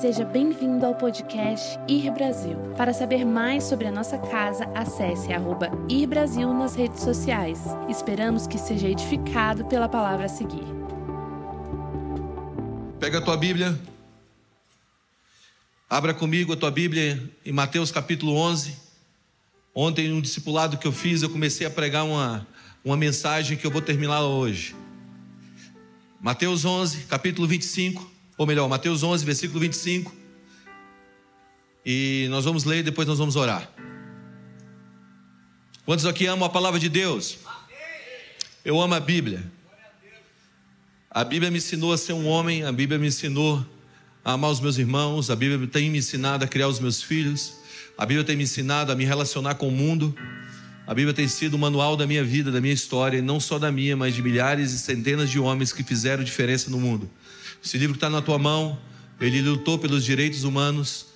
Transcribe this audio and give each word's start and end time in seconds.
Seja 0.00 0.26
bem-vindo 0.26 0.84
ao 0.84 0.94
podcast 0.94 1.78
Ir 1.88 2.10
Brasil. 2.10 2.54
Para 2.76 2.92
saber 2.92 3.24
mais 3.24 3.64
sobre 3.64 3.86
a 3.86 3.90
nossa 3.90 4.18
casa, 4.18 4.66
acesse 4.74 5.32
arroba 5.32 5.70
Ir 5.88 6.06
Brasil 6.06 6.52
nas 6.52 6.74
redes 6.74 7.00
sociais. 7.00 7.60
Esperamos 7.88 8.46
que 8.46 8.58
seja 8.58 8.90
edificado 8.90 9.64
pela 9.64 9.88
palavra 9.88 10.26
a 10.26 10.28
seguir. 10.28 10.66
Pega 13.00 13.18
a 13.18 13.22
tua 13.22 13.38
Bíblia. 13.38 13.80
Abra 15.88 16.12
comigo 16.12 16.52
a 16.52 16.56
tua 16.58 16.70
Bíblia 16.70 17.18
em 17.42 17.52
Mateus 17.52 17.90
capítulo 17.90 18.36
11. 18.36 18.76
Ontem, 19.74 20.08
no 20.08 20.20
discipulado 20.20 20.76
que 20.76 20.86
eu 20.86 20.92
fiz, 20.92 21.22
eu 21.22 21.30
comecei 21.30 21.66
a 21.66 21.70
pregar 21.70 22.04
uma, 22.04 22.46
uma 22.84 22.98
mensagem 22.98 23.56
que 23.56 23.66
eu 23.66 23.70
vou 23.70 23.80
terminar 23.80 24.20
hoje. 24.24 24.76
Mateus 26.20 26.66
11, 26.66 27.04
capítulo 27.06 27.48
25, 27.48 28.15
ou 28.36 28.46
melhor, 28.46 28.68
Mateus 28.68 29.02
11, 29.02 29.24
versículo 29.24 29.60
25. 29.60 30.14
E 31.84 32.26
nós 32.30 32.44
vamos 32.44 32.64
ler 32.64 32.78
e 32.78 32.82
depois 32.82 33.06
nós 33.08 33.18
vamos 33.18 33.36
orar. 33.36 33.70
Quantos 35.84 36.04
aqui 36.04 36.26
amam 36.26 36.44
a 36.44 36.50
palavra 36.50 36.80
de 36.80 36.88
Deus? 36.88 37.38
Eu 38.64 38.80
amo 38.80 38.94
a 38.94 39.00
Bíblia. 39.00 39.50
A 41.08 41.24
Bíblia 41.24 41.50
me 41.50 41.58
ensinou 41.58 41.92
a 41.92 41.96
ser 41.96 42.12
um 42.12 42.26
homem, 42.26 42.64
a 42.64 42.72
Bíblia 42.72 42.98
me 42.98 43.06
ensinou 43.06 43.64
a 44.24 44.32
amar 44.32 44.50
os 44.50 44.60
meus 44.60 44.76
irmãos, 44.76 45.30
a 45.30 45.36
Bíblia 45.36 45.66
tem 45.68 45.88
me 45.88 45.98
ensinado 45.98 46.44
a 46.44 46.48
criar 46.48 46.68
os 46.68 46.80
meus 46.80 47.00
filhos, 47.00 47.54
a 47.96 48.04
Bíblia 48.04 48.24
tem 48.24 48.36
me 48.36 48.42
ensinado 48.42 48.90
a 48.90 48.94
me 48.96 49.04
relacionar 49.04 49.54
com 49.54 49.68
o 49.68 49.70
mundo. 49.70 50.14
A 50.86 50.92
Bíblia 50.92 51.14
tem 51.14 51.26
sido 51.26 51.54
o 51.54 51.58
manual 51.58 51.96
da 51.96 52.06
minha 52.06 52.22
vida, 52.22 52.50
da 52.50 52.60
minha 52.60 52.74
história, 52.74 53.18
e 53.18 53.22
não 53.22 53.40
só 53.40 53.58
da 53.58 53.72
minha, 53.72 53.96
mas 53.96 54.14
de 54.14 54.22
milhares 54.22 54.72
e 54.72 54.78
centenas 54.78 55.30
de 55.30 55.38
homens 55.38 55.72
que 55.72 55.82
fizeram 55.82 56.22
diferença 56.22 56.70
no 56.70 56.78
mundo. 56.78 57.10
Esse 57.66 57.78
livro 57.78 57.94
que 57.94 57.96
está 57.96 58.08
na 58.08 58.22
tua 58.22 58.38
mão, 58.38 58.78
ele 59.20 59.42
lutou 59.42 59.76
pelos 59.76 60.04
direitos 60.04 60.44
humanos. 60.44 61.06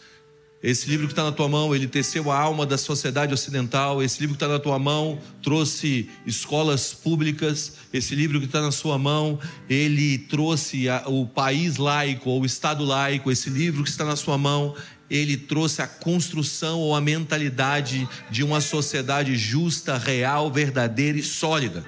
Esse 0.61 0.91
livro 0.91 1.07
que 1.07 1.13
está 1.13 1.23
na 1.23 1.31
tua 1.31 1.49
mão, 1.49 1.73
ele 1.73 1.87
teceu 1.87 2.29
a 2.29 2.37
alma 2.37 2.67
da 2.67 2.77
sociedade 2.77 3.33
ocidental. 3.33 4.03
Esse 4.03 4.21
livro 4.21 4.35
que 4.35 4.43
está 4.43 4.53
na 4.53 4.59
tua 4.59 4.77
mão 4.77 5.21
trouxe 5.45 6.11
escolas 6.27 6.93
públicas. 6.93 7.75
Esse 7.93 8.17
livro 8.17 8.41
que 8.41 8.47
está 8.47 8.61
na 8.61 8.73
sua 8.73 8.99
mão, 8.99 9.39
ele 9.69 10.19
trouxe 10.19 10.87
o 11.07 11.25
país 11.25 11.77
laico, 11.77 12.29
ou 12.29 12.43
o 12.43 12.45
Estado 12.45 12.85
laico. 12.85 13.31
Esse 13.31 13.49
livro 13.49 13.85
que 13.85 13.89
está 13.89 14.05
na 14.05 14.17
sua 14.17 14.37
mão, 14.37 14.75
ele 15.09 15.37
trouxe 15.37 15.83
a 15.83 15.87
construção 15.87 16.81
ou 16.81 16.97
a 16.97 17.01
mentalidade 17.01 18.09
de 18.29 18.43
uma 18.43 18.61
sociedade 18.61 19.37
justa, 19.37 19.97
real, 19.97 20.51
verdadeira 20.51 21.17
e 21.17 21.23
sólida. 21.23 21.87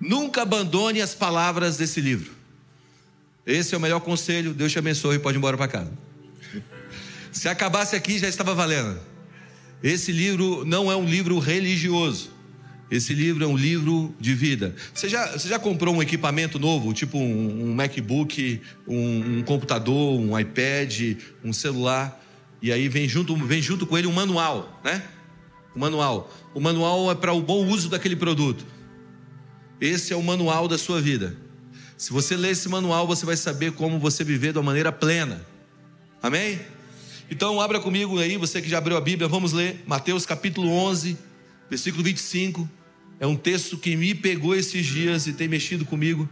Nunca 0.00 0.40
abandone 0.40 1.02
as 1.02 1.14
palavras 1.14 1.76
desse 1.76 2.00
livro. 2.00 2.40
Esse 3.46 3.74
é 3.74 3.78
o 3.78 3.80
melhor 3.80 4.00
conselho. 4.00 4.54
Deus 4.54 4.72
te 4.72 4.78
abençoe 4.78 5.16
e 5.16 5.18
pode 5.18 5.36
ir 5.36 5.38
embora 5.38 5.56
para 5.56 5.68
casa. 5.68 5.92
Se 7.32 7.48
acabasse 7.48 7.96
aqui, 7.96 8.18
já 8.18 8.28
estava 8.28 8.54
valendo. 8.54 9.00
Esse 9.82 10.12
livro 10.12 10.64
não 10.64 10.92
é 10.92 10.96
um 10.96 11.04
livro 11.04 11.38
religioso. 11.38 12.30
Esse 12.90 13.14
livro 13.14 13.42
é 13.42 13.46
um 13.46 13.56
livro 13.56 14.14
de 14.20 14.34
vida. 14.34 14.76
Você 14.92 15.08
já, 15.08 15.26
você 15.32 15.48
já 15.48 15.58
comprou 15.58 15.94
um 15.94 16.02
equipamento 16.02 16.58
novo, 16.58 16.92
tipo 16.92 17.16
um, 17.18 17.64
um 17.64 17.74
MacBook, 17.74 18.60
um, 18.86 19.38
um, 19.38 19.42
computador, 19.42 20.20
um 20.20 20.38
iPad, 20.38 21.16
um 21.42 21.54
celular, 21.54 22.22
e 22.60 22.70
aí 22.70 22.90
vem 22.90 23.08
junto, 23.08 23.34
vem 23.34 23.62
junto 23.62 23.86
com 23.86 23.96
ele 23.96 24.06
um 24.06 24.12
manual, 24.12 24.78
né? 24.84 25.02
O 25.74 25.80
manual. 25.80 26.30
O 26.54 26.60
manual 26.60 27.10
é 27.10 27.14
para 27.14 27.32
o 27.32 27.40
bom 27.40 27.66
uso 27.66 27.88
daquele 27.88 28.14
produto. 28.14 28.64
Esse 29.80 30.12
é 30.12 30.16
o 30.16 30.22
manual 30.22 30.68
da 30.68 30.76
sua 30.76 31.00
vida. 31.00 31.34
Se 31.96 32.12
você 32.12 32.36
ler 32.36 32.50
esse 32.50 32.68
manual, 32.68 33.06
você 33.06 33.24
vai 33.24 33.36
saber 33.36 33.72
como 33.72 33.98
você 33.98 34.24
viver 34.24 34.52
de 34.52 34.58
uma 34.58 34.64
maneira 34.64 34.90
plena. 34.90 35.44
Amém? 36.22 36.60
Então, 37.30 37.60
abra 37.60 37.80
comigo 37.80 38.18
aí, 38.18 38.36
você 38.36 38.60
que 38.60 38.68
já 38.68 38.78
abriu 38.78 38.96
a 38.96 39.00
Bíblia, 39.00 39.28
vamos 39.28 39.52
ler 39.52 39.82
Mateus 39.86 40.26
capítulo 40.26 40.68
11, 40.70 41.16
versículo 41.70 42.02
25. 42.02 42.68
É 43.18 43.26
um 43.26 43.36
texto 43.36 43.78
que 43.78 43.96
me 43.96 44.14
pegou 44.14 44.54
esses 44.54 44.84
dias 44.84 45.26
e 45.26 45.32
tem 45.32 45.48
mexido 45.48 45.84
comigo. 45.84 46.28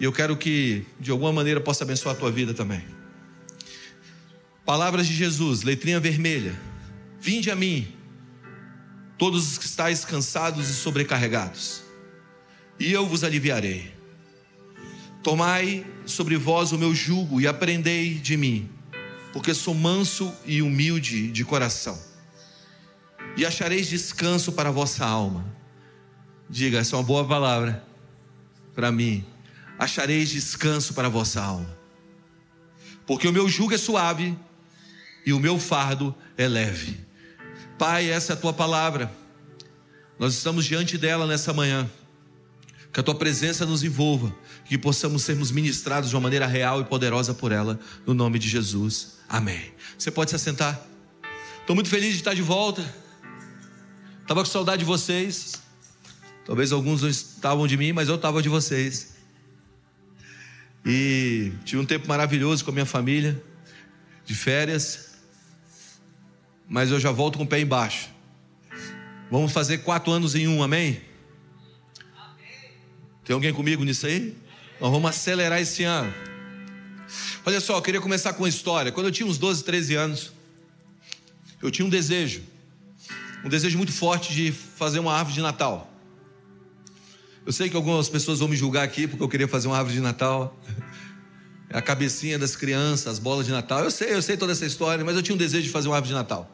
E 0.00 0.04
eu 0.04 0.12
quero 0.12 0.36
que, 0.36 0.84
de 0.98 1.10
alguma 1.10 1.32
maneira, 1.32 1.60
possa 1.60 1.84
abençoar 1.84 2.14
a 2.14 2.18
tua 2.18 2.30
vida 2.30 2.52
também. 2.52 2.82
Palavras 4.64 5.06
de 5.06 5.14
Jesus, 5.14 5.62
letrinha 5.62 6.00
vermelha. 6.00 6.58
Vinde 7.20 7.50
a 7.50 7.56
mim, 7.56 7.86
todos 9.16 9.52
os 9.52 9.58
que 9.58 9.64
estáis 9.64 10.04
cansados 10.04 10.68
e 10.68 10.74
sobrecarregados, 10.74 11.82
e 12.78 12.92
eu 12.92 13.06
vos 13.06 13.24
aliviarei. 13.24 13.95
Tomai 15.26 15.84
sobre 16.04 16.36
vós 16.36 16.70
o 16.70 16.78
meu 16.78 16.94
jugo 16.94 17.40
e 17.40 17.48
aprendei 17.48 18.14
de 18.14 18.36
mim, 18.36 18.70
porque 19.32 19.52
sou 19.52 19.74
manso 19.74 20.32
e 20.44 20.62
humilde 20.62 21.32
de 21.32 21.44
coração, 21.44 22.00
e 23.36 23.44
achareis 23.44 23.88
descanso 23.88 24.52
para 24.52 24.68
a 24.68 24.72
vossa 24.72 25.04
alma 25.04 25.56
Diga, 26.48 26.78
essa 26.78 26.94
é 26.94 26.98
uma 26.98 27.04
boa 27.04 27.26
palavra 27.26 27.84
para 28.74 28.92
mim. 28.92 29.24
Achareis 29.78 30.30
descanso 30.30 30.94
para 30.94 31.08
a 31.08 31.10
vossa 31.10 31.42
alma. 31.42 31.76
Porque 33.04 33.26
o 33.26 33.32
meu 33.32 33.48
jugo 33.48 33.74
é 33.74 33.78
suave 33.78 34.36
e 35.24 35.32
o 35.32 35.40
meu 35.40 35.58
fardo 35.58 36.14
é 36.36 36.46
leve. 36.46 37.00
Pai, 37.76 38.08
essa 38.08 38.32
é 38.32 38.34
a 38.34 38.38
tua 38.38 38.52
palavra. 38.52 39.12
Nós 40.18 40.34
estamos 40.34 40.64
diante 40.64 40.96
dela 40.96 41.26
nessa 41.26 41.52
manhã. 41.52 41.90
Que 42.92 43.00
a 43.00 43.02
tua 43.02 43.14
presença 43.14 43.66
nos 43.66 43.82
envolva, 43.82 44.34
que 44.68 44.76
possamos 44.76 45.22
sermos 45.22 45.50
ministrados 45.50 46.10
de 46.10 46.16
uma 46.16 46.22
maneira 46.22 46.46
real 46.46 46.80
e 46.80 46.84
poderosa 46.84 47.32
por 47.32 47.52
ela, 47.52 47.78
no 48.04 48.14
nome 48.14 48.38
de 48.38 48.48
Jesus. 48.48 49.18
Amém. 49.28 49.72
Você 49.96 50.10
pode 50.10 50.30
se 50.30 50.36
assentar. 50.36 50.80
Estou 51.60 51.74
muito 51.74 51.88
feliz 51.88 52.12
de 52.12 52.16
estar 52.16 52.34
de 52.34 52.42
volta. 52.42 52.82
Estava 54.22 54.40
com 54.40 54.50
saudade 54.50 54.80
de 54.80 54.84
vocês. 54.84 55.54
Talvez 56.44 56.72
alguns 56.72 57.02
não 57.02 57.08
estavam 57.08 57.66
de 57.66 57.76
mim, 57.76 57.92
mas 57.92 58.08
eu 58.08 58.16
estava 58.16 58.42
de 58.42 58.48
vocês. 58.48 59.14
E 60.84 61.52
tive 61.64 61.80
um 61.80 61.86
tempo 61.86 62.06
maravilhoso 62.08 62.64
com 62.64 62.70
a 62.70 62.74
minha 62.74 62.86
família, 62.86 63.40
de 64.24 64.34
férias. 64.34 65.16
Mas 66.68 66.90
eu 66.90 66.98
já 66.98 67.12
volto 67.12 67.38
com 67.38 67.44
o 67.44 67.46
pé 67.46 67.60
embaixo. 67.60 68.10
Vamos 69.30 69.52
fazer 69.52 69.78
quatro 69.78 70.12
anos 70.12 70.34
em 70.34 70.46
um, 70.46 70.62
amém? 70.62 71.00
Tem 73.24 73.34
alguém 73.34 73.52
comigo 73.52 73.82
nisso 73.82 74.06
aí? 74.06 74.36
Nós 74.80 74.90
vamos 74.90 75.08
acelerar 75.08 75.60
esse 75.60 75.84
ano. 75.84 76.12
Olha 77.46 77.60
só, 77.60 77.76
eu 77.78 77.82
queria 77.82 78.00
começar 78.00 78.34
com 78.34 78.42
uma 78.42 78.48
história. 78.48 78.92
Quando 78.92 79.06
eu 79.06 79.12
tinha 79.12 79.26
uns 79.26 79.38
12, 79.38 79.64
13 79.64 79.94
anos, 79.94 80.32
eu 81.62 81.70
tinha 81.70 81.86
um 81.86 81.88
desejo, 81.88 82.42
um 83.44 83.48
desejo 83.48 83.78
muito 83.78 83.92
forte 83.92 84.34
de 84.34 84.52
fazer 84.52 84.98
uma 84.98 85.14
árvore 85.14 85.34
de 85.34 85.40
Natal. 85.40 85.90
Eu 87.46 87.52
sei 87.52 87.70
que 87.70 87.76
algumas 87.76 88.08
pessoas 88.08 88.40
vão 88.40 88.48
me 88.48 88.56
julgar 88.56 88.82
aqui 88.82 89.06
porque 89.06 89.22
eu 89.22 89.28
queria 89.28 89.48
fazer 89.48 89.68
uma 89.68 89.78
árvore 89.78 89.94
de 89.94 90.02
Natal. 90.02 90.54
A 91.70 91.80
cabecinha 91.80 92.38
das 92.38 92.54
crianças, 92.54 93.06
as 93.06 93.18
bolas 93.18 93.46
de 93.46 93.52
Natal. 93.52 93.80
Eu 93.80 93.90
sei, 93.90 94.12
eu 94.12 94.20
sei 94.20 94.36
toda 94.36 94.52
essa 94.52 94.66
história, 94.66 95.04
mas 95.04 95.16
eu 95.16 95.22
tinha 95.22 95.34
um 95.34 95.38
desejo 95.38 95.64
de 95.64 95.70
fazer 95.70 95.88
uma 95.88 95.96
árvore 95.96 96.08
de 96.08 96.14
Natal. 96.14 96.50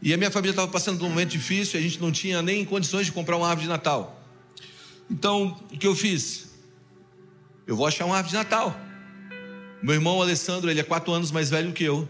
E 0.00 0.12
a 0.12 0.16
minha 0.16 0.30
família 0.30 0.52
estava 0.52 0.68
passando 0.68 0.98
por 0.98 1.06
um 1.06 1.08
momento 1.08 1.30
difícil, 1.30 1.78
a 1.78 1.82
gente 1.82 2.00
não 2.00 2.12
tinha 2.12 2.42
nem 2.42 2.64
condições 2.64 3.06
de 3.06 3.12
comprar 3.12 3.36
uma 3.36 3.48
árvore 3.48 3.64
de 3.64 3.70
Natal. 3.70 4.22
Então, 5.10 5.58
o 5.72 5.78
que 5.78 5.86
eu 5.86 5.94
fiz? 5.94 6.53
Eu 7.66 7.76
vou 7.76 7.86
achar 7.86 8.04
uma 8.04 8.16
árvore 8.16 8.30
de 8.30 8.36
Natal. 8.36 8.78
Meu 9.82 9.94
irmão 9.94 10.20
Alessandro, 10.20 10.70
ele 10.70 10.80
é 10.80 10.82
quatro 10.82 11.12
anos 11.12 11.30
mais 11.30 11.50
velho 11.50 11.72
que 11.72 11.84
eu. 11.84 12.08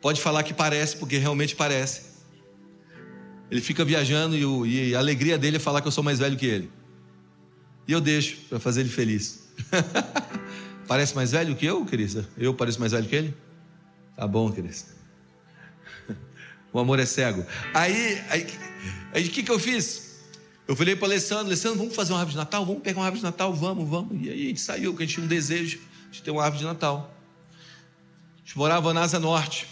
Pode 0.00 0.20
falar 0.20 0.42
que 0.42 0.54
parece, 0.54 0.96
porque 0.96 1.18
realmente 1.18 1.54
parece. 1.54 2.10
Ele 3.50 3.60
fica 3.60 3.84
viajando 3.84 4.36
e, 4.36 4.44
o, 4.44 4.64
e 4.64 4.94
a 4.94 4.98
alegria 4.98 5.36
dele 5.36 5.56
é 5.56 5.60
falar 5.60 5.80
que 5.80 5.88
eu 5.88 5.92
sou 5.92 6.04
mais 6.04 6.18
velho 6.18 6.36
que 6.36 6.46
ele. 6.46 6.70
E 7.86 7.92
eu 7.92 8.00
deixo 8.00 8.36
para 8.48 8.60
fazer 8.60 8.80
ele 8.80 8.88
feliz. 8.88 9.48
Parece 10.86 11.14
mais 11.14 11.32
velho 11.32 11.54
que 11.54 11.66
eu, 11.66 11.84
Cris? 11.84 12.16
Eu 12.36 12.54
pareço 12.54 12.80
mais 12.80 12.92
velho 12.92 13.06
que 13.06 13.14
ele? 13.14 13.36
Tá 14.16 14.26
bom, 14.26 14.50
Cris. 14.50 14.86
O 16.72 16.78
amor 16.78 17.00
é 17.00 17.06
cego. 17.06 17.44
Aí, 17.74 18.22
aí, 18.28 19.26
o 19.26 19.30
que, 19.30 19.42
que 19.42 19.50
eu 19.50 19.58
fiz? 19.58 20.09
Eu 20.70 20.76
falei 20.76 20.94
para 20.94 21.02
o 21.02 21.10
Alessandro, 21.10 21.46
Alessandro, 21.46 21.78
vamos 21.78 21.96
fazer 21.96 22.12
uma 22.12 22.20
árvore 22.20 22.34
de 22.34 22.36
Natal? 22.36 22.64
Vamos 22.64 22.80
pegar 22.80 23.00
uma 23.00 23.04
árvore 23.04 23.18
de 23.18 23.24
Natal? 23.24 23.52
Vamos, 23.52 23.88
vamos. 23.88 24.24
E 24.24 24.30
aí 24.30 24.44
a 24.44 24.46
gente 24.50 24.60
saiu, 24.60 24.92
porque 24.92 25.02
a 25.02 25.06
gente 25.06 25.14
tinha 25.16 25.26
um 25.26 25.28
desejo 25.28 25.80
de 26.12 26.22
ter 26.22 26.30
uma 26.30 26.44
árvore 26.44 26.60
de 26.60 26.64
Natal. 26.64 27.12
A 28.36 28.38
gente 28.46 28.56
morava 28.56 28.94
na 28.94 29.00
Asa 29.00 29.18
Norte, 29.18 29.66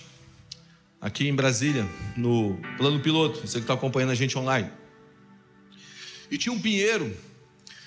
aqui 1.00 1.28
em 1.28 1.32
Brasília, 1.32 1.86
no 2.16 2.58
plano 2.76 2.98
piloto, 2.98 3.46
você 3.46 3.58
que 3.58 3.60
está 3.60 3.74
acompanhando 3.74 4.10
a 4.10 4.14
gente 4.16 4.36
online. 4.36 4.68
E 6.32 6.36
tinha 6.36 6.52
um 6.52 6.60
pinheiro 6.60 7.16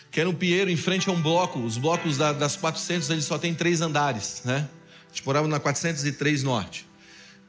que 0.10 0.22
era 0.22 0.30
um 0.30 0.34
pinheiro 0.34 0.72
em 0.72 0.78
frente 0.78 1.10
a 1.10 1.12
um 1.12 1.22
bloco. 1.22 1.60
Os 1.60 1.78
blocos 1.78 2.16
da, 2.16 2.32
das 2.32 2.56
400 2.56 3.10
eles 3.10 3.26
só 3.26 3.38
tem 3.38 3.54
três 3.54 3.82
andares, 3.82 4.42
né? 4.46 4.70
A 5.04 5.10
gente 5.10 5.26
morava 5.26 5.50
na 5.50 5.60
403 5.60 6.44
Norte. 6.44 6.88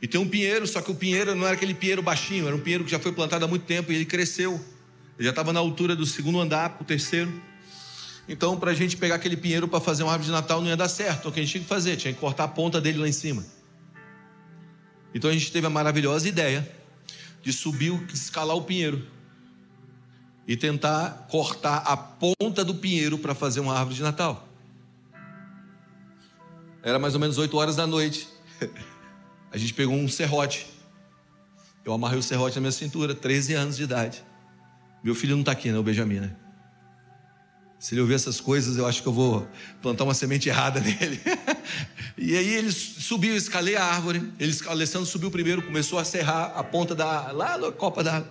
E 0.03 0.09
tem 0.09 0.21
um 0.21 0.29
pinheiro, 0.29 0.67
só 0.67 0.83
que 0.83 0.91
o 0.91 0.95
pinheiro 0.97 1.37
não 1.37 1.47
era 1.47 1.55
aquele 1.55 1.73
pinheiro 1.73 2.03
baixinho, 2.03 2.49
era 2.49 2.57
um 2.57 2.61
pinheiro 2.61 2.83
que 2.83 2.91
já 2.91 2.99
foi 2.99 3.13
plantado 3.13 3.45
há 3.45 3.49
muito 3.49 3.65
tempo 3.65 3.93
e 3.93 3.95
ele 3.95 4.05
cresceu. 4.05 4.61
Já 5.23 5.31
estava 5.31 5.53
na 5.53 5.61
altura 5.61 5.95
do 5.95 6.05
segundo 6.05 6.41
andar 6.41 6.71
para 6.71 6.83
o 6.83 6.85
terceiro. 6.85 7.33
Então, 8.29 8.59
para 8.59 8.73
a 8.73 8.75
gente 8.75 8.97
pegar 8.97 9.15
aquele 9.15 9.37
pinheiro 9.37 9.69
para 9.69 9.81
fazer 9.81 10.03
uma 10.03 10.13
árvore 10.13 10.27
de 10.27 10.33
Natal 10.33 10.61
não 10.61 10.69
ia 10.69 10.77
dar 10.77 10.89
certo. 10.89 11.21
Então, 11.21 11.31
o 11.31 11.35
que 11.35 11.39
a 11.39 11.43
gente 11.43 11.53
tinha 11.53 11.63
que 11.63 11.69
fazer? 11.69 11.97
Tinha 11.97 12.13
que 12.13 12.19
cortar 12.19 12.45
a 12.45 12.49
ponta 12.49 12.81
dele 12.81 12.99
lá 12.99 13.09
em 13.09 13.13
cima. 13.13 13.45
Então, 15.15 15.31
a 15.31 15.33
gente 15.33 15.53
teve 15.53 15.67
a 15.67 15.71
maravilhosa 15.71 16.29
ideia 16.29 16.69
de 17.41 17.53
subir, 17.53 17.93
escalar 18.13 18.57
o 18.57 18.63
pinheiro 18.63 19.07
e 20.47 20.57
tentar 20.57 21.27
cortar 21.31 21.79
a 21.79 21.97
ponta 21.97 22.65
do 22.65 22.75
pinheiro 22.75 23.17
para 23.17 23.35
fazer 23.35 23.61
uma 23.61 23.75
árvore 23.79 23.97
de 23.97 24.03
Natal. 24.03 24.49
Era 26.83 26.99
mais 26.99 27.15
ou 27.15 27.21
menos 27.21 27.39
8 27.39 27.57
horas 27.57 27.77
da 27.77 27.87
noite. 27.87 28.29
A 29.53 29.57
gente 29.57 29.75
pegou 29.75 29.95
um 29.95 30.09
serrote. 30.09 30.67
Eu 31.85 31.93
amarrei 31.93 32.19
o 32.19 32.23
serrote 32.23 32.57
na 32.57 32.63
minha 32.63 32.73
cintura, 32.73 33.15
13 33.15 33.55
anos 33.55 33.77
de 33.77 33.85
idade. 33.85 34.25
Meu 35.03 35.15
filho 35.15 35.35
não 35.35 35.41
está 35.41 35.53
aqui, 35.53 35.71
né? 35.71 35.79
O 35.79 35.83
Benjamin, 35.83 36.21
né? 36.21 36.31
Se 37.79 37.95
ele 37.95 38.01
ouvir 38.01 38.15
essas 38.15 38.41
coisas, 38.41 38.77
eu 38.77 38.87
acho 38.87 39.03
que 39.03 39.09
eu 39.09 39.13
vou 39.13 39.49
plantar 39.81 40.05
uma 40.05 40.15
semente 40.15 40.49
errada 40.49 40.79
nele. 40.81 41.21
e 42.17 42.37
aí 42.37 42.55
ele 42.55 42.71
subiu, 42.71 43.37
escalei 43.37 43.75
a 43.75 43.85
árvore. 43.85 44.33
Ele, 44.39 44.57
Alessandro 44.69 45.05
subiu 45.05 45.33
primeiro, 45.33 45.63
começou 45.63 45.99
a 45.99 46.05
serrar 46.05 46.53
a 46.57 46.63
ponta 46.63 46.95
da 46.95 47.33
lá 47.33 47.59
na 47.59 47.73
copa 47.73 48.05
da. 48.05 48.25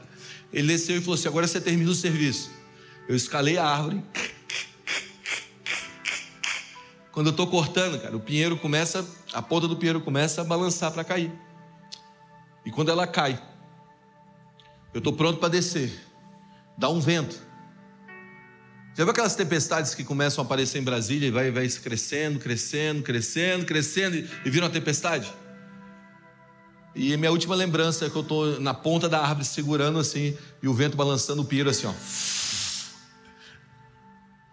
Ele 0.53 0.69
desceu 0.69 0.95
e 0.95 1.01
falou 1.01 1.15
assim: 1.15 1.27
agora 1.27 1.45
você 1.45 1.59
termina 1.59 1.91
o 1.91 1.94
serviço. 1.94 2.50
Eu 3.09 3.15
escalei 3.15 3.57
a 3.57 3.65
árvore. 3.65 4.01
Quando 7.12 7.27
eu 7.27 7.31
estou 7.31 7.47
cortando, 7.47 8.00
cara, 8.01 8.15
o 8.15 8.21
pinheiro 8.21 8.56
começa, 8.56 9.06
a 9.33 9.41
ponta 9.41 9.67
do 9.67 9.75
pinheiro 9.75 10.00
começa 10.00 10.39
a 10.39 10.44
balançar 10.45 10.94
para 10.94 11.03
cair. 11.03 11.29
E 12.65 12.71
quando 12.71 12.89
ela 12.89 13.06
cai, 13.06 13.41
eu 14.94 15.00
estou 15.00 15.12
pronto 15.12 15.39
para 15.39 15.50
descer. 15.50 16.10
Dá 16.81 16.89
um 16.89 16.99
vento. 16.99 17.39
Já 18.97 19.03
viu 19.03 19.11
aquelas 19.11 19.35
tempestades 19.35 19.93
que 19.93 20.03
começam 20.03 20.43
a 20.43 20.45
aparecer 20.45 20.79
em 20.79 20.83
Brasília 20.83 21.27
e 21.27 21.31
vai, 21.31 21.51
vai 21.51 21.67
crescendo, 21.69 22.39
crescendo, 22.39 23.03
crescendo, 23.03 23.65
crescendo 23.67 24.15
e, 24.15 24.27
e 24.43 24.49
vira 24.49 24.65
uma 24.65 24.71
tempestade? 24.71 25.31
E 26.95 27.15
minha 27.17 27.29
última 27.29 27.53
lembrança 27.53 28.07
é 28.07 28.09
que 28.09 28.15
eu 28.15 28.23
estou 28.23 28.59
na 28.59 28.73
ponta 28.73 29.07
da 29.07 29.19
árvore 29.19 29.45
segurando 29.45 29.99
assim 29.99 30.35
e 30.59 30.67
o 30.67 30.73
vento 30.73 30.97
balançando 30.97 31.43
o 31.43 31.45
pinheiro 31.45 31.69
assim, 31.69 31.85
ó. 31.85 31.93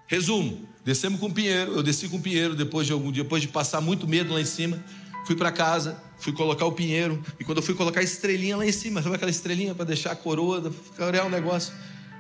Resumo: 0.06 0.69
descemos 0.84 1.19
com 1.19 1.28
o 1.28 1.32
pinheiro, 1.32 1.72
eu 1.72 1.82
desci 1.82 2.10
com 2.10 2.19
o 2.19 2.20
pinheiro 2.20 2.54
depois 2.54 2.86
de 2.86 2.92
algum 2.92 3.10
dia, 3.10 3.22
depois 3.22 3.40
de 3.40 3.48
passar 3.48 3.80
muito 3.80 4.06
medo 4.06 4.34
lá 4.34 4.40
em 4.42 4.44
cima, 4.44 4.78
fui 5.25 5.34
para 5.34 5.50
casa, 5.50 5.98
fui 6.19 6.34
colocar 6.34 6.66
o 6.66 6.72
pinheiro 6.72 7.25
e 7.40 7.44
quando 7.44 7.56
eu 7.56 7.62
fui 7.62 7.75
colocar 7.75 8.00
a 8.00 8.04
estrelinha 8.04 8.58
lá 8.58 8.66
em 8.66 8.72
cima, 8.72 9.02
sabe 9.02 9.14
aquela 9.14 9.30
estrelinha 9.30 9.75
para 9.75 9.86
deixar 9.86 10.12
a 10.12 10.16
coroa, 10.16 10.70
ficar 10.70 11.25
um 11.25 11.30
negócio, 11.30 11.72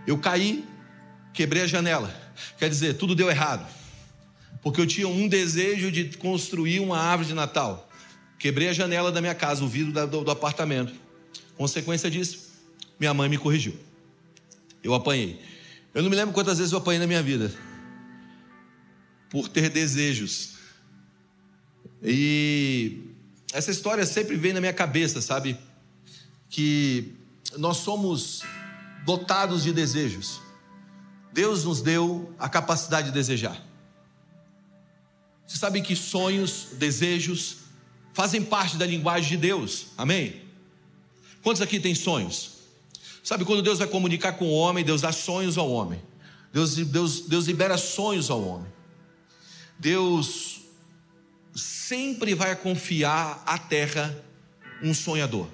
eu 0.08 0.16
caí, 0.16 0.64
quebrei 1.34 1.64
a 1.64 1.66
janela. 1.66 2.14
Quer 2.58 2.70
dizer, 2.70 2.94
tudo 2.94 3.14
deu 3.14 3.28
errado, 3.28 3.68
porque 4.62 4.80
eu 4.80 4.86
tinha 4.86 5.06
um 5.06 5.28
desejo 5.28 5.92
de 5.92 6.16
construir 6.16 6.80
uma 6.80 6.98
árvore 6.98 7.28
de 7.28 7.34
Natal. 7.34 7.90
Quebrei 8.38 8.70
a 8.70 8.72
janela 8.72 9.12
da 9.12 9.20
minha 9.20 9.34
casa, 9.34 9.62
o 9.62 9.68
vidro 9.68 10.06
do, 10.06 10.24
do 10.24 10.30
apartamento. 10.30 10.94
Consequência 11.58 12.10
disso, 12.10 12.48
minha 12.98 13.12
mãe 13.12 13.28
me 13.28 13.36
corrigiu. 13.36 13.76
Eu 14.82 14.94
apanhei. 14.94 15.42
Eu 15.92 16.02
não 16.02 16.08
me 16.08 16.16
lembro 16.16 16.32
quantas 16.32 16.56
vezes 16.56 16.72
eu 16.72 16.78
apanhei 16.78 17.00
na 17.00 17.06
minha 17.06 17.22
vida 17.22 17.52
por 19.28 19.46
ter 19.46 19.68
desejos. 19.68 20.54
E 22.02 23.02
essa 23.52 23.70
história 23.70 24.06
sempre 24.06 24.36
vem 24.36 24.54
na 24.54 24.60
minha 24.60 24.72
cabeça, 24.72 25.20
sabe? 25.20 25.58
Que 26.48 27.12
nós 27.58 27.78
somos 27.78 28.42
dotados 29.08 29.62
de 29.62 29.72
desejos. 29.72 30.38
Deus 31.32 31.64
nos 31.64 31.80
deu 31.80 32.30
a 32.38 32.46
capacidade 32.46 33.08
de 33.08 33.14
desejar. 33.14 33.58
Você 35.46 35.56
sabe 35.56 35.80
que 35.80 35.96
sonhos, 35.96 36.66
desejos, 36.74 37.56
fazem 38.12 38.44
parte 38.44 38.76
da 38.76 38.84
linguagem 38.84 39.30
de 39.30 39.36
Deus. 39.38 39.86
Amém? 39.96 40.42
Quantos 41.42 41.62
aqui 41.62 41.80
têm 41.80 41.94
sonhos? 41.94 42.50
Sabe 43.24 43.46
quando 43.46 43.62
Deus 43.62 43.78
vai 43.78 43.88
comunicar 43.88 44.32
com 44.32 44.44
o 44.44 44.52
homem, 44.52 44.84
Deus 44.84 45.00
dá 45.00 45.10
sonhos 45.10 45.56
ao 45.56 45.70
homem. 45.70 46.02
Deus, 46.52 46.76
Deus, 46.76 47.20
Deus 47.22 47.46
libera 47.46 47.78
sonhos 47.78 48.28
ao 48.28 48.44
homem. 48.44 48.70
Deus 49.78 50.60
sempre 51.54 52.34
vai 52.34 52.54
confiar 52.54 53.42
à 53.46 53.56
terra 53.56 54.22
um 54.82 54.92
sonhador. 54.92 55.48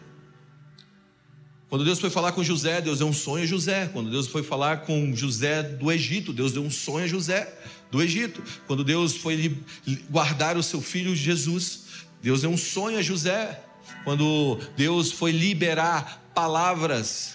Quando 1.74 1.84
Deus 1.84 1.98
foi 1.98 2.08
falar 2.08 2.30
com 2.30 2.44
José, 2.44 2.80
Deus 2.80 3.00
deu 3.00 3.08
um 3.08 3.12
sonho 3.12 3.42
a 3.42 3.46
José. 3.48 3.90
Quando 3.92 4.08
Deus 4.08 4.28
foi 4.28 4.44
falar 4.44 4.82
com 4.82 5.12
José 5.12 5.60
do 5.60 5.90
Egito, 5.90 6.32
Deus 6.32 6.52
deu 6.52 6.62
um 6.62 6.70
sonho 6.70 7.04
a 7.04 7.08
José 7.08 7.52
do 7.90 8.00
Egito. 8.00 8.44
Quando 8.68 8.84
Deus 8.84 9.16
foi 9.16 9.60
guardar 10.08 10.56
o 10.56 10.62
seu 10.62 10.80
filho 10.80 11.16
Jesus, 11.16 11.80
Deus 12.22 12.42
deu 12.42 12.50
um 12.50 12.56
sonho 12.56 12.96
a 12.96 13.02
José. 13.02 13.60
Quando 14.04 14.60
Deus 14.76 15.10
foi 15.10 15.32
liberar 15.32 16.22
palavras, 16.32 17.34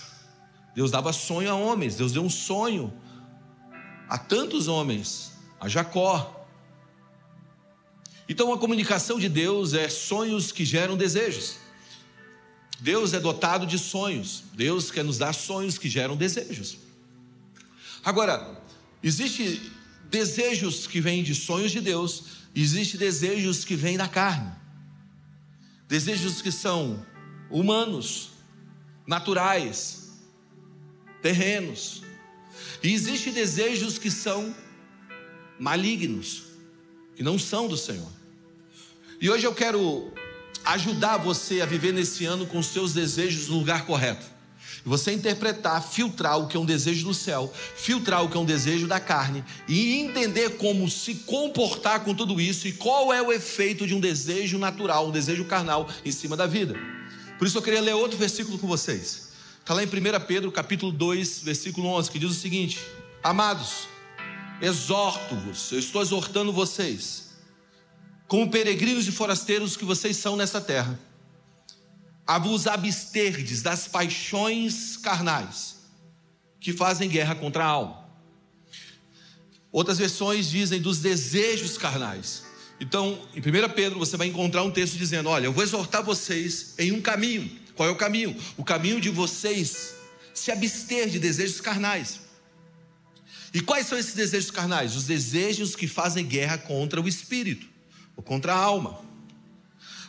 Deus 0.73 0.89
dava 0.89 1.11
sonho 1.11 1.51
a 1.51 1.55
homens. 1.55 1.97
Deus 1.97 2.13
deu 2.13 2.23
um 2.23 2.29
sonho 2.29 2.93
a 4.07 4.17
tantos 4.17 4.69
homens, 4.69 5.33
a 5.59 5.67
Jacó. 5.67 6.47
Então 8.29 8.53
a 8.53 8.57
comunicação 8.57 9.19
de 9.19 9.27
Deus 9.27 9.73
é 9.73 9.89
sonhos 9.89 10.49
que 10.49 10.63
geram 10.63 10.95
desejos. 10.95 11.57
Deus 12.79 13.13
é 13.13 13.19
dotado 13.19 13.65
de 13.65 13.77
sonhos. 13.77 14.43
Deus 14.53 14.91
quer 14.91 15.03
nos 15.03 15.17
dar 15.17 15.33
sonhos 15.33 15.77
que 15.77 15.89
geram 15.89 16.15
desejos. 16.15 16.77
Agora, 18.03 18.61
existe 19.03 19.71
desejos 20.09 20.87
que 20.87 21.01
vêm 21.01 21.23
de 21.23 21.35
sonhos 21.35 21.71
de 21.71 21.81
Deus, 21.81 22.23
existe 22.55 22.97
desejos 22.97 23.63
que 23.63 23.75
vêm 23.75 23.97
da 23.97 24.07
carne 24.07 24.59
desejos 25.89 26.39
que 26.39 26.51
são 26.51 27.03
humanos, 27.49 28.29
naturais, 29.07 30.11
terrenos. 31.19 32.03
E 32.83 32.93
existem 32.93 33.33
desejos 33.33 33.97
que 33.97 34.11
são 34.11 34.55
malignos, 35.59 36.43
que 37.15 37.23
não 37.23 37.39
são 37.39 37.67
do 37.67 37.75
Senhor. 37.75 38.11
E 39.19 39.27
hoje 39.31 39.47
eu 39.47 39.55
quero 39.55 40.13
ajudar 40.65 41.17
você 41.17 41.61
a 41.61 41.65
viver 41.65 41.93
nesse 41.93 42.25
ano 42.25 42.45
com 42.45 42.59
os 42.59 42.67
seus 42.67 42.93
desejos 42.93 43.47
no 43.47 43.57
lugar 43.57 43.85
correto. 43.85 44.25
Você 44.85 45.11
interpretar, 45.11 45.83
filtrar 45.83 46.39
o 46.39 46.47
que 46.47 46.55
é 46.55 46.59
um 46.59 46.65
desejo 46.65 47.07
do 47.07 47.13
céu, 47.13 47.53
filtrar 47.75 48.23
o 48.23 48.29
que 48.29 48.37
é 48.37 48.39
um 48.39 48.45
desejo 48.45 48.87
da 48.87 48.99
carne 48.99 49.43
e 49.67 49.99
entender 49.99 50.57
como 50.57 50.89
se 50.89 51.15
comportar 51.15 52.01
com 52.01 52.15
tudo 52.15 52.39
isso 52.39 52.67
e 52.67 52.71
qual 52.71 53.13
é 53.13 53.21
o 53.21 53.31
efeito 53.31 53.85
de 53.85 53.93
um 53.93 53.99
desejo 53.99 54.57
natural, 54.57 55.07
um 55.07 55.11
desejo 55.11 55.45
carnal 55.45 55.89
em 56.05 56.11
cima 56.11 56.37
da 56.37 56.47
vida. 56.47 56.75
Por 57.37 57.47
isso 57.47 57.57
eu 57.57 57.61
queria 57.61 57.81
ler 57.81 57.93
outro 57.93 58.17
versículo 58.17 58.57
com 58.57 58.67
vocês. 58.67 59.29
Está 59.59 59.73
lá 59.73 59.83
em 59.83 59.85
1 59.85 59.89
Pedro, 60.25 60.51
capítulo 60.51 60.91
2, 60.91 61.41
versículo 61.43 61.87
11, 61.89 62.09
que 62.09 62.19
diz 62.19 62.31
o 62.31 62.33
seguinte: 62.33 62.79
Amados, 63.21 63.87
exorto-vos, 64.61 65.71
eu 65.71 65.79
estou 65.79 66.01
exortando 66.01 66.51
vocês, 66.51 67.28
como 68.29 68.49
peregrinos 68.49 69.07
e 69.07 69.11
forasteiros 69.11 69.75
que 69.75 69.83
vocês 69.83 70.15
são 70.15 70.37
nessa 70.37 70.61
terra 70.61 70.97
a 72.27 72.37
vos 72.37 72.67
absterdes 72.67 73.63
das 73.63 73.87
paixões 73.87 74.95
carnais 74.95 75.77
que 76.59 76.71
fazem 76.71 77.09
guerra 77.09 77.33
contra 77.33 77.65
a 77.65 77.67
alma. 77.67 78.07
Outras 79.71 79.97
versões 79.97 80.47
dizem 80.47 80.79
dos 80.79 80.99
desejos 80.99 81.75
carnais. 81.75 82.43
Então, 82.79 83.19
em 83.35 83.39
1 83.39 83.69
Pedro, 83.73 83.97
você 83.97 84.15
vai 84.15 84.27
encontrar 84.27 84.61
um 84.61 84.69
texto 84.69 84.95
dizendo: 84.95 85.27
Olha, 85.27 85.45
eu 85.45 85.53
vou 85.53 85.63
exortar 85.63 86.03
vocês 86.03 86.75
em 86.77 86.91
um 86.91 87.01
caminho. 87.01 87.49
Qual 87.75 87.89
é 87.89 87.91
o 87.91 87.95
caminho? 87.95 88.35
O 88.55 88.63
caminho 88.63 89.01
de 89.01 89.09
vocês 89.09 89.95
se 90.35 90.51
abster 90.51 91.09
de 91.09 91.17
desejos 91.17 91.59
carnais. 91.59 92.19
E 93.51 93.59
quais 93.59 93.87
são 93.87 93.97
esses 93.97 94.13
desejos 94.13 94.51
carnais? 94.51 94.95
Os 94.95 95.05
desejos 95.05 95.75
que 95.75 95.87
fazem 95.87 96.25
guerra 96.27 96.59
contra 96.59 97.01
o 97.01 97.07
espírito, 97.07 97.67
ou 98.19 98.21
contra 98.21 98.53
a 98.53 98.57
alma. 98.57 98.99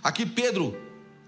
Aqui 0.02 0.26
Pedro, 0.26 0.76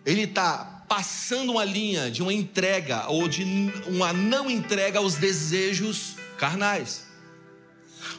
ele 0.05 0.23
está 0.23 0.85
passando 0.89 1.53
uma 1.53 1.65
linha 1.65 2.11
de 2.11 2.23
uma 2.23 2.33
entrega 2.33 3.07
ou 3.07 3.29
de 3.29 3.45
uma 3.87 4.13
não 4.13 4.51
entrega 4.51 4.99
aos 4.99 5.15
desejos 5.15 6.17
carnais. 6.37 7.05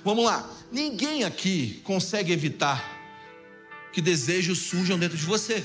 Vamos 0.01 0.23
lá, 0.23 0.49
ninguém 0.71 1.25
aqui 1.25 1.81
consegue 1.83 2.31
evitar 2.31 2.89
que 3.91 4.01
desejos 4.01 4.59
surjam 4.59 4.97
dentro 4.97 5.17
de 5.17 5.25
você. 5.25 5.61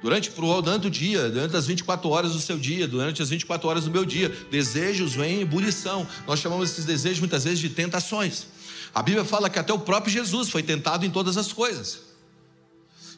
Durante, 0.00 0.30
durante 0.30 0.86
o 0.86 0.90
dia, 0.90 1.28
durante 1.28 1.54
as 1.54 1.66
24 1.66 2.08
horas 2.08 2.32
do 2.32 2.40
seu 2.40 2.58
dia, 2.58 2.88
durante 2.88 3.22
as 3.22 3.28
24 3.28 3.68
horas 3.68 3.84
do 3.84 3.90
meu 3.90 4.06
dia, 4.06 4.30
desejos 4.50 5.14
vêm 5.14 5.36
em 5.36 5.42
ebulição. 5.42 6.06
Nós 6.26 6.40
chamamos 6.40 6.70
esses 6.70 6.86
desejos 6.86 7.20
muitas 7.20 7.44
vezes 7.44 7.58
de 7.58 7.68
tentações. 7.68 8.46
A 8.94 9.02
Bíblia 9.02 9.24
fala 9.24 9.50
que 9.50 9.58
até 9.58 9.72
o 9.72 9.78
próprio 9.78 10.12
Jesus 10.12 10.48
foi 10.48 10.62
tentado 10.62 11.04
em 11.04 11.10
todas 11.10 11.36
as 11.36 11.52
coisas. 11.52 12.00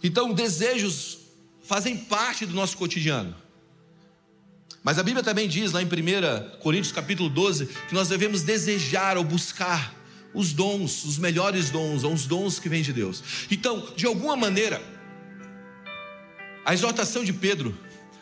Então, 0.02 0.32
desejos 0.32 1.18
fazem 1.62 1.96
parte 1.96 2.46
do 2.46 2.54
nosso 2.54 2.76
cotidiano. 2.76 3.34
Mas 4.82 4.98
a 4.98 5.02
Bíblia 5.02 5.22
também 5.22 5.48
diz 5.48 5.72
lá 5.72 5.82
em 5.82 5.86
1 5.86 6.60
Coríntios 6.60 6.92
capítulo 6.92 7.28
12 7.28 7.66
que 7.88 7.94
nós 7.94 8.08
devemos 8.08 8.42
desejar 8.42 9.18
ou 9.18 9.24
buscar 9.24 9.94
os 10.32 10.52
dons, 10.52 11.04
os 11.04 11.18
melhores 11.18 11.70
dons, 11.70 12.04
ou 12.04 12.12
os 12.12 12.26
dons 12.26 12.58
que 12.58 12.68
vêm 12.68 12.82
de 12.82 12.92
Deus. 12.92 13.22
Então, 13.50 13.88
de 13.96 14.06
alguma 14.06 14.36
maneira, 14.36 14.80
a 16.64 16.72
exortação 16.72 17.24
de 17.24 17.32
Pedro, 17.32 17.76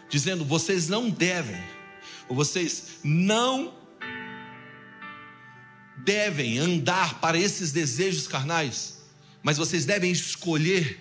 dizendo: 0.09 0.45
vocês 0.45 0.89
não 0.89 1.11
devem, 1.11 1.63
ou 2.29 2.37
vocês 2.37 2.99
não 3.03 3.75
devem 6.05 6.59
andar 6.59 7.21
para 7.21 7.39
esses 7.39 7.73
desejos 7.73 8.29
carnais, 8.29 8.99
mas 9.43 9.57
vocês 9.57 9.85
devem 9.85 10.11
escolher 10.11 11.01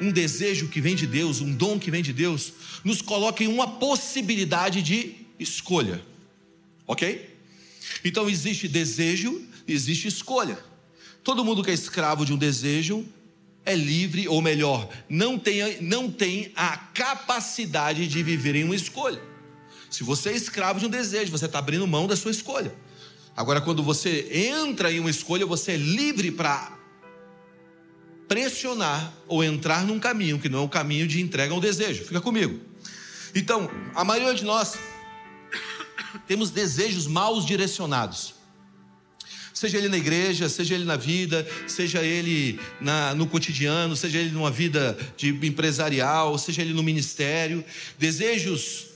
um 0.00 0.10
desejo 0.10 0.68
que 0.68 0.80
vem 0.80 0.94
de 0.94 1.06
Deus, 1.06 1.40
um 1.40 1.52
dom 1.52 1.78
que 1.78 1.90
vem 1.90 2.02
de 2.02 2.12
Deus, 2.12 2.52
nos 2.84 3.02
coloca 3.02 3.42
em 3.42 3.48
uma 3.48 3.78
possibilidade 3.78 4.80
de 4.82 5.16
escolha, 5.38 6.02
ok? 6.86 7.36
Então 8.04 8.28
existe 8.28 8.68
desejo, 8.68 9.42
existe 9.66 10.08
escolha. 10.08 10.58
Todo 11.22 11.44
mundo 11.44 11.62
que 11.62 11.70
é 11.70 11.74
escravo 11.74 12.24
de 12.24 12.32
um 12.32 12.38
desejo 12.38 13.04
é 13.64 13.74
livre, 13.74 14.26
ou 14.28 14.40
melhor, 14.40 14.88
não 15.08 15.38
tem, 15.38 15.82
não 15.82 16.10
tem 16.10 16.52
a 16.56 16.76
capacidade 16.76 18.06
de 18.06 18.22
viver 18.22 18.54
em 18.54 18.64
uma 18.64 18.74
escolha. 18.74 19.20
Se 19.90 20.02
você 20.02 20.30
é 20.30 20.36
escravo 20.36 20.80
de 20.80 20.86
um 20.86 20.90
desejo, 20.90 21.30
você 21.30 21.46
está 21.46 21.58
abrindo 21.58 21.86
mão 21.86 22.06
da 22.06 22.16
sua 22.16 22.30
escolha. 22.30 22.74
Agora, 23.38 23.60
quando 23.60 23.84
você 23.84 24.26
entra 24.32 24.90
em 24.90 24.98
uma 24.98 25.08
escolha, 25.08 25.46
você 25.46 25.70
é 25.70 25.76
livre 25.76 26.32
para 26.32 26.76
pressionar 28.26 29.14
ou 29.28 29.44
entrar 29.44 29.86
num 29.86 30.00
caminho 30.00 30.40
que 30.40 30.48
não 30.48 30.58
é 30.58 30.62
o 30.62 30.68
caminho 30.68 31.06
de 31.06 31.20
entrega 31.20 31.54
ao 31.54 31.60
desejo. 31.60 32.02
Fica 32.02 32.20
comigo. 32.20 32.60
Então, 33.32 33.70
a 33.94 34.02
maioria 34.02 34.34
de 34.34 34.44
nós 34.44 34.76
temos 36.26 36.50
desejos 36.50 37.06
mal 37.06 37.40
direcionados. 37.40 38.34
Seja 39.54 39.78
ele 39.78 39.88
na 39.88 39.98
igreja, 39.98 40.48
seja 40.48 40.74
ele 40.74 40.84
na 40.84 40.96
vida, 40.96 41.46
seja 41.68 42.02
ele 42.02 42.58
na, 42.80 43.14
no 43.14 43.28
cotidiano, 43.28 43.94
seja 43.94 44.18
ele 44.18 44.30
numa 44.30 44.50
vida 44.50 44.98
de 45.16 45.28
empresarial, 45.28 46.36
seja 46.38 46.62
ele 46.62 46.74
no 46.74 46.82
ministério. 46.82 47.64
Desejos 48.00 48.86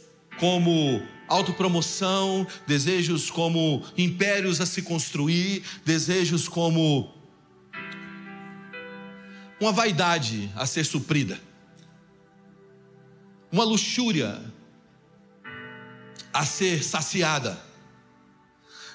como 0.41 1.01
autopromoção, 1.33 2.47
desejos 2.67 3.31
como 3.31 3.83
impérios 3.97 4.61
a 4.61 4.67
se 4.67 4.83
construir, 4.83 5.63
desejos 5.85 6.47
como 6.47 7.11
uma 9.59 9.73
vaidade 9.73 10.51
a 10.55 10.67
ser 10.67 10.85
suprida, 10.85 11.41
uma 13.51 13.65
luxúria 13.65 14.41
a 16.33 16.45
ser 16.45 16.83
saciada, 16.83 17.61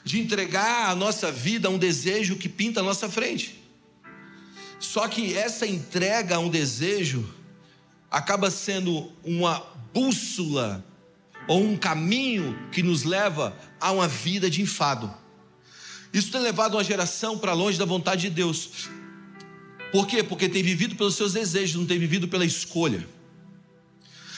de 0.03 0.19
entregar 0.19 0.89
a 0.89 0.95
nossa 0.95 1.31
vida 1.31 1.67
a 1.67 1.71
um 1.71 1.77
desejo 1.77 2.37
que 2.37 2.47
pinta 2.47 2.79
a 2.79 2.83
nossa 2.83 3.09
frente. 3.09 3.61
Só 4.79 5.07
que 5.07 5.35
essa 5.35 5.65
entrega 5.65 6.35
a 6.35 6.39
um 6.39 6.49
desejo 6.49 7.27
acaba 8.09 8.49
sendo 8.49 9.11
uma 9.23 9.59
bússola 9.93 10.85
ou 11.47 11.63
um 11.63 11.77
caminho 11.77 12.57
que 12.71 12.83
nos 12.83 13.03
leva 13.03 13.57
a 13.79 13.91
uma 13.91 14.07
vida 14.07 14.49
de 14.49 14.61
enfado. 14.61 15.13
Isso 16.13 16.31
tem 16.31 16.41
levado 16.41 16.75
uma 16.75 16.83
geração 16.83 17.37
para 17.37 17.53
longe 17.53 17.77
da 17.77 17.85
vontade 17.85 18.23
de 18.23 18.29
Deus. 18.29 18.89
Por 19.91 20.07
quê? 20.07 20.23
Porque 20.23 20.49
tem 20.49 20.63
vivido 20.63 20.95
pelos 20.95 21.15
seus 21.15 21.33
desejos, 21.33 21.75
não 21.75 21.85
tem 21.85 21.97
vivido 21.97 22.27
pela 22.27 22.45
escolha. 22.45 23.07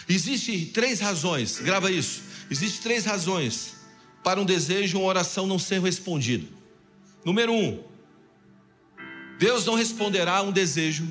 Existem 0.07 0.65
três 0.65 0.99
razões, 0.99 1.59
grava 1.59 1.91
isso. 1.91 2.23
Existem 2.49 2.81
três 2.81 3.05
razões 3.05 3.75
para 4.23 4.39
um 4.39 4.45
desejo 4.45 4.97
uma 4.99 5.07
oração 5.07 5.47
não 5.47 5.59
ser 5.59 5.81
respondida. 5.81 6.47
Número 7.23 7.53
um, 7.53 7.83
Deus 9.37 9.65
não 9.65 9.75
responderá 9.75 10.37
a 10.37 10.41
um 10.41 10.51
desejo 10.51 11.07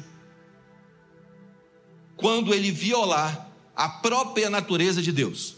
quando 2.16 2.52
ele 2.52 2.70
violar 2.70 3.48
a 3.74 3.88
própria 3.88 4.50
natureza 4.50 5.00
de 5.00 5.12
Deus. 5.12 5.57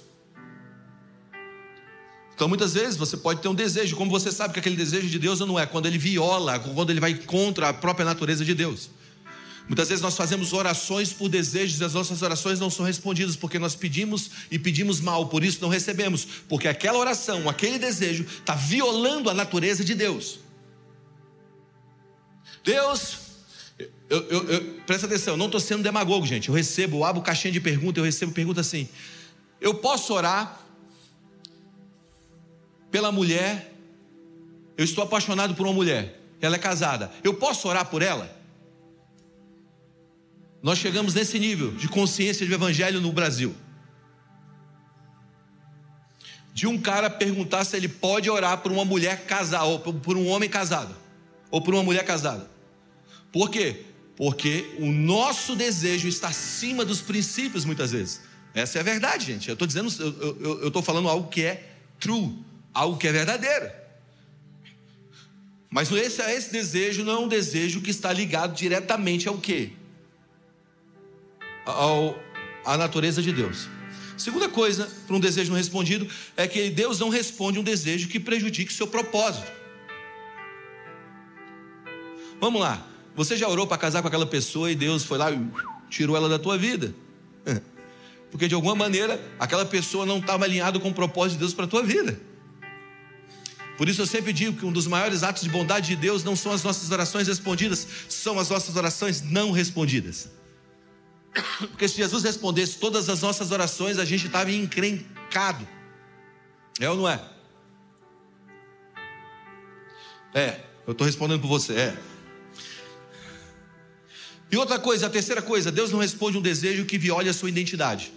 Então, 2.40 2.48
muitas 2.48 2.72
vezes 2.72 2.96
você 2.96 3.18
pode 3.18 3.42
ter 3.42 3.48
um 3.48 3.54
desejo, 3.54 3.94
como 3.96 4.10
você 4.10 4.32
sabe 4.32 4.54
que 4.54 4.60
aquele 4.60 4.74
desejo 4.74 5.06
de 5.08 5.18
Deus 5.18 5.40
não 5.40 5.60
é, 5.60 5.66
quando 5.66 5.84
ele 5.84 5.98
viola, 5.98 6.58
quando 6.58 6.88
ele 6.88 6.98
vai 6.98 7.12
contra 7.12 7.68
a 7.68 7.74
própria 7.74 8.02
natureza 8.02 8.46
de 8.46 8.54
Deus. 8.54 8.88
Muitas 9.68 9.90
vezes 9.90 10.00
nós 10.00 10.16
fazemos 10.16 10.54
orações 10.54 11.12
por 11.12 11.28
desejos 11.28 11.78
e 11.78 11.84
as 11.84 11.92
nossas 11.92 12.22
orações 12.22 12.58
não 12.58 12.70
são 12.70 12.86
respondidas 12.86 13.36
porque 13.36 13.58
nós 13.58 13.74
pedimos 13.74 14.30
e 14.50 14.58
pedimos 14.58 15.02
mal, 15.02 15.26
por 15.26 15.44
isso 15.44 15.58
não 15.60 15.68
recebemos, 15.68 16.26
porque 16.48 16.66
aquela 16.66 16.96
oração, 16.96 17.46
aquele 17.46 17.78
desejo 17.78 18.24
está 18.24 18.54
violando 18.54 19.28
a 19.28 19.34
natureza 19.34 19.84
de 19.84 19.94
Deus. 19.94 20.38
Deus, 22.64 23.18
eu, 24.08 24.18
eu, 24.30 24.48
eu, 24.48 24.80
presta 24.86 25.06
atenção, 25.06 25.34
eu 25.34 25.36
não 25.36 25.44
estou 25.44 25.60
sendo 25.60 25.82
demagogo, 25.82 26.26
gente. 26.26 26.48
Eu 26.48 26.54
recebo, 26.54 27.00
eu 27.00 27.04
abro 27.04 27.20
caixinha 27.20 27.52
de 27.52 27.60
pergunta, 27.60 28.00
eu 28.00 28.04
recebo 28.04 28.32
pergunta 28.32 28.62
assim: 28.62 28.88
eu 29.60 29.74
posso 29.74 30.14
orar 30.14 30.59
pela 32.90 33.12
mulher. 33.12 33.74
Eu 34.76 34.84
estou 34.84 35.04
apaixonado 35.04 35.54
por 35.54 35.66
uma 35.66 35.74
mulher. 35.74 36.20
Ela 36.40 36.56
é 36.56 36.58
casada. 36.58 37.10
Eu 37.22 37.34
posso 37.34 37.68
orar 37.68 37.86
por 37.86 38.02
ela? 38.02 38.34
Nós 40.62 40.78
chegamos 40.78 41.14
nesse 41.14 41.38
nível 41.38 41.72
de 41.72 41.88
consciência 41.88 42.46
do 42.46 42.52
evangelho 42.52 43.00
no 43.00 43.12
Brasil. 43.12 43.54
De 46.52 46.66
um 46.66 46.78
cara 46.78 47.08
perguntar 47.08 47.64
se 47.64 47.76
ele 47.76 47.88
pode 47.88 48.28
orar 48.28 48.58
por 48.58 48.72
uma 48.72 48.84
mulher 48.84 49.24
casada, 49.24 49.64
ou 49.64 49.78
por 49.78 50.16
um 50.16 50.26
homem 50.28 50.48
casado, 50.48 50.94
ou 51.50 51.62
por 51.62 51.72
uma 51.72 51.82
mulher 51.82 52.04
casada. 52.04 52.50
Por 53.32 53.50
quê? 53.50 53.84
Porque 54.16 54.74
o 54.78 54.86
nosso 54.86 55.56
desejo 55.56 56.08
está 56.08 56.28
acima 56.28 56.84
dos 56.84 57.00
princípios, 57.00 57.64
muitas 57.64 57.92
vezes. 57.92 58.20
Essa 58.52 58.78
é 58.78 58.80
a 58.80 58.84
verdade, 58.84 59.26
gente. 59.26 59.48
Eu 59.48 59.54
estou 59.54 59.66
dizendo, 59.66 59.90
eu 60.40 60.68
estou 60.68 60.82
falando 60.82 61.08
algo 61.08 61.28
que 61.28 61.42
é 61.42 61.72
true 61.98 62.36
algo 62.72 62.96
que 62.96 63.08
é 63.08 63.12
verdadeiro. 63.12 63.70
Mas 65.70 65.90
esse, 65.92 66.20
esse 66.22 66.52
desejo 66.52 67.04
não 67.04 67.12
é 67.12 67.18
um 67.18 67.28
desejo 67.28 67.80
que 67.80 67.90
está 67.90 68.12
ligado 68.12 68.54
diretamente 68.54 69.28
ao 69.28 69.38
quê? 69.38 69.70
Ao, 71.64 72.18
à 72.64 72.76
natureza 72.76 73.22
de 73.22 73.32
Deus. 73.32 73.68
Segunda 74.16 74.48
coisa, 74.48 74.90
para 75.06 75.16
um 75.16 75.20
desejo 75.20 75.50
não 75.50 75.56
respondido, 75.56 76.06
é 76.36 76.46
que 76.46 76.68
Deus 76.70 76.98
não 76.98 77.08
responde 77.08 77.58
um 77.58 77.62
desejo 77.62 78.08
que 78.08 78.18
prejudique 78.18 78.72
o 78.72 78.74
seu 78.74 78.86
propósito. 78.86 79.50
Vamos 82.40 82.60
lá, 82.60 82.86
você 83.14 83.36
já 83.36 83.48
orou 83.48 83.66
para 83.66 83.78
casar 83.78 84.02
com 84.02 84.08
aquela 84.08 84.26
pessoa 84.26 84.70
e 84.70 84.74
Deus 84.74 85.04
foi 85.04 85.18
lá 85.18 85.30
e 85.30 85.40
tirou 85.88 86.16
ela 86.16 86.28
da 86.28 86.38
tua 86.38 86.58
vida? 86.58 86.94
Porque 88.30 88.48
de 88.48 88.54
alguma 88.54 88.74
maneira 88.74 89.20
aquela 89.38 89.64
pessoa 89.64 90.04
não 90.04 90.18
estava 90.18 90.44
alinhada 90.44 90.80
com 90.80 90.88
o 90.88 90.94
propósito 90.94 91.34
de 91.34 91.40
Deus 91.40 91.54
para 91.54 91.64
a 91.64 91.68
tua 91.68 91.82
vida. 91.82 92.20
Por 93.80 93.88
isso 93.88 94.02
eu 94.02 94.06
sempre 94.06 94.30
digo 94.30 94.58
que 94.58 94.66
um 94.66 94.70
dos 94.70 94.86
maiores 94.86 95.22
atos 95.22 95.42
de 95.42 95.48
bondade 95.48 95.86
de 95.86 95.96
Deus 95.96 96.22
não 96.22 96.36
são 96.36 96.52
as 96.52 96.62
nossas 96.62 96.90
orações 96.90 97.28
respondidas, 97.28 97.86
são 98.10 98.38
as 98.38 98.50
nossas 98.50 98.76
orações 98.76 99.22
não 99.22 99.52
respondidas. 99.52 100.28
Porque 101.60 101.88
se 101.88 101.96
Jesus 101.96 102.22
respondesse 102.22 102.76
todas 102.76 103.08
as 103.08 103.22
nossas 103.22 103.50
orações, 103.52 103.98
a 103.98 104.04
gente 104.04 104.26
estava 104.26 104.52
encrencado. 104.52 105.66
É 106.78 106.90
ou 106.90 106.96
não 106.98 107.08
é? 107.08 107.24
É, 110.34 110.60
eu 110.86 110.92
estou 110.92 111.06
respondendo 111.06 111.40
por 111.40 111.48
você, 111.48 111.72
é. 111.72 111.98
E 114.52 114.58
outra 114.58 114.78
coisa, 114.78 115.06
a 115.06 115.10
terceira 115.10 115.40
coisa, 115.40 115.72
Deus 115.72 115.90
não 115.90 116.00
responde 116.00 116.36
um 116.36 116.42
desejo 116.42 116.84
que 116.84 116.98
viole 116.98 117.30
a 117.30 117.32
sua 117.32 117.48
identidade. 117.48 118.12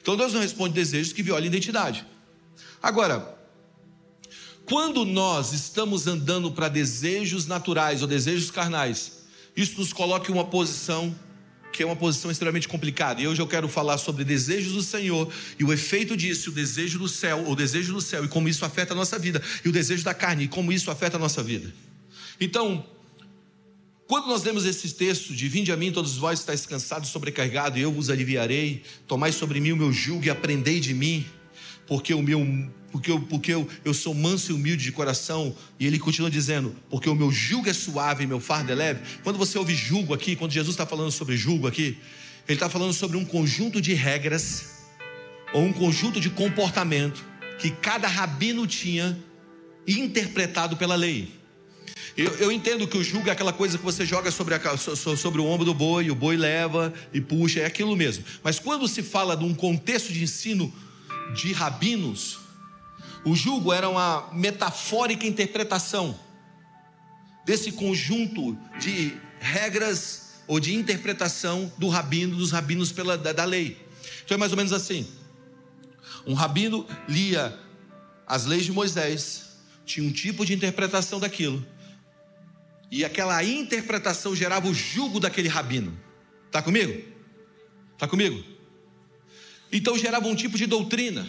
Então 0.00 0.16
Deus 0.16 0.32
não 0.32 0.40
responde 0.40 0.72
desejos 0.72 1.12
que 1.12 1.22
violem 1.22 1.44
a 1.44 1.48
identidade. 1.48 2.06
Agora, 2.82 3.43
quando 4.66 5.04
nós 5.04 5.52
estamos 5.52 6.06
andando 6.06 6.50
para 6.50 6.68
desejos 6.68 7.46
naturais 7.46 8.02
ou 8.02 8.08
desejos 8.08 8.50
carnais, 8.50 9.24
isso 9.56 9.78
nos 9.78 9.92
coloca 9.92 10.30
em 10.30 10.34
uma 10.34 10.44
posição 10.44 11.14
que 11.72 11.82
é 11.82 11.86
uma 11.86 11.96
posição 11.96 12.30
extremamente 12.30 12.68
complicada. 12.68 13.20
E 13.20 13.26
hoje 13.26 13.42
eu 13.42 13.48
quero 13.48 13.68
falar 13.68 13.98
sobre 13.98 14.22
desejos 14.24 14.72
do 14.72 14.82
Senhor 14.82 15.28
e 15.58 15.64
o 15.64 15.72
efeito 15.72 16.16
disso, 16.16 16.50
o 16.50 16.52
desejo 16.52 17.00
do 17.00 17.08
céu, 17.08 17.44
o 17.48 17.56
desejo 17.56 17.92
do 17.92 18.00
céu 18.00 18.24
e 18.24 18.28
como 18.28 18.48
isso 18.48 18.64
afeta 18.64 18.94
a 18.94 18.96
nossa 18.96 19.18
vida, 19.18 19.42
e 19.64 19.68
o 19.68 19.72
desejo 19.72 20.04
da 20.04 20.14
carne 20.14 20.44
e 20.44 20.48
como 20.48 20.72
isso 20.72 20.90
afeta 20.90 21.16
a 21.16 21.20
nossa 21.20 21.42
vida. 21.42 21.74
Então, 22.40 22.86
quando 24.06 24.28
nós 24.28 24.44
lemos 24.44 24.64
esse 24.64 24.94
texto 24.94 25.34
de 25.34 25.48
Vinde 25.48 25.72
a 25.72 25.76
mim, 25.76 25.90
todos 25.90 26.16
vós 26.16 26.38
estáis 26.38 26.64
cansados, 26.64 27.08
sobrecarregados, 27.08 27.78
e 27.78 27.82
eu 27.82 27.90
vos 27.90 28.08
aliviarei, 28.08 28.82
tomai 29.08 29.32
sobre 29.32 29.60
mim 29.60 29.72
o 29.72 29.76
meu 29.76 29.92
jugo 29.92 30.24
e 30.24 30.30
aprendei 30.30 30.78
de 30.78 30.94
mim, 30.94 31.26
porque 31.86 32.14
o 32.14 32.22
meu 32.22 32.40
porque, 32.94 33.10
eu, 33.10 33.18
porque 33.18 33.52
eu, 33.52 33.68
eu 33.84 33.92
sou 33.92 34.14
manso 34.14 34.52
e 34.52 34.54
humilde 34.54 34.84
de 34.84 34.92
coração. 34.92 35.52
E 35.80 35.84
ele 35.86 35.98
continua 35.98 36.30
dizendo, 36.30 36.76
porque 36.88 37.08
o 37.08 37.14
meu 37.16 37.32
jugo 37.32 37.68
é 37.68 37.72
suave 37.72 38.22
e 38.22 38.26
meu 38.26 38.38
fardo 38.38 38.70
é 38.70 38.74
leve. 38.76 39.00
Quando 39.24 39.36
você 39.36 39.58
ouve 39.58 39.74
jugo 39.74 40.14
aqui, 40.14 40.36
quando 40.36 40.52
Jesus 40.52 40.74
está 40.74 40.86
falando 40.86 41.10
sobre 41.10 41.36
jugo 41.36 41.66
aqui, 41.66 41.98
ele 42.46 42.54
está 42.54 42.70
falando 42.70 42.92
sobre 42.92 43.16
um 43.16 43.24
conjunto 43.24 43.80
de 43.80 43.94
regras 43.94 44.84
ou 45.52 45.64
um 45.64 45.72
conjunto 45.72 46.20
de 46.20 46.30
comportamento 46.30 47.24
que 47.58 47.68
cada 47.68 48.06
rabino 48.06 48.64
tinha 48.64 49.18
interpretado 49.88 50.76
pela 50.76 50.94
lei. 50.94 51.32
Eu, 52.16 52.32
eu, 52.36 52.52
entendo 52.52 52.86
que 52.86 52.96
o 52.96 53.02
jugo 53.02 53.28
é 53.28 53.32
aquela 53.32 53.52
coisa 53.52 53.76
que 53.76 53.82
você 53.82 54.06
joga 54.06 54.30
sobre, 54.30 54.54
a, 54.54 54.76
sobre 54.76 55.40
o 55.40 55.46
ombro 55.46 55.64
do 55.64 55.74
boi, 55.74 56.12
o 56.12 56.14
boi 56.14 56.36
leva 56.36 56.94
e 57.12 57.20
puxa, 57.20 57.58
é 57.58 57.66
aquilo 57.66 57.96
mesmo. 57.96 58.24
Mas 58.40 58.60
quando 58.60 58.86
se 58.86 59.02
fala 59.02 59.36
de 59.36 59.44
um 59.44 59.52
contexto 59.52 60.12
de 60.12 60.22
ensino 60.22 60.72
de 61.34 61.52
rabinos, 61.52 62.43
o 63.24 63.34
jugo 63.34 63.72
era 63.72 63.88
uma 63.88 64.28
metafórica 64.32 65.26
interpretação 65.26 66.18
desse 67.44 67.72
conjunto 67.72 68.56
de 68.78 69.16
regras 69.40 70.42
ou 70.46 70.60
de 70.60 70.74
interpretação 70.74 71.72
do 71.78 71.88
rabino, 71.88 72.36
dos 72.36 72.50
rabinos 72.50 72.92
pela, 72.92 73.16
da, 73.16 73.32
da 73.32 73.44
lei. 73.44 73.78
Então 74.24 74.34
é 74.34 74.38
mais 74.38 74.52
ou 74.52 74.56
menos 74.56 74.72
assim: 74.72 75.06
um 76.26 76.34
rabino 76.34 76.86
lia 77.08 77.58
as 78.26 78.46
leis 78.46 78.64
de 78.64 78.72
Moisés, 78.72 79.44
tinha 79.84 80.06
um 80.06 80.12
tipo 80.12 80.44
de 80.44 80.54
interpretação 80.54 81.18
daquilo, 81.18 81.64
e 82.90 83.04
aquela 83.04 83.42
interpretação 83.42 84.34
gerava 84.34 84.68
o 84.68 84.74
jugo 84.74 85.18
daquele 85.18 85.48
rabino. 85.48 85.98
Está 86.46 86.62
comigo? 86.62 87.02
Está 87.94 88.06
comigo? 88.06 88.44
Então 89.72 89.98
gerava 89.98 90.28
um 90.28 90.34
tipo 90.34 90.56
de 90.56 90.66
doutrina. 90.66 91.26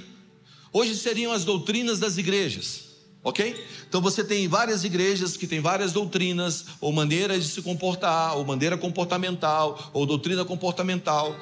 Hoje 0.77 0.93
seriam 0.93 1.31
as 1.31 1.45
doutrinas 1.45 1.99
das 1.99 2.17
igrejas, 2.17 2.81
ok? 3.23 3.65
Então 3.87 4.01
você 4.01 4.25
tem 4.25 4.45
várias 4.45 4.83
igrejas 4.83 5.37
que 5.37 5.47
têm 5.47 5.61
várias 5.61 5.93
doutrinas, 5.93 6.65
ou 6.81 6.91
maneiras 6.91 7.45
de 7.45 7.49
se 7.49 7.61
comportar, 7.61 8.35
ou 8.35 8.43
maneira 8.43 8.77
comportamental, 8.77 9.89
ou 9.93 10.05
doutrina 10.05 10.43
comportamental. 10.43 11.33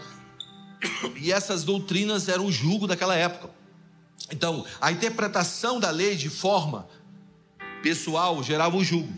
E 1.20 1.32
essas 1.32 1.64
doutrinas 1.64 2.30
eram 2.30 2.46
o 2.46 2.52
jugo 2.52 2.86
daquela 2.86 3.16
época. 3.16 3.50
Então, 4.32 4.64
a 4.80 4.92
interpretação 4.92 5.80
da 5.80 5.90
lei 5.90 6.16
de 6.16 6.30
forma 6.30 6.88
pessoal 7.82 8.44
gerava 8.44 8.78
o 8.78 8.84
jugo. 8.84 9.12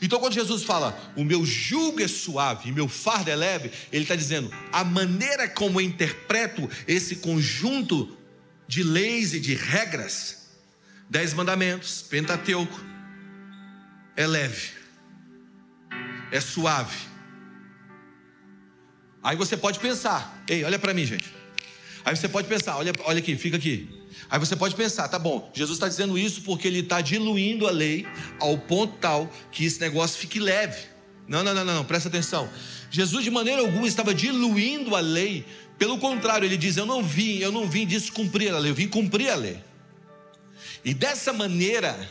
Então, 0.00 0.18
quando 0.18 0.32
Jesus 0.32 0.62
fala, 0.62 0.98
o 1.14 1.24
meu 1.24 1.44
jugo 1.44 2.00
é 2.00 2.08
suave 2.08 2.72
meu 2.72 2.88
fardo 2.88 3.28
é 3.28 3.36
leve, 3.36 3.70
ele 3.92 4.04
está 4.04 4.16
dizendo, 4.16 4.50
a 4.72 4.82
maneira 4.82 5.46
como 5.46 5.78
eu 5.78 5.84
interpreto 5.84 6.70
esse 6.88 7.16
conjunto 7.16 8.21
de 8.66 8.82
leis 8.82 9.34
e 9.34 9.40
de 9.40 9.54
regras, 9.54 10.48
dez 11.08 11.34
mandamentos, 11.34 12.02
Pentateuco, 12.02 12.80
é 14.16 14.26
leve, 14.26 14.70
é 16.30 16.40
suave. 16.40 16.96
Aí 19.22 19.36
você 19.36 19.56
pode 19.56 19.78
pensar, 19.78 20.42
ei, 20.48 20.64
olha 20.64 20.78
para 20.78 20.92
mim, 20.92 21.06
gente. 21.06 21.32
Aí 22.04 22.16
você 22.16 22.28
pode 22.28 22.48
pensar, 22.48 22.76
olha, 22.76 22.92
olha 23.04 23.18
aqui, 23.18 23.36
fica 23.36 23.56
aqui. 23.56 23.88
Aí 24.28 24.38
você 24.38 24.56
pode 24.56 24.74
pensar, 24.74 25.08
tá 25.08 25.18
bom, 25.18 25.50
Jesus 25.54 25.76
está 25.76 25.88
dizendo 25.88 26.18
isso 26.18 26.42
porque 26.42 26.66
ele 26.66 26.80
está 26.80 27.00
diluindo 27.00 27.66
a 27.66 27.70
lei 27.70 28.06
ao 28.40 28.58
ponto 28.58 28.96
tal 28.98 29.30
que 29.50 29.64
esse 29.64 29.80
negócio 29.80 30.18
fique 30.18 30.40
leve. 30.40 30.86
Não, 31.28 31.42
não, 31.42 31.54
não, 31.54 31.64
não, 31.64 31.74
não, 31.74 31.84
presta 31.84 32.08
atenção. 32.08 32.48
Jesus 32.90 33.24
de 33.24 33.30
maneira 33.30 33.60
alguma 33.60 33.86
estava 33.86 34.14
diluindo 34.14 34.96
a 34.96 35.00
lei 35.00 35.46
pelo 35.78 35.98
contrário, 35.98 36.46
ele 36.46 36.56
diz: 36.56 36.76
Eu 36.76 36.86
não 36.86 37.02
vim, 37.02 37.38
eu 37.38 37.52
não 37.52 37.68
vim 37.68 37.86
descumprir 37.86 38.54
a 38.54 38.58
lei, 38.58 38.70
eu 38.70 38.74
vim 38.74 38.88
cumprir 38.88 39.30
a 39.30 39.34
lei. 39.34 39.58
E 40.84 40.94
dessa 40.94 41.32
maneira, 41.32 42.08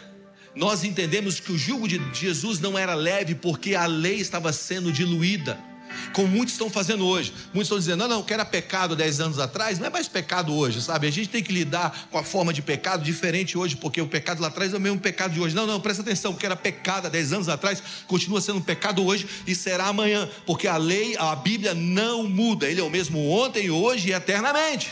nós 0.55 0.83
entendemos 0.83 1.39
que 1.39 1.51
o 1.51 1.57
jugo 1.57 1.87
de 1.87 1.99
Jesus 2.13 2.59
não 2.59 2.77
era 2.77 2.93
leve 2.93 3.35
porque 3.35 3.75
a 3.75 3.85
lei 3.85 4.17
estava 4.17 4.51
sendo 4.53 4.91
diluída 4.91 5.70
como 6.13 6.27
muitos 6.27 6.53
estão 6.53 6.69
fazendo 6.69 7.05
hoje. 7.05 7.33
Muitos 7.53 7.63
estão 7.63 7.79
dizendo, 7.79 7.99
não, 7.99 8.07
não, 8.07 8.23
que 8.23 8.33
era 8.33 8.45
pecado 8.45 8.95
10 8.95 9.19
anos 9.19 9.39
atrás, 9.39 9.79
não 9.79 9.87
é 9.87 9.89
mais 9.89 10.07
pecado 10.07 10.53
hoje, 10.55 10.81
sabe? 10.81 11.07
A 11.07 11.11
gente 11.11 11.29
tem 11.29 11.43
que 11.43 11.51
lidar 11.51 12.07
com 12.11 12.17
a 12.17 12.23
forma 12.23 12.53
de 12.53 12.61
pecado 12.61 13.03
diferente 13.03 13.57
hoje, 13.57 13.75
porque 13.75 14.01
o 14.01 14.07
pecado 14.07 14.41
lá 14.41 14.47
atrás 14.47 14.73
é 14.73 14.77
o 14.77 14.79
mesmo 14.79 14.99
pecado 14.99 15.33
de 15.33 15.39
hoje. 15.39 15.55
Não, 15.55 15.65
não, 15.65 15.79
presta 15.79 16.01
atenção, 16.01 16.31
o 16.31 16.35
que 16.35 16.45
era 16.45 16.55
pecado 16.55 17.07
há 17.07 17.09
10 17.09 17.33
anos 17.33 17.49
atrás, 17.49 17.81
continua 18.07 18.41
sendo 18.41 18.61
pecado 18.61 19.05
hoje 19.05 19.27
e 19.47 19.55
será 19.55 19.87
amanhã, 19.87 20.29
porque 20.45 20.67
a 20.67 20.77
lei, 20.77 21.15
a 21.17 21.35
Bíblia 21.35 21.73
não 21.73 22.27
muda, 22.27 22.69
ele 22.69 22.81
é 22.81 22.83
o 22.83 22.89
mesmo 22.89 23.29
ontem, 23.29 23.69
hoje 23.69 24.09
e 24.09 24.13
eternamente. 24.13 24.89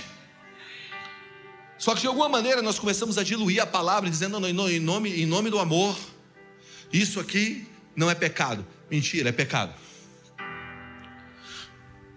Só 1.78 1.96
que 1.96 2.02
de 2.02 2.08
alguma 2.08 2.28
maneira 2.28 2.62
nós 2.62 2.78
começamos 2.78 3.18
a 3.18 3.24
diluir 3.24 3.62
a 3.62 3.66
palavra, 3.66 4.10
dizendo, 4.10 4.38
não, 4.40 4.70
em 4.70 4.80
nome, 4.80 5.22
em 5.22 5.26
nome 5.26 5.50
do 5.50 5.58
amor, 5.58 5.98
isso 6.92 7.20
aqui 7.20 7.66
não 7.96 8.10
é 8.10 8.16
pecado. 8.16 8.66
Mentira, 8.92 9.30
é 9.30 9.32
pecado. 9.32 9.74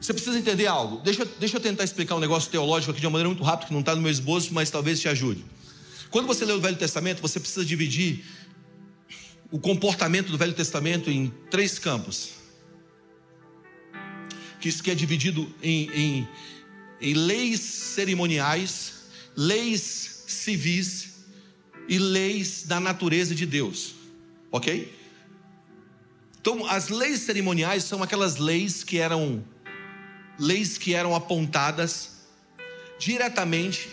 Você 0.03 0.13
precisa 0.13 0.37
entender 0.37 0.67
algo. 0.67 0.99
Deixa, 0.99 1.25
deixa 1.39 1.57
eu 1.57 1.61
tentar 1.61 1.85
explicar 1.85 2.17
um 2.17 2.19
negócio 2.19 2.51
teológico 2.51 2.91
aqui 2.91 3.01
de 3.01 3.07
uma 3.07 3.13
maneira 3.13 3.29
muito 3.29 3.45
rápida, 3.45 3.69
que 3.69 3.73
não 3.73 3.81
está 3.81 3.95
no 3.95 4.03
meu 4.03 4.11
esboço, 4.11 4.53
mas 4.53 4.69
talvez 4.69 5.01
te 5.01 5.09
ajude. 5.09 5.45
Quando 6.11 6.27
você 6.27 6.45
lê 6.45 6.53
o 6.53 6.61
Velho 6.61 6.77
Testamento, 6.77 7.23
você 7.23 7.39
precisa 7.39 7.65
dividir 7.65 8.25
o 9.49 9.61
comportamento 9.61 10.33
do 10.33 10.37
Velho 10.37 10.55
Testamento 10.55 11.09
em 11.09 11.33
três 11.49 11.79
campos. 11.79 12.31
Que 14.61 14.69
isso 14.69 14.83
que 14.83 14.91
é 14.91 14.95
dividido 14.95 15.49
em, 15.63 15.89
em, 15.95 16.29
em 17.01 17.15
leis 17.15 17.61
cerimoniais, 17.61 18.95
leis 19.37 20.25
civis 20.27 21.11
e 21.89 21.97
leis 21.97 22.65
da 22.65 22.81
natureza 22.81 23.37
de 23.37 23.47
Deus. 23.47 23.95
Ok? 24.51 24.93
Então, 26.41 26.67
as 26.67 26.89
leis 26.89 27.21
cerimoniais 27.21 27.85
são 27.85 28.03
aquelas 28.03 28.39
leis 28.39 28.83
que 28.83 28.99
eram 28.99 29.45
leis 30.39 30.79
que 30.79 30.95
eram 30.95 31.15
apontadas 31.15 32.11
diretamente 32.99 33.89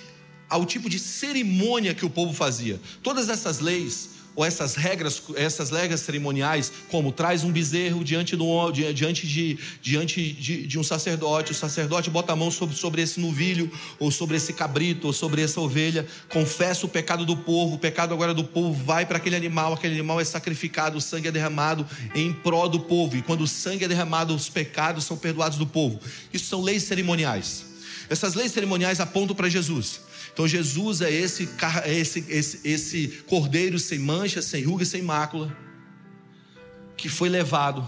ao 0.49 0.65
tipo 0.65 0.89
de 0.89 0.99
cerimônia 0.99 1.93
que 1.93 2.05
o 2.05 2.09
povo 2.09 2.33
fazia. 2.33 2.79
Todas 3.03 3.29
essas 3.29 3.59
leis 3.59 4.09
ou 4.35 4.45
essas 4.45 4.75
regras, 4.75 5.21
essas 5.35 5.69
regras 5.69 6.01
cerimoniais, 6.01 6.71
como 6.89 7.11
traz 7.11 7.43
um 7.43 7.51
bezerro 7.51 8.03
diante, 8.03 8.35
do, 8.35 8.71
diante, 8.71 9.27
de, 9.27 9.57
diante 9.81 10.31
de, 10.33 10.67
de, 10.67 10.79
um 10.79 10.83
sacerdote, 10.83 11.51
o 11.51 11.55
sacerdote 11.55 12.09
bota 12.09 12.33
a 12.33 12.35
mão 12.35 12.49
sobre, 12.49 12.75
sobre 12.75 13.01
esse 13.01 13.19
novilho, 13.19 13.71
ou 13.99 14.11
sobre 14.11 14.37
esse 14.37 14.53
cabrito, 14.53 15.07
ou 15.07 15.13
sobre 15.13 15.41
essa 15.41 15.59
ovelha, 15.59 16.07
confessa 16.29 16.85
o 16.85 16.89
pecado 16.89 17.25
do 17.25 17.35
povo, 17.35 17.75
o 17.75 17.79
pecado 17.79 18.13
agora 18.13 18.33
do 18.33 18.43
povo 18.43 18.73
vai 18.83 19.05
para 19.05 19.17
aquele 19.17 19.35
animal, 19.35 19.73
aquele 19.73 19.95
animal 19.95 20.19
é 20.19 20.25
sacrificado, 20.25 20.97
o 20.97 21.01
sangue 21.01 21.27
é 21.27 21.31
derramado 21.31 21.85
em 22.15 22.31
pró 22.31 22.67
do 22.67 22.79
povo, 22.79 23.17
e 23.17 23.21
quando 23.21 23.41
o 23.41 23.47
sangue 23.47 23.85
é 23.85 23.87
derramado, 23.87 24.33
os 24.33 24.49
pecados 24.49 25.03
são 25.03 25.17
perdoados 25.17 25.57
do 25.57 25.65
povo. 25.65 25.99
Isso 26.33 26.45
são 26.45 26.61
leis 26.61 26.83
cerimoniais. 26.83 27.68
Essas 28.09 28.33
leis 28.33 28.51
cerimoniais 28.51 28.99
apontam 28.99 29.35
para 29.35 29.47
Jesus. 29.47 30.01
Então 30.33 30.47
Jesus 30.47 31.01
é 31.01 31.11
esse, 31.11 31.47
é 31.83 31.93
esse, 31.93 32.25
esse, 32.27 32.59
esse 32.63 33.07
cordeiro 33.27 33.77
sem 33.77 33.99
mancha, 33.99 34.41
sem 34.41 34.63
ruga 34.63 34.83
sem 34.85 35.01
mácula, 35.01 35.55
que 36.97 37.07
foi 37.07 37.29
levado 37.29 37.87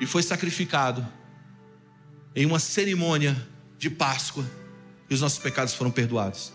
e 0.00 0.06
foi 0.06 0.22
sacrificado 0.22 1.06
em 2.34 2.46
uma 2.46 2.58
cerimônia 2.58 3.36
de 3.78 3.90
Páscoa, 3.90 4.44
e 5.08 5.14
os 5.14 5.20
nossos 5.20 5.38
pecados 5.38 5.74
foram 5.74 5.90
perdoados. 5.90 6.52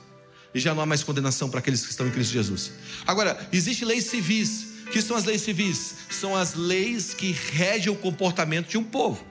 E 0.54 0.60
já 0.60 0.74
não 0.74 0.82
há 0.82 0.86
mais 0.86 1.04
condenação 1.04 1.50
para 1.50 1.60
aqueles 1.60 1.84
que 1.84 1.92
estão 1.92 2.08
em 2.08 2.12
Cristo 2.12 2.32
Jesus. 2.32 2.72
Agora, 3.06 3.48
existem 3.52 3.88
leis 3.88 4.06
civis. 4.06 4.68
O 4.88 4.92
que 4.92 5.02
são 5.02 5.18
as 5.18 5.26
leis 5.26 5.42
civis? 5.42 5.96
São 6.10 6.36
as 6.36 6.54
leis 6.54 7.14
que 7.14 7.32
regem 7.32 7.92
o 7.92 7.96
comportamento 7.96 8.70
de 8.70 8.78
um 8.78 8.84
povo. 8.84 9.26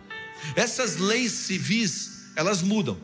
Essas 0.55 0.99
leis 0.99 1.33
civis, 1.33 2.14
elas 2.37 2.63
mudam. 2.63 2.99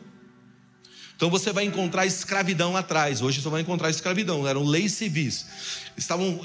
Então 1.21 1.29
você 1.29 1.53
vai 1.53 1.65
encontrar 1.65 2.07
escravidão 2.07 2.75
atrás. 2.75 3.21
Hoje 3.21 3.41
você 3.41 3.47
vai 3.47 3.61
encontrar 3.61 3.91
escravidão. 3.91 4.47
Eram 4.47 4.63
leis 4.63 4.93
civis. 4.93 5.45
Estavam, 5.95 6.41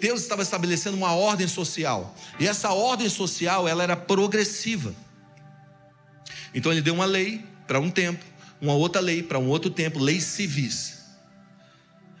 Deus 0.00 0.22
estava 0.22 0.40
estabelecendo 0.40 0.96
uma 0.96 1.12
ordem 1.12 1.46
social. 1.46 2.16
E 2.40 2.48
essa 2.48 2.72
ordem 2.72 3.10
social 3.10 3.68
ela 3.68 3.82
era 3.82 3.94
progressiva. 3.94 4.94
Então 6.54 6.72
ele 6.72 6.80
deu 6.80 6.94
uma 6.94 7.04
lei 7.04 7.44
para 7.66 7.78
um 7.78 7.90
tempo, 7.90 8.24
uma 8.58 8.72
outra 8.72 9.02
lei 9.02 9.22
para 9.22 9.38
um 9.38 9.48
outro 9.48 9.70
tempo, 9.70 9.98
leis 9.98 10.24
civis. 10.24 10.96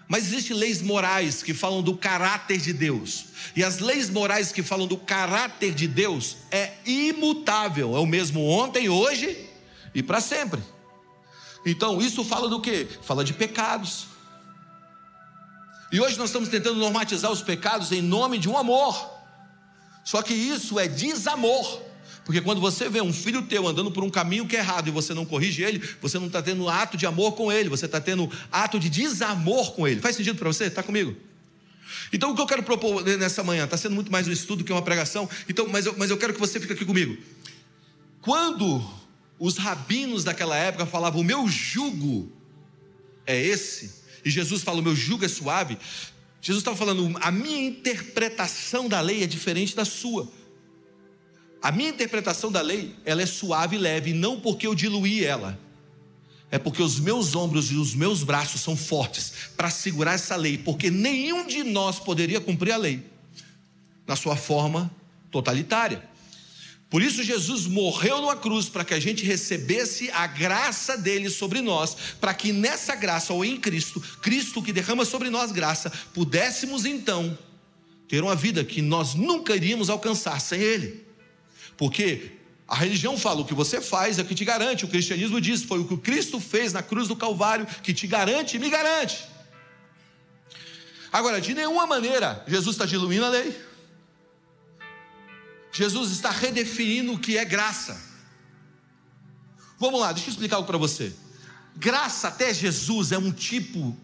Mas 0.06 0.26
existem 0.26 0.54
leis 0.54 0.82
morais 0.82 1.42
que 1.42 1.54
falam 1.54 1.82
do 1.82 1.96
caráter 1.96 2.58
de 2.58 2.74
Deus. 2.74 3.24
E 3.56 3.64
as 3.64 3.78
leis 3.78 4.10
morais 4.10 4.52
que 4.52 4.62
falam 4.62 4.86
do 4.86 4.98
caráter 4.98 5.72
de 5.72 5.88
Deus 5.88 6.36
é 6.50 6.74
imutável, 6.84 7.96
é 7.96 8.00
o 8.00 8.06
mesmo 8.06 8.46
ontem, 8.46 8.90
hoje 8.90 9.45
e 9.96 10.02
para 10.02 10.20
sempre. 10.20 10.60
Então, 11.64 12.00
isso 12.02 12.22
fala 12.22 12.48
do 12.48 12.60
que? 12.60 12.86
Fala 13.02 13.24
de 13.24 13.32
pecados. 13.32 14.08
E 15.90 15.98
hoje 15.98 16.18
nós 16.18 16.28
estamos 16.28 16.50
tentando 16.50 16.78
normatizar 16.78 17.32
os 17.32 17.40
pecados 17.40 17.90
em 17.90 18.02
nome 18.02 18.36
de 18.38 18.46
um 18.46 18.58
amor. 18.58 19.10
Só 20.04 20.20
que 20.20 20.34
isso 20.34 20.78
é 20.78 20.86
desamor. 20.86 21.82
Porque 22.26 22.42
quando 22.42 22.60
você 22.60 22.90
vê 22.90 23.00
um 23.00 23.12
filho 23.12 23.40
teu 23.46 23.66
andando 23.66 23.90
por 23.90 24.04
um 24.04 24.10
caminho 24.10 24.46
que 24.46 24.54
é 24.54 24.58
errado 24.58 24.88
e 24.88 24.90
você 24.90 25.14
não 25.14 25.24
corrige 25.24 25.62
ele, 25.62 25.78
você 26.02 26.18
não 26.18 26.26
está 26.26 26.42
tendo 26.42 26.68
ato 26.68 26.98
de 26.98 27.06
amor 27.06 27.32
com 27.32 27.50
ele, 27.50 27.70
você 27.70 27.86
está 27.86 28.00
tendo 28.00 28.30
ato 28.52 28.78
de 28.78 28.90
desamor 28.90 29.72
com 29.72 29.88
ele. 29.88 30.00
Faz 30.00 30.14
sentido 30.14 30.36
para 30.36 30.48
você? 30.48 30.64
Está 30.64 30.82
comigo? 30.82 31.16
Então 32.12 32.32
o 32.32 32.34
que 32.34 32.42
eu 32.42 32.46
quero 32.46 32.62
propor 32.62 33.02
nessa 33.02 33.42
manhã, 33.42 33.64
está 33.64 33.78
sendo 33.78 33.94
muito 33.94 34.12
mais 34.12 34.28
um 34.28 34.32
estudo 34.32 34.62
que 34.62 34.72
uma 34.72 34.82
pregação, 34.82 35.28
então, 35.48 35.66
mas, 35.68 35.86
eu, 35.86 35.94
mas 35.96 36.10
eu 36.10 36.18
quero 36.18 36.34
que 36.34 36.40
você 36.40 36.60
fique 36.60 36.74
aqui 36.74 36.84
comigo. 36.84 37.16
Quando 38.20 39.05
os 39.38 39.56
rabinos 39.56 40.24
daquela 40.24 40.56
época 40.56 40.86
falavam: 40.86 41.20
O 41.20 41.24
meu 41.24 41.48
jugo 41.48 42.32
é 43.26 43.40
esse. 43.40 44.04
E 44.24 44.30
Jesus 44.30 44.62
fala: 44.62 44.80
O 44.80 44.82
meu 44.82 44.96
jugo 44.96 45.24
é 45.24 45.28
suave. 45.28 45.78
Jesus 46.46 46.60
estava 46.60 46.76
falando, 46.76 47.12
a 47.20 47.32
minha 47.32 47.66
interpretação 47.66 48.88
da 48.88 49.00
lei 49.00 49.24
é 49.24 49.26
diferente 49.26 49.74
da 49.74 49.84
sua. 49.84 50.30
A 51.60 51.72
minha 51.72 51.90
interpretação 51.90 52.52
da 52.52 52.60
lei, 52.60 52.94
ela 53.04 53.20
é 53.20 53.26
suave 53.26 53.74
e 53.74 53.78
leve, 53.80 54.12
não 54.12 54.38
porque 54.38 54.64
eu 54.64 54.72
diluí 54.72 55.24
ela. 55.24 55.58
É 56.48 56.56
porque 56.56 56.80
os 56.80 57.00
meus 57.00 57.34
ombros 57.34 57.72
e 57.72 57.74
os 57.74 57.96
meus 57.96 58.22
braços 58.22 58.60
são 58.60 58.76
fortes 58.76 59.32
para 59.56 59.70
segurar 59.70 60.12
essa 60.12 60.36
lei, 60.36 60.56
porque 60.56 60.88
nenhum 60.88 61.48
de 61.48 61.64
nós 61.64 61.98
poderia 61.98 62.40
cumprir 62.40 62.70
a 62.70 62.76
lei 62.76 63.02
na 64.06 64.14
sua 64.14 64.36
forma 64.36 64.88
totalitária. 65.32 66.08
Por 66.96 67.02
isso, 67.02 67.22
Jesus 67.22 67.66
morreu 67.66 68.22
numa 68.22 68.36
cruz 68.36 68.70
para 68.70 68.82
que 68.82 68.94
a 68.94 68.98
gente 68.98 69.22
recebesse 69.22 70.10
a 70.12 70.26
graça 70.26 70.96
dele 70.96 71.28
sobre 71.28 71.60
nós, 71.60 71.94
para 72.18 72.32
que 72.32 72.54
nessa 72.54 72.94
graça, 72.94 73.34
ou 73.34 73.44
em 73.44 73.60
Cristo, 73.60 74.00
Cristo 74.22 74.62
que 74.62 74.72
derrama 74.72 75.04
sobre 75.04 75.28
nós 75.28 75.52
graça, 75.52 75.92
pudéssemos 76.14 76.86
então 76.86 77.36
ter 78.08 78.22
uma 78.22 78.34
vida 78.34 78.64
que 78.64 78.80
nós 78.80 79.14
nunca 79.14 79.54
iríamos 79.54 79.90
alcançar 79.90 80.40
sem 80.40 80.58
ele. 80.58 81.04
Porque 81.76 82.30
a 82.66 82.76
religião 82.76 83.18
fala: 83.18 83.42
o 83.42 83.44
que 83.44 83.52
você 83.52 83.78
faz 83.78 84.18
é 84.18 84.22
o 84.22 84.24
que 84.24 84.34
te 84.34 84.46
garante, 84.46 84.86
o 84.86 84.88
cristianismo 84.88 85.38
diz: 85.38 85.64
foi 85.64 85.80
o 85.80 85.84
que 85.86 85.98
Cristo 85.98 86.40
fez 86.40 86.72
na 86.72 86.82
cruz 86.82 87.08
do 87.08 87.14
Calvário 87.14 87.66
que 87.82 87.92
te 87.92 88.06
garante 88.06 88.56
e 88.56 88.58
me 88.58 88.70
garante. 88.70 89.22
Agora, 91.12 91.42
de 91.42 91.52
nenhuma 91.52 91.86
maneira, 91.86 92.42
Jesus 92.48 92.74
está 92.74 92.86
diluindo 92.86 93.26
a 93.26 93.28
lei. 93.28 93.75
Jesus 95.76 96.10
está 96.10 96.30
redefinindo 96.30 97.12
o 97.12 97.18
que 97.18 97.36
é 97.36 97.44
graça. 97.44 98.00
Vamos 99.78 100.00
lá, 100.00 100.10
deixa 100.10 100.30
eu 100.30 100.32
explicar 100.32 100.56
algo 100.56 100.66
para 100.66 100.78
você. 100.78 101.12
Graça 101.76 102.28
até 102.28 102.54
Jesus 102.54 103.12
é 103.12 103.18
um 103.18 103.30
tipo 103.30 103.94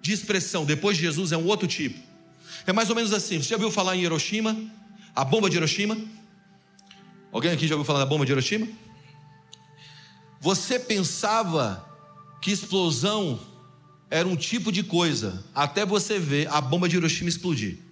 de 0.00 0.14
expressão, 0.14 0.64
depois 0.64 0.96
de 0.96 1.02
Jesus 1.02 1.30
é 1.30 1.36
um 1.36 1.44
outro 1.44 1.68
tipo. 1.68 2.02
É 2.66 2.72
mais 2.72 2.88
ou 2.88 2.96
menos 2.96 3.12
assim. 3.12 3.36
Você 3.36 3.50
já 3.50 3.56
ouviu 3.56 3.70
falar 3.70 3.96
em 3.96 4.00
Hiroshima? 4.00 4.56
A 5.14 5.24
bomba 5.24 5.50
de 5.50 5.58
Hiroshima? 5.58 5.98
Alguém 7.30 7.50
aqui 7.50 7.68
já 7.68 7.74
ouviu 7.74 7.84
falar 7.84 7.98
da 7.98 8.06
bomba 8.06 8.24
de 8.24 8.32
Hiroshima? 8.32 8.66
Você 10.40 10.78
pensava 10.78 11.86
que 12.40 12.50
explosão 12.50 13.38
era 14.08 14.26
um 14.26 14.36
tipo 14.36 14.72
de 14.72 14.82
coisa, 14.82 15.44
até 15.54 15.84
você 15.84 16.18
ver 16.18 16.48
a 16.48 16.62
bomba 16.62 16.88
de 16.88 16.96
Hiroshima 16.96 17.28
explodir. 17.28 17.87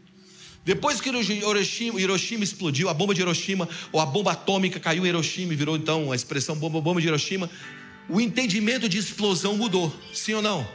Depois 0.67 1.01
que 1.01 1.09
Hiroshima, 1.09 2.01
Hiroshima, 2.01 2.43
explodiu, 2.43 2.89
a 2.89 2.93
bomba 2.93 3.15
de 3.15 3.21
Hiroshima, 3.21 3.69
ou 3.93 4.01
a 4.01 4.05
bomba 4.05 4.33
atômica 4.33 4.81
caiu 4.81 5.07
em 5.07 5.09
Hiroshima 5.09 5.53
e 5.53 5.57
virou 5.57 5.77
então 5.77 6.11
a 6.11 6.17
expressão 6.17 6.57
bomba, 6.57 6.81
bomba 6.81 7.01
de 7.01 7.07
Hiroshima, 7.07 7.49
o 8.09 8.21
entendimento 8.21 8.89
de 8.89 8.99
explosão 8.99 9.57
mudou, 9.57 9.95
sim 10.13 10.35
ou 10.35 10.43
não? 10.43 10.67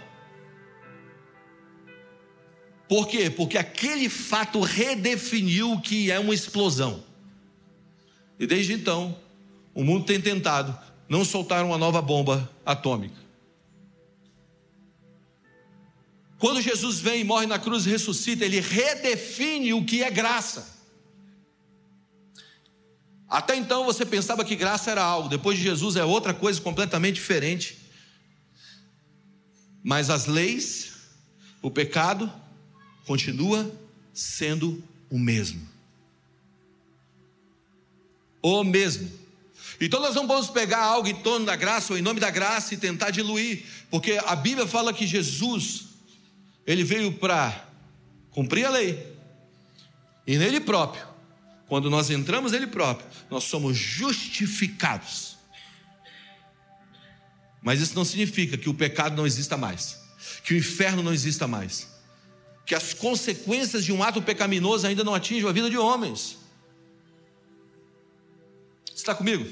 Por 2.88 3.06
quê? 3.06 3.30
Porque 3.30 3.58
aquele 3.58 4.08
fato 4.08 4.62
redefiniu 4.62 5.74
o 5.74 5.82
que 5.82 6.10
é 6.10 6.18
uma 6.18 6.34
explosão. 6.34 7.04
E 8.40 8.48
desde 8.48 8.72
então, 8.72 9.18
o 9.76 9.84
mundo 9.84 10.06
tem 10.06 10.22
tentado 10.22 10.74
não 11.10 11.26
soltar 11.26 11.66
uma 11.66 11.78
nova 11.78 12.02
bomba 12.02 12.50
atômica. 12.66 13.21
Quando 16.42 16.60
Jesus 16.60 17.00
vem 17.00 17.24
morre 17.24 17.46
na 17.46 17.60
cruz 17.60 17.86
e 17.86 17.90
ressuscita, 17.92 18.44
ele 18.44 18.60
redefine 18.60 19.76
o 19.76 19.86
que 19.86 20.02
é 20.02 20.10
graça. 20.10 20.76
Até 23.30 23.56
então 23.56 23.86
você 23.86 24.04
pensava 24.04 24.44
que 24.44 24.56
graça 24.56 24.90
era 24.90 25.04
algo, 25.04 25.30
depois 25.30 25.56
de 25.56 25.64
Jesus 25.64 25.96
é 25.96 26.04
outra 26.04 26.34
coisa 26.34 26.60
completamente 26.60 27.14
diferente. 27.14 27.78
Mas 29.84 30.10
as 30.10 30.26
leis, 30.26 30.94
o 31.62 31.70
pecado, 31.70 32.34
continua 33.06 33.72
sendo 34.12 34.84
o 35.12 35.20
mesmo. 35.20 35.62
O 38.42 38.64
mesmo. 38.64 39.12
Então 39.80 40.00
nós 40.00 40.16
não 40.16 40.26
vamos 40.26 40.50
pegar 40.50 40.82
algo 40.82 41.08
em 41.08 41.22
torno 41.22 41.46
da 41.46 41.56
graça 41.56 41.94
ou 41.94 42.00
em 42.00 42.02
nome 42.02 42.20
da 42.20 42.32
graça 42.32 42.74
e 42.74 42.78
tentar 42.78 43.12
diluir, 43.12 43.64
porque 43.92 44.20
a 44.26 44.36
Bíblia 44.36 44.66
fala 44.66 44.92
que 44.92 45.06
Jesus 45.06 45.91
ele 46.66 46.84
veio 46.84 47.14
para 47.14 47.68
cumprir 48.30 48.66
a 48.66 48.70
lei. 48.70 49.16
E 50.26 50.38
nele 50.38 50.60
próprio, 50.60 51.06
quando 51.68 51.90
nós 51.90 52.10
entramos 52.10 52.52
nele 52.52 52.68
próprio, 52.68 53.08
nós 53.30 53.44
somos 53.44 53.78
justificados. 53.78 55.38
Mas 57.62 57.80
isso 57.80 57.96
não 57.96 58.04
significa 58.04 58.58
que 58.58 58.70
o 58.70 58.74
pecado 58.74 59.16
não 59.16 59.26
exista 59.26 59.56
mais, 59.56 60.00
que 60.44 60.54
o 60.54 60.58
inferno 60.58 61.04
não 61.04 61.14
exista 61.14 61.48
mais, 61.48 61.88
que 62.66 62.74
as 62.74 62.94
consequências 62.94 63.86
de 63.86 63.92
um 63.92 64.02
ato 64.02 64.22
pecaminoso 64.22 64.88
ainda 64.88 65.04
não 65.04 65.14
atinjam 65.14 65.50
a 65.50 65.54
vida 65.54 65.70
de 65.70 65.78
homens. 65.78 66.38
Está 68.96 69.14
comigo? 69.16 69.48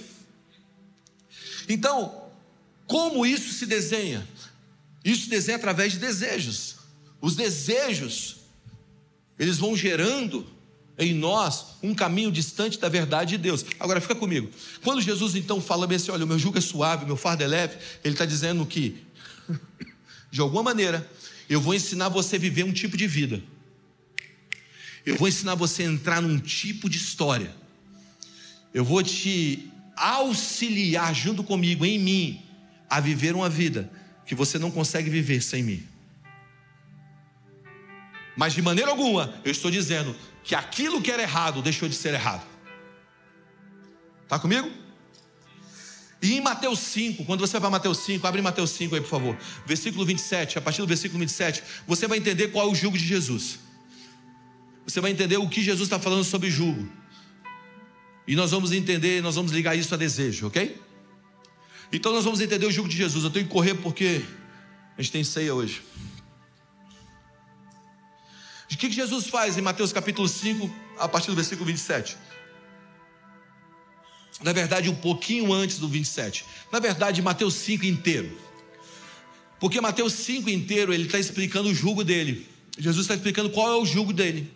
Então, 1.67 2.31
como 2.87 3.25
isso 3.25 3.53
se 3.53 3.65
desenha? 3.65 4.27
Isso 5.05 5.23
se 5.23 5.29
desenha 5.29 5.57
através 5.57 5.93
de 5.93 5.99
desejos. 5.99 6.78
Os 7.21 7.35
desejos, 7.35 8.37
eles 9.37 9.57
vão 9.57 9.75
gerando 9.75 10.45
em 10.97 11.13
nós 11.13 11.77
um 11.81 11.95
caminho 11.95 12.31
distante 12.31 12.77
da 12.77 12.89
verdade 12.89 13.31
de 13.31 13.37
Deus. 13.37 13.65
Agora 13.79 14.01
fica 14.01 14.15
comigo. 14.15 14.49
Quando 14.83 15.01
Jesus 15.01 15.35
então 15.35 15.61
fala 15.61 15.87
bem 15.87 15.95
assim: 15.95 16.11
olha, 16.11 16.25
o 16.25 16.27
meu 16.27 16.37
jugo 16.37 16.57
é 16.57 16.61
suave, 16.61 17.05
o 17.05 17.07
meu 17.07 17.17
fardo 17.17 17.43
é 17.43 17.47
leve, 17.47 17.77
ele 18.03 18.13
está 18.13 18.25
dizendo 18.25 18.65
que, 18.65 18.97
de 20.29 20.41
alguma 20.41 20.61
maneira, 20.61 21.09
eu 21.49 21.61
vou 21.61 21.73
ensinar 21.73 22.09
você 22.09 22.35
a 22.35 22.39
viver 22.39 22.63
um 22.63 22.73
tipo 22.73 22.97
de 22.97 23.07
vida. 23.07 23.41
Eu 25.05 25.15
vou 25.15 25.27
ensinar 25.27 25.55
você 25.55 25.83
a 25.83 25.87
entrar 25.87 26.21
num 26.21 26.37
tipo 26.37 26.89
de 26.89 26.97
história. 26.97 27.55
Eu 28.73 28.83
vou 28.83 29.01
te 29.01 29.71
auxiliar 29.95 31.15
junto 31.15 31.43
comigo, 31.43 31.85
em 31.85 31.97
mim, 31.97 32.41
a 32.89 32.99
viver 32.99 33.33
uma 33.33 33.49
vida 33.49 33.89
que 34.25 34.35
você 34.35 34.59
não 34.59 34.69
consegue 34.69 35.09
viver 35.09 35.41
sem 35.41 35.63
mim. 35.63 35.83
Mas 38.39 38.53
de 38.53 38.61
maneira 38.61 38.89
alguma 38.89 39.33
eu 39.43 39.51
estou 39.51 39.69
dizendo 39.69 40.15
que 40.45 40.55
aquilo 40.55 41.01
que 41.01 41.11
era 41.11 41.21
errado 41.21 41.61
deixou 41.61 41.89
de 41.89 41.95
ser 41.95 42.13
errado. 42.13 42.47
Está 44.23 44.39
comigo? 44.39 44.71
E 46.21 46.35
em 46.35 46.39
Mateus 46.39 46.79
5, 46.79 47.25
quando 47.25 47.41
você 47.41 47.51
vai 47.51 47.61
para 47.61 47.69
Mateus 47.71 47.97
5, 47.97 48.25
abre 48.25 48.41
Mateus 48.41 48.69
5 48.69 48.95
aí, 48.95 49.01
por 49.01 49.09
favor. 49.09 49.37
Versículo 49.65 50.05
27, 50.05 50.57
a 50.57 50.61
partir 50.61 50.79
do 50.79 50.87
versículo 50.87 51.19
27, 51.19 51.61
você 51.85 52.07
vai 52.07 52.17
entender 52.17 52.47
qual 52.47 52.65
é 52.65 52.71
o 52.71 52.73
jugo 52.73 52.97
de 52.97 53.05
Jesus. 53.05 53.59
Você 54.85 55.01
vai 55.01 55.11
entender 55.11 55.35
o 55.35 55.49
que 55.49 55.61
Jesus 55.61 55.87
está 55.87 55.99
falando 55.99 56.23
sobre 56.23 56.49
jugo. 56.49 56.87
E 58.25 58.37
nós 58.37 58.51
vamos 58.51 58.71
entender, 58.71 59.21
nós 59.21 59.35
vamos 59.35 59.51
ligar 59.51 59.77
isso 59.77 59.93
a 59.93 59.97
desejo, 59.97 60.47
ok? 60.47 60.81
Então 61.91 62.13
nós 62.13 62.23
vamos 62.23 62.39
entender 62.39 62.65
o 62.65 62.71
jugo 62.71 62.87
de 62.87 62.95
Jesus. 62.95 63.21
Eu 63.21 63.31
tenho 63.31 63.47
que 63.47 63.51
correr 63.51 63.75
porque 63.75 64.21
a 64.97 65.01
gente 65.01 65.11
tem 65.11 65.25
ceia 65.25 65.53
hoje. 65.53 65.81
O 68.71 68.77
que 68.77 68.91
Jesus 68.91 69.27
faz 69.27 69.57
em 69.57 69.61
Mateus 69.61 69.91
capítulo 69.91 70.27
5, 70.27 70.73
a 70.99 71.07
partir 71.07 71.27
do 71.27 71.35
versículo 71.35 71.65
27? 71.65 72.15
Na 74.41 74.53
verdade, 74.53 74.89
um 74.89 74.95
pouquinho 74.95 75.51
antes 75.51 75.79
do 75.79 75.87
27. 75.87 76.45
Na 76.71 76.79
verdade, 76.79 77.21
Mateus 77.21 77.55
5 77.55 77.85
inteiro. 77.85 78.31
Porque 79.59 79.81
Mateus 79.81 80.13
5 80.13 80.49
inteiro, 80.49 80.93
ele 80.93 81.07
está 81.07 81.19
explicando 81.19 81.69
o 81.69 81.73
jugo 81.73 82.03
dele. 82.03 82.47
Jesus 82.77 83.05
está 83.05 83.15
explicando 83.15 83.49
qual 83.49 83.73
é 83.73 83.75
o 83.75 83.85
jugo 83.85 84.13
dele. 84.13 84.49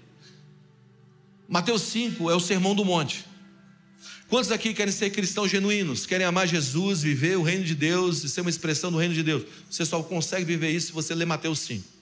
Mateus 1.50 1.82
5 1.82 2.30
é 2.30 2.36
o 2.36 2.40
sermão 2.40 2.74
do 2.74 2.86
monte. 2.86 3.26
Quantos 4.30 4.52
aqui 4.52 4.74
querem 4.74 4.94
ser 4.94 5.10
cristãos 5.10 5.52
genuínos? 5.52 6.06
Querem 6.06 6.26
amar 6.26 6.48
Jesus, 6.48 7.02
viver 7.02 7.38
o 7.38 7.44
reino 7.44 7.66
de 7.66 7.76
Deus 7.76 8.24
e 8.24 8.30
ser 8.30 8.42
uma 8.42 8.50
expressão 8.50 8.90
do 8.90 8.98
reino 8.98 9.14
de 9.14 9.24
Deus? 9.24 9.44
Você 9.70 9.86
só 9.86 10.02
consegue 10.02 10.46
viver 10.46 10.70
isso 10.70 10.88
se 10.88 10.94
você 10.94 11.14
ler 11.14 11.26
Mateus 11.26 11.60
5 11.60 11.93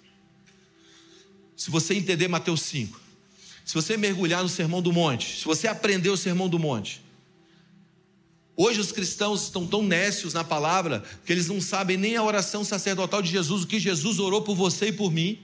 se 1.62 1.70
você 1.70 1.94
entender 1.94 2.28
Mateus 2.28 2.64
5, 2.64 3.00
se 3.64 3.76
você 3.76 3.96
mergulhar 3.96 4.42
no 4.42 4.50
Sermão 4.50 4.82
do 4.82 4.92
Monte, 4.92 5.38
se 5.38 5.46
você 5.46 5.68
aprender 5.68 6.10
o 6.10 6.18
Sermão 6.18 6.50
do 6.50 6.58
Monte, 6.58 7.04
Hoje 8.58 8.80
os 8.80 8.92
cristãos 8.92 9.44
estão 9.44 9.66
tão 9.66 9.82
nécios 9.82 10.34
na 10.34 10.44
palavra 10.44 11.02
que 11.26 11.32
eles 11.32 11.48
não 11.48 11.62
sabem 11.62 11.98
nem 11.98 12.16
a 12.16 12.24
oração 12.24 12.64
sacerdotal 12.64 13.22
de 13.22 13.32
Jesus, 13.32 13.64
o 13.64 13.68
que 13.68 13.80
Jesus 13.80 14.20
orou 14.20 14.42
por 14.42 14.56
você 14.56 14.88
e 14.88 14.92
por 14.92 15.12
mim, 15.12 15.40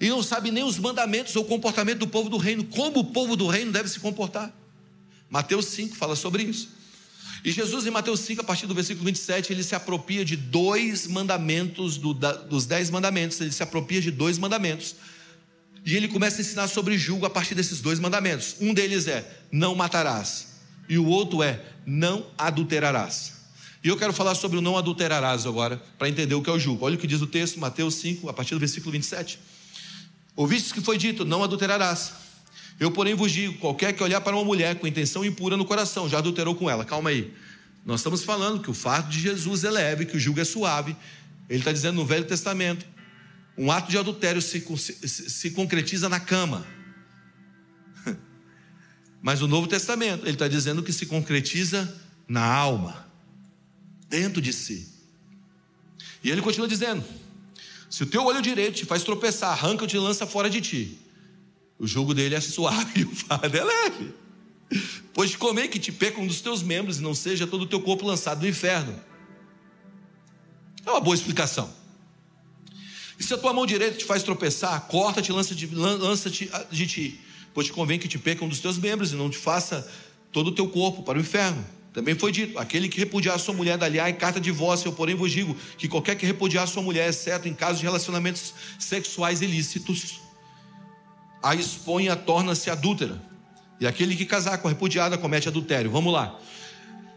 e 0.00 0.08
não 0.08 0.22
sabem 0.22 0.52
nem 0.52 0.62
os 0.62 0.78
mandamentos 0.78 1.34
ou 1.36 1.42
o 1.42 1.46
comportamento 1.46 1.98
do 1.98 2.06
povo 2.06 2.30
do 2.30 2.38
reino, 2.38 2.64
como 2.64 3.00
o 3.00 3.04
povo 3.04 3.36
do 3.36 3.46
reino 3.46 3.72
deve 3.72 3.88
se 3.88 3.98
comportar. 3.98 4.54
Mateus 5.28 5.66
5 5.66 5.96
fala 5.96 6.14
sobre 6.14 6.44
isso. 6.44 6.70
E 7.44 7.50
Jesus, 7.50 7.84
em 7.84 7.90
Mateus 7.90 8.20
5, 8.20 8.40
a 8.40 8.44
partir 8.44 8.66
do 8.66 8.74
versículo 8.74 9.04
27, 9.06 9.52
ele 9.52 9.62
se 9.62 9.74
apropria 9.74 10.24
de 10.24 10.36
dois 10.36 11.06
mandamentos, 11.06 11.98
do, 11.98 12.14
da, 12.14 12.32
dos 12.32 12.64
dez 12.64 12.90
mandamentos, 12.90 13.40
ele 13.40 13.52
se 13.52 13.62
apropria 13.62 14.00
de 14.00 14.10
dois 14.10 14.38
mandamentos 14.38 14.94
e 15.84 15.94
ele 15.94 16.08
começa 16.08 16.38
a 16.38 16.40
ensinar 16.40 16.68
sobre 16.68 16.96
julgo 16.96 17.26
a 17.26 17.30
partir 17.30 17.54
desses 17.54 17.80
dois 17.80 18.00
mandamentos. 18.00 18.56
Um 18.60 18.72
deles 18.72 19.06
é: 19.06 19.28
não 19.52 19.74
matarás. 19.74 20.54
E 20.88 20.96
o 20.96 21.06
outro 21.06 21.42
é: 21.42 21.60
não 21.84 22.26
adulterarás. 22.38 23.34
E 23.82 23.88
eu 23.88 23.96
quero 23.98 24.14
falar 24.14 24.34
sobre 24.34 24.56
o 24.56 24.62
não 24.62 24.78
adulterarás 24.78 25.44
agora, 25.46 25.76
para 25.98 26.08
entender 26.08 26.34
o 26.34 26.40
que 26.40 26.48
é 26.48 26.52
o 26.52 26.58
julgo. 26.58 26.86
Olha 26.86 26.94
o 26.94 26.98
que 26.98 27.06
diz 27.06 27.20
o 27.20 27.26
texto, 27.26 27.60
Mateus 27.60 27.96
5, 27.96 28.30
a 28.30 28.32
partir 28.32 28.54
do 28.54 28.60
versículo 28.60 28.92
27. 28.92 29.38
Ouvistes 30.34 30.72
que 30.72 30.80
foi 30.80 30.96
dito: 30.96 31.24
Não 31.24 31.44
adulterarás. 31.44 32.12
Eu, 32.80 32.90
porém, 32.90 33.14
vos 33.14 33.30
digo: 33.30 33.58
qualquer 33.58 33.92
que 33.92 34.02
olhar 34.02 34.22
para 34.22 34.34
uma 34.34 34.44
mulher 34.44 34.76
com 34.76 34.86
intenção 34.86 35.22
impura 35.22 35.56
no 35.56 35.66
coração, 35.66 36.08
já 36.08 36.18
adulterou 36.18 36.54
com 36.54 36.68
ela. 36.70 36.84
Calma 36.84 37.10
aí. 37.10 37.30
Nós 37.84 38.00
estamos 38.00 38.24
falando 38.24 38.60
que 38.62 38.70
o 38.70 38.74
fato 38.74 39.10
de 39.10 39.20
Jesus 39.20 39.64
é 39.64 39.70
leve, 39.70 40.06
que 40.06 40.16
o 40.16 40.20
jugo 40.20 40.40
é 40.40 40.44
suave. 40.44 40.96
Ele 41.48 41.58
está 41.58 41.70
dizendo 41.70 41.96
no 41.96 42.06
Velho 42.06 42.24
Testamento: 42.24 42.86
um 43.56 43.70
ato 43.70 43.90
de 43.90 43.98
adultério 43.98 44.42
se, 44.42 44.60
se, 44.76 45.30
se 45.30 45.50
concretiza 45.52 46.08
na 46.08 46.18
cama. 46.18 46.66
Mas 49.22 49.40
no 49.40 49.48
Novo 49.48 49.66
Testamento, 49.66 50.24
ele 50.24 50.32
está 50.32 50.48
dizendo 50.48 50.82
que 50.82 50.92
se 50.92 51.06
concretiza 51.06 52.00
na 52.28 52.44
alma, 52.44 53.06
dentro 54.08 54.40
de 54.40 54.52
si. 54.52 54.92
E 56.22 56.30
ele 56.30 56.42
continua 56.42 56.66
dizendo: 56.66 57.04
se 57.88 58.02
o 58.02 58.06
teu 58.06 58.24
olho 58.24 58.42
direito 58.42 58.76
te 58.76 58.84
faz 58.84 59.04
tropeçar, 59.04 59.50
arranca-te 59.50 59.96
e 59.96 59.98
lança 59.98 60.26
fora 60.26 60.50
de 60.50 60.60
ti. 60.60 60.98
O 61.78 61.86
jogo 61.86 62.14
dele 62.14 62.34
é 62.34 62.40
suave 62.40 63.00
e 63.02 63.04
o 63.04 63.14
fardo 63.14 63.56
é 63.56 63.64
leve. 63.64 64.14
Pois 65.12 65.30
de 65.30 65.38
comer 65.38 65.68
que 65.68 65.78
te 65.78 65.92
peca 65.92 66.20
um 66.20 66.26
dos 66.26 66.40
teus 66.40 66.62
membros 66.62 66.98
e 66.98 67.02
não 67.02 67.14
seja 67.14 67.46
todo 67.46 67.62
o 67.62 67.66
teu 67.66 67.80
corpo 67.80 68.04
lançado 68.04 68.40
no 68.40 68.48
inferno. 68.48 68.98
É 70.84 70.90
uma 70.90 71.00
boa 71.00 71.14
explicação. 71.14 71.72
Se 73.24 73.32
a 73.32 73.38
tua 73.38 73.54
mão 73.54 73.64
direita 73.64 73.96
te 73.96 74.04
faz 74.04 74.22
tropeçar, 74.22 74.78
corta-te 74.82 75.32
lança-te 75.32 75.66
lança 75.74 76.28
de 76.28 76.86
ti. 76.86 77.20
Pois 77.54 77.66
te 77.66 77.72
convém 77.72 77.98
que 77.98 78.06
te 78.06 78.18
peca 78.18 78.44
um 78.44 78.48
dos 78.48 78.60
teus 78.60 78.76
membros 78.76 79.12
e 79.12 79.14
não 79.14 79.30
te 79.30 79.38
faça 79.38 79.90
todo 80.30 80.48
o 80.48 80.52
teu 80.52 80.68
corpo 80.68 81.02
para 81.02 81.16
o 81.16 81.22
inferno. 81.22 81.64
Também 81.94 82.14
foi 82.14 82.30
dito: 82.30 82.58
aquele 82.58 82.86
que 82.86 82.98
repudiar 82.98 83.38
sua 83.38 83.54
mulher 83.54 83.78
dali 83.78 83.98
em 83.98 84.14
carta 84.14 84.38
de 84.38 84.44
divórcio, 84.44 84.88
eu 84.88 84.92
porém 84.92 85.14
vos 85.14 85.32
digo 85.32 85.56
que 85.78 85.88
qualquer 85.88 86.16
que 86.16 86.26
repudiar 86.26 86.68
sua 86.68 86.82
mulher, 86.82 87.08
exceto 87.08 87.48
em 87.48 87.54
casos 87.54 87.78
de 87.78 87.86
relacionamentos 87.86 88.52
sexuais 88.78 89.40
ilícitos, 89.40 90.20
a 91.42 91.54
expõe 91.54 92.10
a 92.10 92.16
torna-se 92.16 92.68
adúltera. 92.68 93.22
E 93.80 93.86
aquele 93.86 94.14
que 94.16 94.26
casar 94.26 94.58
com 94.58 94.68
a 94.68 94.70
repudiada 94.70 95.16
comete 95.16 95.48
adultério. 95.48 95.90
Vamos 95.90 96.12
lá. 96.12 96.38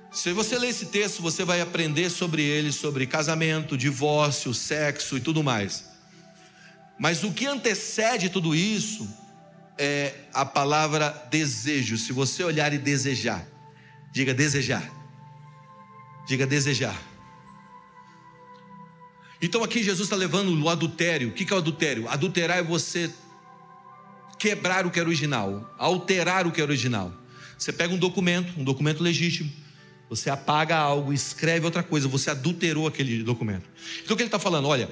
Se 0.09 0.31
você 0.31 0.57
ler 0.57 0.69
esse 0.69 0.85
texto, 0.85 1.21
você 1.21 1.43
vai 1.43 1.59
aprender 1.59 2.09
sobre 2.09 2.43
ele, 2.43 2.71
sobre 2.71 3.05
casamento, 3.05 3.77
divórcio, 3.77 4.53
sexo 4.53 5.17
e 5.17 5.19
tudo 5.19 5.43
mais. 5.43 5.96
Mas 6.99 7.23
o 7.23 7.31
que 7.31 7.45
antecede 7.45 8.29
tudo 8.29 8.55
isso 8.55 9.07
é 9.77 10.13
a 10.33 10.45
palavra 10.45 11.09
desejo. 11.29 11.97
Se 11.97 12.11
você 12.11 12.43
olhar 12.43 12.73
e 12.73 12.77
desejar, 12.77 13.47
Diga 14.17 14.33
desejar. 14.33 14.83
Diga 16.27 16.47
desejar. 16.47 16.99
Então 19.39 19.63
aqui 19.63 19.83
Jesus 19.83 20.07
está 20.07 20.15
levando 20.15 20.59
o 20.59 20.69
adultério. 20.69 21.29
O 21.29 21.31
que 21.31 21.51
é 21.53 21.55
o 21.55 21.59
adultério? 21.59 22.09
Adulterar 22.09 22.57
é 22.57 22.63
você 22.63 23.11
quebrar 24.39 24.87
o 24.87 24.89
que 24.91 24.99
é 24.99 25.03
original, 25.03 25.71
alterar 25.77 26.47
o 26.47 26.51
que 26.51 26.59
é 26.59 26.63
original. 26.63 27.13
Você 27.57 27.71
pega 27.71 27.93
um 27.93 27.97
documento, 27.99 28.59
um 28.59 28.63
documento 28.63 29.03
legítimo, 29.03 29.51
você 30.09 30.31
apaga 30.31 30.75
algo, 30.75 31.13
escreve 31.13 31.65
outra 31.65 31.83
coisa, 31.83 32.07
você 32.07 32.31
adulterou 32.31 32.87
aquele 32.87 33.21
documento. 33.21 33.69
Então 34.03 34.15
o 34.15 34.17
que 34.17 34.23
ele 34.23 34.27
está 34.29 34.39
falando? 34.39 34.67
Olha, 34.67 34.89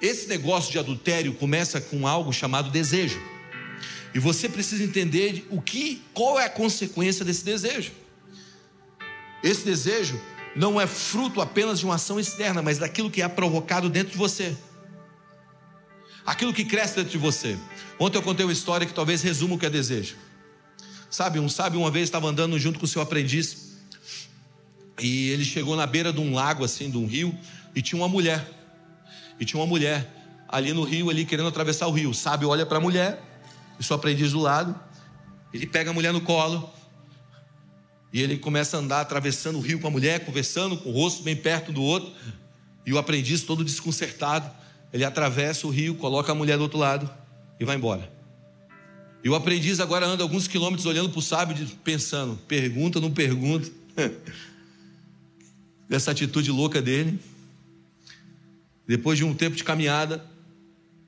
esse 0.00 0.28
negócio 0.28 0.70
de 0.70 0.78
adultério 0.78 1.34
começa 1.34 1.80
com 1.80 2.06
algo 2.06 2.32
chamado 2.32 2.70
desejo. 2.70 3.20
E 4.14 4.18
você 4.18 4.48
precisa 4.48 4.82
entender 4.82 5.46
o 5.50 5.60
que, 5.60 6.02
qual 6.14 6.38
é 6.38 6.46
a 6.46 6.50
consequência 6.50 7.24
desse 7.24 7.44
desejo. 7.44 7.92
Esse 9.42 9.64
desejo 9.64 10.20
não 10.56 10.80
é 10.80 10.86
fruto 10.86 11.40
apenas 11.40 11.78
de 11.78 11.84
uma 11.84 11.96
ação 11.96 12.18
externa, 12.18 12.62
mas 12.62 12.78
daquilo 12.78 13.10
que 13.10 13.22
é 13.22 13.28
provocado 13.28 13.88
dentro 13.88 14.12
de 14.12 14.18
você. 14.18 14.56
Aquilo 16.24 16.52
que 16.52 16.64
cresce 16.64 16.96
dentro 16.96 17.12
de 17.12 17.18
você. 17.18 17.56
Ontem 17.98 18.18
eu 18.18 18.22
contei 18.22 18.44
uma 18.44 18.52
história 18.52 18.86
que 18.86 18.94
talvez 18.94 19.22
resuma 19.22 19.54
o 19.54 19.58
que 19.58 19.66
é 19.66 19.70
desejo. 19.70 20.16
Sabe, 21.10 21.38
um 21.38 21.48
sábio 21.48 21.80
uma 21.80 21.90
vez 21.90 22.04
estava 22.04 22.28
andando 22.28 22.58
junto 22.58 22.78
com 22.78 22.84
o 22.84 22.88
seu 22.88 23.00
aprendiz 23.00 23.68
e 25.00 25.30
ele 25.30 25.44
chegou 25.44 25.76
na 25.76 25.86
beira 25.86 26.12
de 26.12 26.20
um 26.20 26.34
lago, 26.34 26.64
assim, 26.64 26.90
de 26.90 26.98
um 26.98 27.06
rio, 27.06 27.36
e 27.74 27.80
tinha 27.80 28.00
uma 28.00 28.08
mulher. 28.08 28.57
E 29.38 29.44
tinha 29.44 29.60
uma 29.60 29.66
mulher 29.66 30.14
ali 30.48 30.72
no 30.72 30.82
rio, 30.82 31.10
ali 31.10 31.24
querendo 31.24 31.48
atravessar 31.48 31.86
o 31.86 31.90
rio. 31.90 32.10
O 32.10 32.14
sábio 32.14 32.48
olha 32.48 32.64
para 32.64 32.78
a 32.78 32.80
mulher, 32.80 33.22
e 33.78 33.84
seu 33.84 33.96
aprendiz 33.96 34.32
do 34.32 34.40
lado. 34.40 34.74
Ele 35.52 35.66
pega 35.66 35.90
a 35.90 35.94
mulher 35.94 36.12
no 36.12 36.20
colo, 36.20 36.70
e 38.12 38.22
ele 38.22 38.38
começa 38.38 38.76
a 38.76 38.80
andar 38.80 39.00
atravessando 39.00 39.56
o 39.58 39.60
rio 39.60 39.80
com 39.80 39.86
a 39.86 39.90
mulher, 39.90 40.24
conversando 40.24 40.76
com 40.76 40.90
o 40.90 40.92
rosto 40.92 41.22
bem 41.22 41.36
perto 41.36 41.72
do 41.72 41.82
outro. 41.82 42.10
E 42.86 42.92
o 42.92 42.98
aprendiz, 42.98 43.42
todo 43.42 43.62
desconcertado, 43.62 44.50
ele 44.92 45.04
atravessa 45.04 45.66
o 45.66 45.70
rio, 45.70 45.94
coloca 45.94 46.32
a 46.32 46.34
mulher 46.34 46.56
do 46.56 46.62
outro 46.62 46.78
lado 46.78 47.08
e 47.60 47.64
vai 47.64 47.76
embora. 47.76 48.10
E 49.22 49.28
o 49.28 49.34
aprendiz 49.34 49.80
agora 49.80 50.06
anda 50.06 50.22
alguns 50.22 50.46
quilômetros 50.46 50.86
olhando 50.86 51.10
para 51.10 51.18
o 51.18 51.22
sábio, 51.22 51.68
pensando: 51.84 52.36
pergunta, 52.48 53.00
não 53.00 53.10
pergunta. 53.10 53.70
Dessa 55.88 56.12
atitude 56.12 56.50
louca 56.50 56.80
dele. 56.80 57.18
Depois 58.88 59.18
de 59.18 59.24
um 59.24 59.34
tempo 59.34 59.54
de 59.54 59.62
caminhada, 59.62 60.24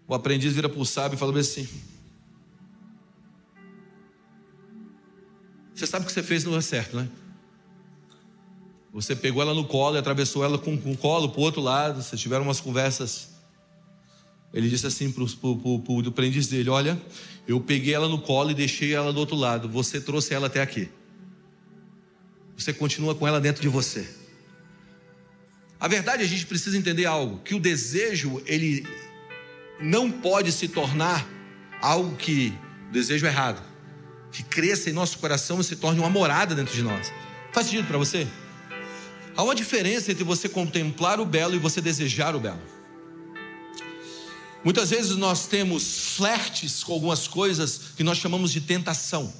o 0.06 0.14
aprendiz 0.14 0.52
vira 0.52 0.68
para 0.68 0.78
o 0.78 0.84
sábio 0.84 1.16
e 1.16 1.18
fala 1.18 1.40
assim: 1.40 1.66
Você 5.74 5.86
sabe 5.86 6.04
que 6.04 6.12
você 6.12 6.22
fez 6.22 6.44
não 6.44 6.54
é 6.54 6.60
certo, 6.60 6.94
né? 6.94 7.08
Você 8.92 9.16
pegou 9.16 9.40
ela 9.40 9.54
no 9.54 9.64
colo 9.64 9.96
e 9.96 9.98
atravessou 9.98 10.44
ela 10.44 10.58
com, 10.58 10.76
com 10.76 10.92
o 10.92 10.96
colo 10.96 11.30
para 11.30 11.40
o 11.40 11.42
outro 11.42 11.62
lado. 11.62 12.02
Vocês 12.02 12.20
tiveram 12.20 12.44
umas 12.44 12.60
conversas. 12.60 13.30
Ele 14.52 14.68
disse 14.68 14.86
assim 14.86 15.10
para 15.10 15.22
o 15.22 16.02
aprendiz 16.06 16.48
dele: 16.48 16.68
Olha, 16.68 17.00
eu 17.48 17.58
peguei 17.62 17.94
ela 17.94 18.10
no 18.10 18.20
colo 18.20 18.50
e 18.50 18.54
deixei 18.54 18.92
ela 18.92 19.10
do 19.10 19.20
outro 19.20 19.36
lado. 19.36 19.70
Você 19.70 19.98
trouxe 20.02 20.34
ela 20.34 20.48
até 20.48 20.60
aqui. 20.60 20.90
Você 22.58 22.74
continua 22.74 23.14
com 23.14 23.26
ela 23.26 23.40
dentro 23.40 23.62
de 23.62 23.68
você. 23.68 24.19
A 25.80 25.88
verdade, 25.88 26.22
a 26.22 26.26
gente 26.26 26.46
precisa 26.46 26.76
entender 26.76 27.06
algo: 27.06 27.40
que 27.42 27.54
o 27.54 27.60
desejo, 27.60 28.42
ele 28.46 28.86
não 29.80 30.10
pode 30.10 30.52
se 30.52 30.68
tornar 30.68 31.26
algo 31.80 32.14
que. 32.16 32.52
Desejo 32.92 33.24
errado 33.24 33.70
que 34.30 34.42
cresça 34.42 34.88
em 34.88 34.92
nosso 34.92 35.18
coração 35.18 35.60
e 35.60 35.64
se 35.64 35.76
torne 35.76 35.98
uma 35.98 36.10
morada 36.10 36.54
dentro 36.54 36.74
de 36.74 36.82
nós. 36.82 37.12
Faz 37.52 37.66
sentido 37.66 37.86
para 37.86 37.98
você? 37.98 38.26
Há 39.36 39.42
uma 39.42 39.54
diferença 39.54 40.10
entre 40.10 40.24
você 40.24 40.48
contemplar 40.48 41.20
o 41.20 41.26
belo 41.26 41.54
e 41.54 41.58
você 41.58 41.80
desejar 41.80 42.34
o 42.36 42.40
belo. 42.40 42.60
Muitas 44.62 44.90
vezes 44.90 45.16
nós 45.16 45.46
temos 45.46 46.14
flertes 46.16 46.84
com 46.84 46.92
algumas 46.92 47.26
coisas 47.26 47.80
que 47.96 48.04
nós 48.04 48.18
chamamos 48.18 48.52
de 48.52 48.60
tentação. 48.60 49.32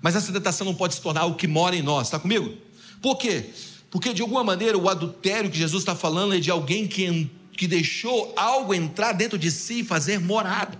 Mas 0.00 0.16
essa 0.16 0.32
tentação 0.32 0.64
não 0.64 0.74
pode 0.74 0.94
se 0.94 1.02
tornar 1.02 1.22
algo 1.22 1.36
que 1.36 1.46
mora 1.46 1.76
em 1.76 1.82
nós, 1.82 2.06
está 2.06 2.18
comigo? 2.18 2.56
Por 3.02 3.16
quê? 3.16 3.50
Porque 3.90 4.14
de 4.14 4.22
alguma 4.22 4.44
maneira 4.44 4.78
o 4.78 4.88
adultério 4.88 5.50
que 5.50 5.58
Jesus 5.58 5.82
está 5.82 5.96
falando 5.96 6.34
é 6.34 6.38
de 6.38 6.50
alguém 6.50 6.86
que, 6.86 7.28
que 7.52 7.66
deixou 7.66 8.32
algo 8.36 8.72
entrar 8.72 9.12
dentro 9.12 9.36
de 9.36 9.50
si 9.50 9.80
e 9.80 9.84
fazer 9.84 10.20
morada. 10.20 10.78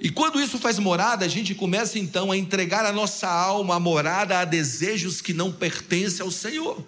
E 0.00 0.08
quando 0.08 0.40
isso 0.40 0.58
faz 0.58 0.78
morada, 0.78 1.26
a 1.26 1.28
gente 1.28 1.54
começa 1.54 1.98
então 1.98 2.32
a 2.32 2.36
entregar 2.36 2.86
a 2.86 2.92
nossa 2.92 3.28
alma 3.28 3.74
a 3.74 3.80
morada 3.80 4.38
a 4.38 4.44
desejos 4.46 5.20
que 5.20 5.34
não 5.34 5.52
pertencem 5.52 6.24
ao 6.24 6.30
Senhor. 6.30 6.82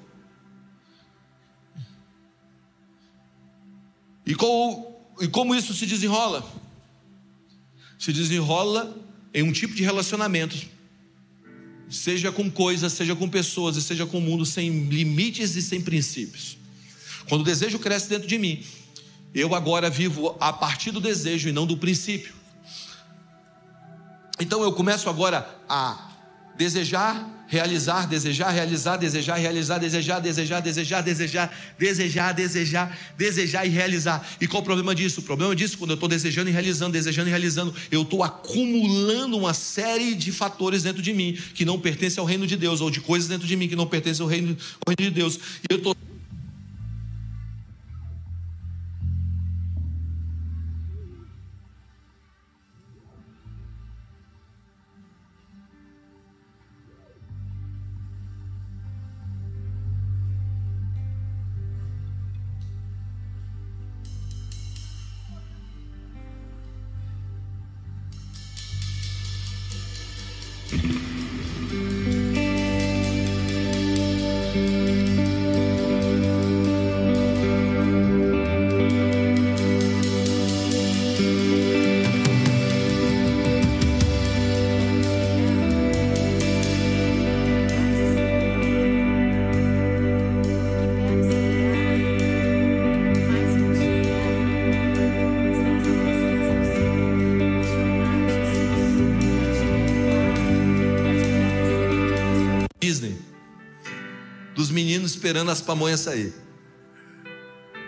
E, 4.25 4.33
e 5.21 5.29
como 5.29 5.55
isso 5.55 5.75
se 5.75 5.85
desenrola? 5.85 6.43
Se 7.99 8.13
desenrola 8.13 8.97
em 9.35 9.43
um 9.43 9.53
tipo 9.53 9.75
de 9.75 9.83
relacionamento, 9.83 10.57
seja 11.93 12.33
com 12.33 12.51
coisas, 12.51 12.93
seja 12.93 13.15
com 13.15 13.29
pessoas, 13.29 13.77
e 13.77 13.83
seja 13.83 14.07
com 14.07 14.19
o 14.19 14.21
mundo, 14.21 14.45
sem 14.47 14.85
limites 14.87 15.55
e 15.55 15.63
sem 15.63 15.81
princípios. 15.81 16.57
Quando 17.29 17.43
o 17.43 17.45
desejo 17.45 17.79
cresce 17.79 18.09
dentro 18.09 18.27
de 18.27 18.39
mim, 18.39 18.65
eu 19.35 19.55
agora 19.55 19.89
vivo 19.89 20.37
a 20.41 20.53
partir 20.53 20.91
do 20.91 21.01
desejo 21.01 21.49
e 21.49 21.53
não 21.53 21.67
do 21.67 21.77
princípio. 21.77 22.35
Então 24.41 24.63
eu 24.63 24.73
começo 24.73 25.09
agora 25.09 25.49
a 25.69 26.11
desejar, 26.57 27.42
realizar, 27.53 28.07
desejar, 28.07 28.51
realizar, 28.51 28.97
desejar, 28.97 29.37
realizar, 29.37 29.77
desejar, 29.77 30.21
desejar, 30.21 30.61
desejar, 30.61 31.03
desejar, 31.03 31.53
desejar, 31.77 32.33
desejar, 32.33 32.99
desejar 33.15 33.67
e 33.67 33.69
realizar. 33.69 34.27
E 34.41 34.47
qual 34.47 34.63
o 34.63 34.65
problema 34.65 34.95
disso? 34.95 35.21
O 35.21 35.23
problema 35.23 35.55
disso, 35.55 35.77
quando 35.77 35.91
eu 35.91 35.95
estou 35.95 36.09
desejando 36.09 36.49
e 36.49 36.53
realizando, 36.53 36.95
desejando 36.95 37.29
e 37.29 37.31
realizando, 37.31 37.75
eu 37.91 38.03
estou 38.03 38.23
acumulando 38.23 39.37
uma 39.37 39.53
série 39.53 40.15
de 40.15 40.33
fatores 40.33 40.83
dentro 40.83 41.03
de 41.03 41.13
mim 41.13 41.37
que 41.53 41.67
não 41.67 41.79
pertencem 41.79 42.23
ao 42.23 42.25
reino 42.25 42.47
de 42.47 42.57
Deus, 42.57 42.81
ou 42.81 42.91
de 42.91 43.03
coisas 43.03 43.29
dentro 43.29 43.47
de 43.47 43.55
mim 43.55 43.69
que 43.69 43.77
não 43.77 43.87
pertencem 43.87 44.23
ao 44.23 44.31
reino, 44.31 44.57
ao 44.87 44.95
reino 44.97 45.11
de 45.13 45.15
Deus. 45.15 45.37
E 45.37 45.75
eu 45.75 45.77
estou 45.77 45.95
meninos 104.71 105.13
esperando 105.13 105.51
as 105.51 105.61
pamonhas 105.61 106.01
sair. 106.01 106.35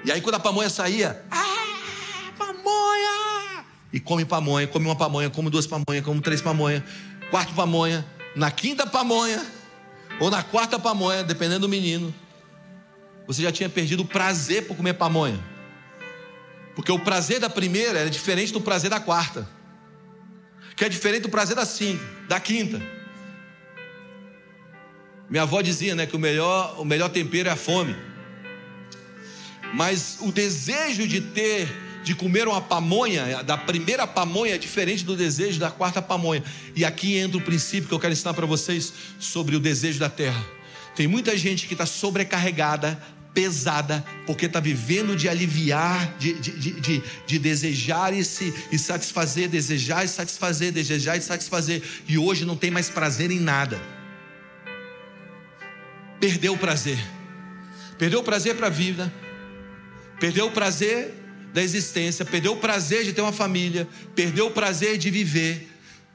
E 0.04 0.12
aí 0.12 0.20
quando 0.20 0.34
a 0.34 0.40
pamonha 0.40 0.68
saía, 0.68 1.24
ah, 1.30 2.32
pamonha! 2.36 3.64
E 3.92 3.98
come 4.00 4.24
pamonha, 4.24 4.66
come 4.66 4.86
uma 4.86 4.96
pamonha, 4.96 5.30
come 5.30 5.48
duas 5.48 5.66
pamonhas, 5.66 6.04
come 6.04 6.20
três 6.20 6.42
pamonhas, 6.42 6.82
quarto 7.30 7.54
pamonha, 7.54 8.04
na 8.36 8.50
quinta 8.50 8.86
pamonha, 8.86 9.44
ou 10.20 10.30
na 10.30 10.42
quarta 10.42 10.78
pamonha, 10.78 11.24
dependendo 11.24 11.60
do 11.60 11.68
menino, 11.68 12.14
você 13.26 13.42
já 13.42 13.50
tinha 13.50 13.68
perdido 13.68 14.02
o 14.02 14.06
prazer 14.06 14.66
por 14.66 14.76
comer 14.76 14.94
pamonha. 14.94 15.42
Porque 16.74 16.92
o 16.92 16.98
prazer 16.98 17.40
da 17.40 17.48
primeira 17.48 18.00
era 18.00 18.10
diferente 18.10 18.52
do 18.52 18.60
prazer 18.60 18.90
da 18.90 19.00
quarta. 19.00 19.48
Que 20.76 20.84
é 20.84 20.88
diferente 20.88 21.22
do 21.22 21.28
prazer 21.28 21.54
da 21.54 21.64
cinco, 21.64 22.04
da 22.28 22.40
quinta. 22.40 22.82
Minha 25.34 25.42
avó 25.42 25.60
dizia, 25.60 25.96
né, 25.96 26.06
que 26.06 26.14
o 26.14 26.18
melhor, 26.18 26.76
o 26.78 26.84
melhor 26.84 27.08
tempero 27.08 27.48
é 27.48 27.52
a 27.52 27.56
fome. 27.56 27.96
Mas 29.74 30.18
o 30.20 30.30
desejo 30.30 31.08
de 31.08 31.20
ter, 31.20 31.66
de 32.04 32.14
comer 32.14 32.46
uma 32.46 32.60
pamonha, 32.60 33.42
da 33.42 33.58
primeira 33.58 34.06
pamonha 34.06 34.54
é 34.54 34.58
diferente 34.58 35.04
do 35.04 35.16
desejo 35.16 35.58
da 35.58 35.72
quarta 35.72 36.00
pamonha. 36.00 36.40
E 36.76 36.84
aqui 36.84 37.16
entra 37.16 37.36
o 37.36 37.40
princípio 37.40 37.88
que 37.88 37.92
eu 37.92 37.98
quero 37.98 38.12
ensinar 38.12 38.32
para 38.32 38.46
vocês 38.46 38.92
sobre 39.18 39.56
o 39.56 39.58
desejo 39.58 39.98
da 39.98 40.08
terra. 40.08 40.40
Tem 40.94 41.08
muita 41.08 41.36
gente 41.36 41.66
que 41.66 41.74
está 41.74 41.84
sobrecarregada, 41.84 42.96
pesada, 43.34 44.04
porque 44.28 44.46
está 44.46 44.60
vivendo 44.60 45.16
de 45.16 45.28
aliviar, 45.28 46.16
de, 46.16 46.34
de, 46.34 46.50
de, 46.52 46.80
de, 46.80 47.02
de 47.26 47.38
desejar 47.40 48.14
e, 48.14 48.24
se, 48.24 48.54
e 48.70 48.78
satisfazer, 48.78 49.48
desejar 49.48 50.04
e 50.04 50.08
satisfazer, 50.08 50.70
desejar 50.70 51.16
e 51.16 51.20
satisfazer, 51.20 51.82
e 52.06 52.16
hoje 52.16 52.44
não 52.44 52.54
tem 52.54 52.70
mais 52.70 52.88
prazer 52.88 53.32
em 53.32 53.40
nada. 53.40 54.03
Perdeu 56.24 56.54
o 56.54 56.58
prazer, 56.58 56.98
perdeu 57.98 58.20
o 58.20 58.22
prazer 58.22 58.56
para 58.56 58.68
a 58.68 58.70
vida, 58.70 59.12
perdeu 60.18 60.46
o 60.46 60.50
prazer 60.50 61.12
da 61.52 61.62
existência, 61.62 62.24
perdeu 62.24 62.54
o 62.54 62.56
prazer 62.56 63.04
de 63.04 63.12
ter 63.12 63.20
uma 63.20 63.30
família, 63.30 63.86
perdeu 64.14 64.46
o 64.46 64.50
prazer 64.50 64.96
de 64.96 65.10
viver, 65.10 65.68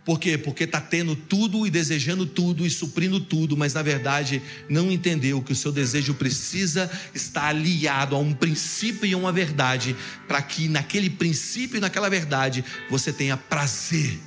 por 0.04 0.20
quê? 0.20 0.36
Porque 0.36 0.64
está 0.64 0.82
tendo 0.82 1.16
tudo 1.16 1.68
e 1.68 1.70
desejando 1.70 2.26
tudo 2.26 2.66
e 2.66 2.72
suprindo 2.72 3.20
tudo, 3.20 3.56
mas 3.56 3.76
na 3.76 3.84
verdade 3.84 4.42
não 4.68 4.92
entendeu 4.92 5.44
que 5.44 5.52
o 5.52 5.56
seu 5.56 5.72
desejo 5.72 6.16
precisa 6.16 6.90
estar 7.14 7.46
aliado 7.46 8.16
a 8.16 8.20
um 8.20 8.34
princípio 8.34 9.06
e 9.06 9.14
a 9.14 9.18
uma 9.18 9.32
verdade, 9.32 9.96
para 10.28 10.42
que 10.42 10.68
naquele 10.68 11.12
princípio 11.12 11.78
e 11.78 11.80
naquela 11.80 12.10
verdade 12.10 12.66
você 12.90 13.14
tenha 13.14 13.38
prazer. 13.38 14.18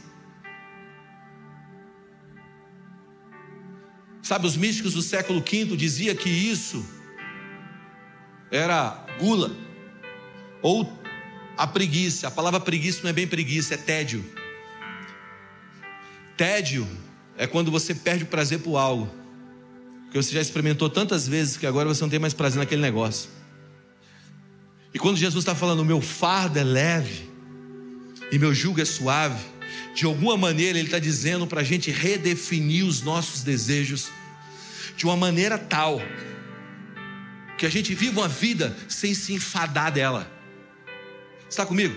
Sabe, 4.23 4.47
os 4.47 4.57
místicos 4.57 4.95
do 4.95 5.03
século 5.03 5.41
V 5.41 5.77
diziam 5.77 6.15
que 6.15 6.31
isso 6.31 6.87
era 8.51 9.05
gula 9.19 9.55
ou 10.63 10.91
a 11.57 11.67
preguiça. 11.67 12.29
A 12.29 12.31
palavra 12.31 12.61
preguiça 12.61 13.01
não 13.03 13.11
é 13.11 13.13
bem 13.13 13.27
preguiça, 13.27 13.75
é 13.75 13.77
tédio. 13.77 14.25
Tédio 16.37 16.87
é 17.37 17.47
quando 17.47 17.71
você 17.71 17.95
perde 17.95 18.25
o 18.25 18.29
prazer 18.29 18.61
por 18.61 18.77
algo 18.77 19.23
que 20.13 20.17
você 20.23 20.33
já 20.33 20.43
experimentou 20.43 20.91
tantas 20.91 21.27
vezes 21.27 21.57
que 21.57 21.67
agora 21.67 21.89
você 21.89 22.03
não 22.03 22.11
tem 22.11 22.19
mais 22.19 22.35
prazer 22.35 22.59
naquele 22.59 22.83
negócio. 22.83 23.31
E 24.93 24.99
quando 24.99 25.17
Jesus 25.17 25.43
está 25.43 25.55
falando, 25.55 25.83
meu 25.85 26.03
fardo 26.03 26.59
é 26.59 26.63
leve 26.63 27.31
e 28.31 28.39
meu 28.39 28.55
jugo 28.55 28.79
é 28.81 28.85
suave, 28.85 29.43
de 29.95 30.05
alguma 30.05 30.37
maneira 30.37 30.79
Ele 30.79 30.89
está 30.89 30.99
dizendo 30.99 31.47
para 31.47 31.61
a 31.61 31.65
gente 31.65 31.91
redefinir 31.91 32.85
os 32.85 33.03
nossos 33.03 33.43
desejos 33.43 34.11
de 34.97 35.05
uma 35.05 35.17
maneira 35.17 35.59
tal 35.59 36.01
que 37.59 37.67
a 37.67 37.71
gente 37.71 37.95
viva 37.95 38.21
uma 38.21 38.29
vida 38.29 38.77
sem 38.89 39.15
se 39.15 39.33
enfadar 39.33 39.93
dela. 39.93 40.31
Está 41.49 41.65
comigo? 41.65 41.97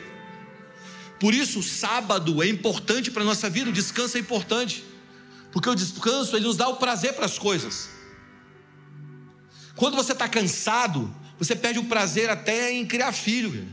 Por 1.19 1.33
isso, 1.33 1.59
o 1.59 1.63
sábado 1.63 2.43
é 2.43 2.47
importante 2.47 3.09
para 3.09 3.23
a 3.23 3.25
nossa 3.25 3.49
vida, 3.49 3.69
o 3.69 3.73
descanso 3.73 4.17
é 4.17 4.19
importante, 4.19 4.83
porque 5.51 5.69
o 5.69 5.75
descanso 5.75 6.35
ele 6.35 6.45
nos 6.45 6.57
dá 6.57 6.67
o 6.67 6.75
prazer 6.75 7.13
para 7.13 7.25
as 7.25 7.39
coisas. 7.39 7.89
Quando 9.75 9.95
você 9.95 10.11
está 10.11 10.27
cansado, 10.27 11.13
você 11.39 11.55
perde 11.55 11.79
o 11.79 11.85
prazer 11.85 12.29
até 12.29 12.71
em 12.71 12.85
criar 12.85 13.11
filho, 13.11 13.67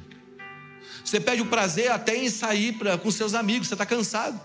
você 1.13 1.21
perde 1.21 1.43
o 1.43 1.47
prazer 1.47 1.91
até 1.91 2.17
em 2.17 2.31
sair 2.31 2.73
pra, 2.73 2.97
com 2.97 3.11
seus 3.11 3.35
amigos, 3.35 3.69
você 3.69 3.75
está 3.75 3.85
cansado. 3.85 4.41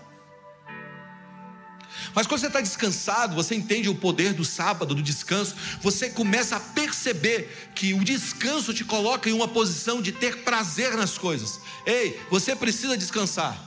Mas 2.14 2.26
quando 2.26 2.40
você 2.42 2.48
está 2.48 2.60
descansado, 2.60 3.34
você 3.34 3.54
entende 3.54 3.88
o 3.88 3.94
poder 3.94 4.34
do 4.34 4.44
sábado, 4.44 4.94
do 4.94 5.02
descanso, 5.02 5.56
você 5.80 6.10
começa 6.10 6.56
a 6.56 6.60
perceber 6.60 7.70
que 7.74 7.94
o 7.94 8.04
descanso 8.04 8.74
te 8.74 8.84
coloca 8.84 9.30
em 9.30 9.32
uma 9.32 9.48
posição 9.48 10.02
de 10.02 10.12
ter 10.12 10.42
prazer 10.42 10.94
nas 10.94 11.16
coisas. 11.16 11.58
Ei, 11.86 12.20
você 12.28 12.54
precisa 12.54 12.98
descansar. 12.98 13.58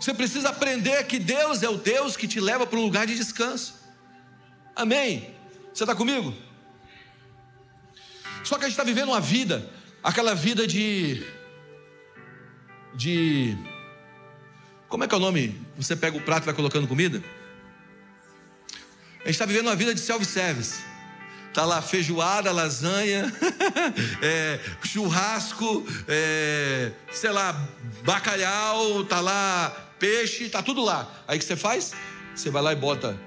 Você 0.00 0.14
precisa 0.14 0.48
aprender 0.48 1.04
que 1.04 1.18
Deus 1.18 1.62
é 1.62 1.68
o 1.68 1.76
Deus 1.76 2.16
que 2.16 2.26
te 2.26 2.40
leva 2.40 2.66
para 2.66 2.78
um 2.78 2.82
lugar 2.82 3.06
de 3.06 3.14
descanso. 3.14 3.74
Amém? 4.74 5.34
Você 5.74 5.82
está 5.82 5.94
comigo? 5.94 6.34
Só 8.44 8.56
que 8.56 8.64
a 8.64 8.68
gente 8.68 8.78
está 8.78 8.84
vivendo 8.84 9.08
uma 9.08 9.20
vida, 9.20 9.75
aquela 10.06 10.36
vida 10.36 10.68
de. 10.68 11.26
de 12.94 13.58
como 14.88 15.02
é 15.02 15.08
que 15.08 15.14
é 15.14 15.18
o 15.18 15.20
nome? 15.20 15.60
Você 15.76 15.96
pega 15.96 16.16
o 16.16 16.20
prato 16.20 16.44
e 16.44 16.46
vai 16.46 16.54
colocando 16.54 16.86
comida? 16.86 17.20
A 19.16 19.26
gente 19.26 19.30
está 19.30 19.44
vivendo 19.44 19.66
uma 19.66 19.74
vida 19.74 19.92
de 19.92 20.00
self-service. 20.00 20.80
Está 21.48 21.64
lá 21.64 21.82
feijoada, 21.82 22.52
lasanha, 22.52 23.32
é, 24.22 24.60
churrasco, 24.84 25.86
é, 26.06 26.92
sei 27.10 27.30
lá, 27.30 27.66
bacalhau, 28.04 29.04
tá 29.04 29.20
lá 29.20 29.70
peixe, 29.98 30.50
tá 30.50 30.62
tudo 30.62 30.84
lá. 30.84 31.10
Aí 31.26 31.38
o 31.38 31.40
que 31.40 31.46
você 31.46 31.56
faz? 31.56 31.94
Você 32.34 32.50
vai 32.50 32.62
lá 32.62 32.72
e 32.72 32.76
bota 32.76 33.18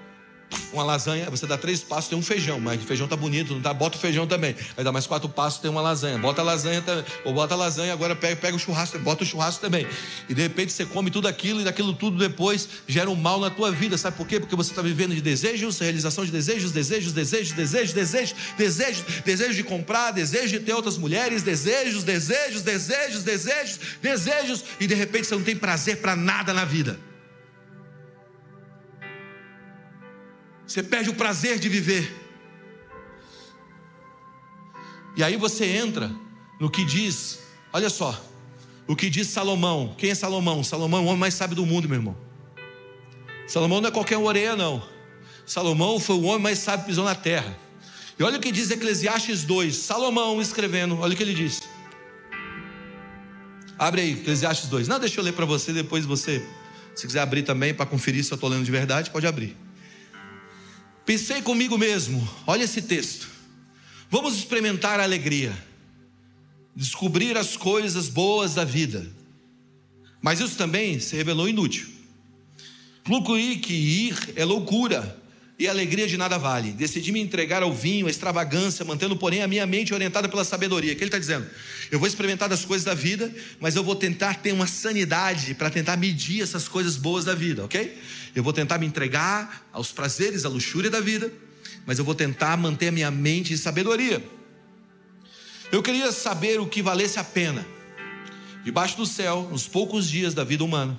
uma 0.72 0.84
lasanha, 0.84 1.30
você 1.30 1.48
dá 1.48 1.58
três 1.58 1.82
passos, 1.82 2.10
tem 2.10 2.18
um 2.18 2.22
feijão, 2.22 2.60
mas 2.60 2.82
o 2.82 2.86
feijão 2.86 3.08
tá 3.08 3.16
bonito, 3.16 3.54
não 3.54 3.62
tá? 3.62 3.74
Bota 3.74 3.98
o 3.98 4.00
feijão 4.00 4.28
também. 4.28 4.56
Aí 4.78 4.84
dá 4.84 4.92
mais 4.92 5.08
quatro 5.08 5.28
passos, 5.28 5.60
tem 5.60 5.70
uma 5.70 5.82
lasanha. 5.82 6.18
Bota 6.18 6.42
a 6.42 6.44
lasanha 6.44 6.82
também. 6.82 7.04
Ou 7.26 7.34
bota 7.34 7.54
a 7.54 7.58
lasanha, 7.58 7.94
agora 7.94 8.16
pega, 8.16 8.36
pega 8.36 8.56
o 8.56 8.60
churrasco, 8.60 8.98
bota 9.00 9.24
o 9.24 9.26
churrasco 9.26 9.62
também. 9.62 9.88
E 10.28 10.34
de 10.34 10.42
repente 10.42 10.72
você 10.72 10.86
come 10.86 11.10
tudo 11.10 11.28
aquilo 11.28 11.62
e 11.62 11.64
daquilo 11.64 11.94
tudo 11.94 12.18
depois 12.18 12.70
gera 12.88 13.10
um 13.10 13.16
mal 13.16 13.40
na 13.40 13.50
tua 13.50 13.72
vida. 13.72 13.98
Sabe 13.98 14.18
por 14.18 14.28
quê? 14.28 14.40
Porque 14.40 14.56
você 14.56 14.72
está 14.72 14.82
vivendo 14.82 15.16
de 15.16 15.22
desejos, 15.22 15.80
realização 15.80 16.26
de 16.26 16.32
desejos, 16.32 16.72
desejos, 16.72 17.14
desejos, 17.14 17.54
desejos, 17.54 17.94
desejos, 17.94 18.36
desejos, 18.58 19.04
desejos 19.26 19.56
de 19.56 19.64
comprar, 19.64 20.12
desejos 20.12 20.52
de 20.52 20.60
ter 20.60 20.74
outras 20.74 20.98
mulheres, 20.98 21.44
desejos, 21.44 22.04
desejos, 22.04 22.62
desejos, 22.62 23.24
desejos, 23.24 23.80
desejos, 24.02 24.64
e 24.80 24.88
de 24.88 24.96
repente 24.96 25.28
você 25.28 25.36
não 25.36 25.44
tem 25.44 25.56
prazer 25.56 25.98
para 25.98 26.16
nada 26.16 26.54
na 26.54 26.66
vida. 26.66 27.09
Você 30.70 30.84
perde 30.84 31.10
o 31.10 31.16
prazer 31.16 31.58
de 31.58 31.68
viver. 31.68 32.16
E 35.18 35.24
aí 35.24 35.36
você 35.36 35.66
entra 35.66 36.12
no 36.60 36.70
que 36.70 36.86
diz, 36.86 37.40
olha 37.74 37.90
só, 37.90 38.24
o 38.88 38.96
que 38.96 39.10
diz 39.10 39.28
Salomão. 39.30 39.96
Quem 39.98 40.12
é 40.12 40.16
Salomão? 40.16 40.64
Salomão 40.64 41.00
é 41.00 41.04
o 41.04 41.06
homem 41.08 41.20
mais 41.20 41.34
sábio 41.34 41.56
do 41.56 41.66
mundo, 41.66 41.90
meu 41.90 41.98
irmão. 41.98 42.16
Salomão 43.48 43.82
não 43.82 43.90
é 43.90 43.92
qualquer 43.92 44.20
orelha, 44.20 44.56
não. 44.56 44.88
Salomão 45.44 46.00
foi 46.00 46.18
o 46.18 46.22
homem 46.26 46.44
mais 46.44 46.60
sábio 46.60 46.82
que 46.82 46.92
pisou 46.92 47.04
na 47.04 47.16
terra. 47.16 47.58
E 48.20 48.22
olha 48.22 48.38
o 48.38 48.40
que 48.40 48.52
diz 48.52 48.70
Eclesiastes 48.70 49.44
2. 49.46 49.76
Salomão 49.76 50.40
escrevendo, 50.40 51.00
olha 51.00 51.16
o 51.16 51.18
que 51.18 51.24
ele 51.24 51.34
diz. 51.34 51.64
Abre 53.76 54.02
aí, 54.02 54.12
Eclesiastes 54.12 54.70
2. 54.70 54.88
Não, 54.88 55.00
deixa 55.00 55.20
eu 55.20 55.24
ler 55.24 55.34
para 55.34 55.46
você, 55.46 55.74
depois 55.74 56.06
você, 56.06 56.46
se 56.94 57.08
quiser 57.08 57.22
abrir 57.22 57.42
também 57.42 57.74
para 57.74 57.88
conferir 57.88 58.24
se 58.24 58.32
eu 58.32 58.36
estou 58.36 58.48
lendo 58.48 58.64
de 58.64 58.72
verdade, 58.72 59.10
pode 59.10 59.26
abrir. 59.26 59.58
Pensei 61.10 61.42
comigo 61.42 61.76
mesmo, 61.76 62.30
olha 62.46 62.66
esse 62.66 62.84
texto. 62.84 63.28
Vamos 64.12 64.36
experimentar 64.36 65.00
a 65.00 65.04
alegria, 65.04 65.52
descobrir 66.76 67.36
as 67.36 67.58
coisas 67.58 68.08
boas 68.08 68.54
da 68.54 68.64
vida. 68.64 69.12
Mas 70.22 70.40
isso 70.40 70.56
também 70.56 71.00
se 71.00 71.16
revelou 71.16 71.50
inútil. 71.50 71.90
Concluí 73.08 73.58
que 73.58 73.74
ir 73.74 74.34
é 74.36 74.46
loucura 74.46 75.19
e 75.60 75.68
alegria 75.68 76.08
de 76.08 76.16
nada 76.16 76.38
vale. 76.38 76.72
Decidi 76.72 77.12
me 77.12 77.20
entregar 77.20 77.62
ao 77.62 77.74
vinho, 77.74 78.08
à 78.08 78.10
extravagância, 78.10 78.86
mantendo, 78.86 79.18
porém, 79.18 79.42
a 79.42 79.48
minha 79.48 79.66
mente 79.68 79.94
orientada 79.94 80.30
pela 80.30 80.46
sabedoria. 80.46 80.94
O 80.94 80.96
que 80.96 81.04
ele 81.04 81.10
está 81.10 81.20
dizendo? 81.20 81.46
Eu 81.92 82.00
vou 82.00 82.08
experimentar 82.08 82.48
das 82.48 82.64
coisas 82.64 82.86
da 82.86 82.94
vida, 82.94 83.30
mas 83.60 83.76
eu 83.76 83.84
vou 83.84 83.94
tentar 83.94 84.36
ter 84.36 84.54
uma 84.54 84.66
sanidade 84.66 85.54
para 85.54 85.70
tentar 85.70 85.98
medir 85.98 86.42
essas 86.42 86.70
coisas 86.70 86.96
boas 86.96 87.26
da 87.26 87.36
vida, 87.36 87.66
ok? 87.66 88.00
Eu 88.34 88.42
vou 88.42 88.54
tentar 88.54 88.78
me 88.78 88.86
entregar 88.86 89.68
aos 89.74 89.92
prazeres, 89.92 90.46
à 90.46 90.50
luxúria 90.50 90.90
da 90.90 91.02
vida, 91.02 91.30
mas 91.86 92.00
eu 92.00 92.06
vou 92.06 92.16
tentar 92.16 92.56
manter 92.56 92.88
a 92.88 92.92
minha 92.92 93.12
mente 93.12 93.54
em 93.54 93.58
sabedoria. 93.58 94.24
Eu 95.74 95.84
queria 95.84 96.10
saber 96.14 96.62
o 96.62 96.68
que 96.68 96.82
valesse 96.82 97.20
a 97.20 97.24
pena, 97.24 97.68
debaixo 98.64 98.96
do 98.96 99.06
céu, 99.06 99.50
nos 99.52 99.68
poucos 99.68 100.10
dias 100.10 100.34
da 100.34 100.46
vida 100.46 100.64
humana, 100.64 100.98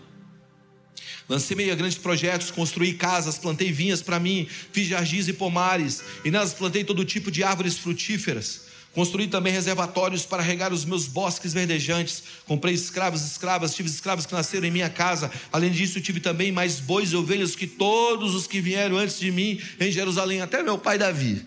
Lancei 1.30 1.70
a 1.70 1.76
grandes 1.76 1.96
projetos, 1.96 2.50
construí 2.50 2.92
casas, 2.92 3.38
plantei 3.38 3.70
vinhas 3.70 4.02
para 4.02 4.18
mim, 4.18 4.48
fiz 4.72 4.88
jardins 4.88 5.28
e 5.28 5.32
pomares, 5.32 6.02
e 6.24 6.30
nelas 6.30 6.52
plantei 6.52 6.82
todo 6.82 7.04
tipo 7.04 7.30
de 7.30 7.44
árvores 7.44 7.78
frutíferas. 7.78 8.62
Construí 8.92 9.28
também 9.28 9.52
reservatórios 9.52 10.26
para 10.26 10.42
regar 10.42 10.72
os 10.72 10.84
meus 10.84 11.06
bosques 11.06 11.52
verdejantes. 11.52 12.24
Comprei 12.46 12.74
escravos 12.74 13.22
e 13.22 13.26
escravas, 13.26 13.76
tive 13.76 13.88
escravos 13.88 14.26
que 14.26 14.32
nasceram 14.32 14.66
em 14.66 14.72
minha 14.72 14.90
casa. 14.90 15.30
Além 15.52 15.70
disso, 15.70 16.00
tive 16.00 16.18
também 16.18 16.50
mais 16.50 16.80
bois 16.80 17.12
e 17.12 17.16
ovelhas 17.16 17.54
que 17.54 17.68
todos 17.68 18.34
os 18.34 18.48
que 18.48 18.60
vieram 18.60 18.96
antes 18.96 19.20
de 19.20 19.30
mim 19.30 19.60
em 19.78 19.92
Jerusalém, 19.92 20.40
até 20.40 20.64
meu 20.64 20.78
pai 20.78 20.98
Davi. 20.98 21.46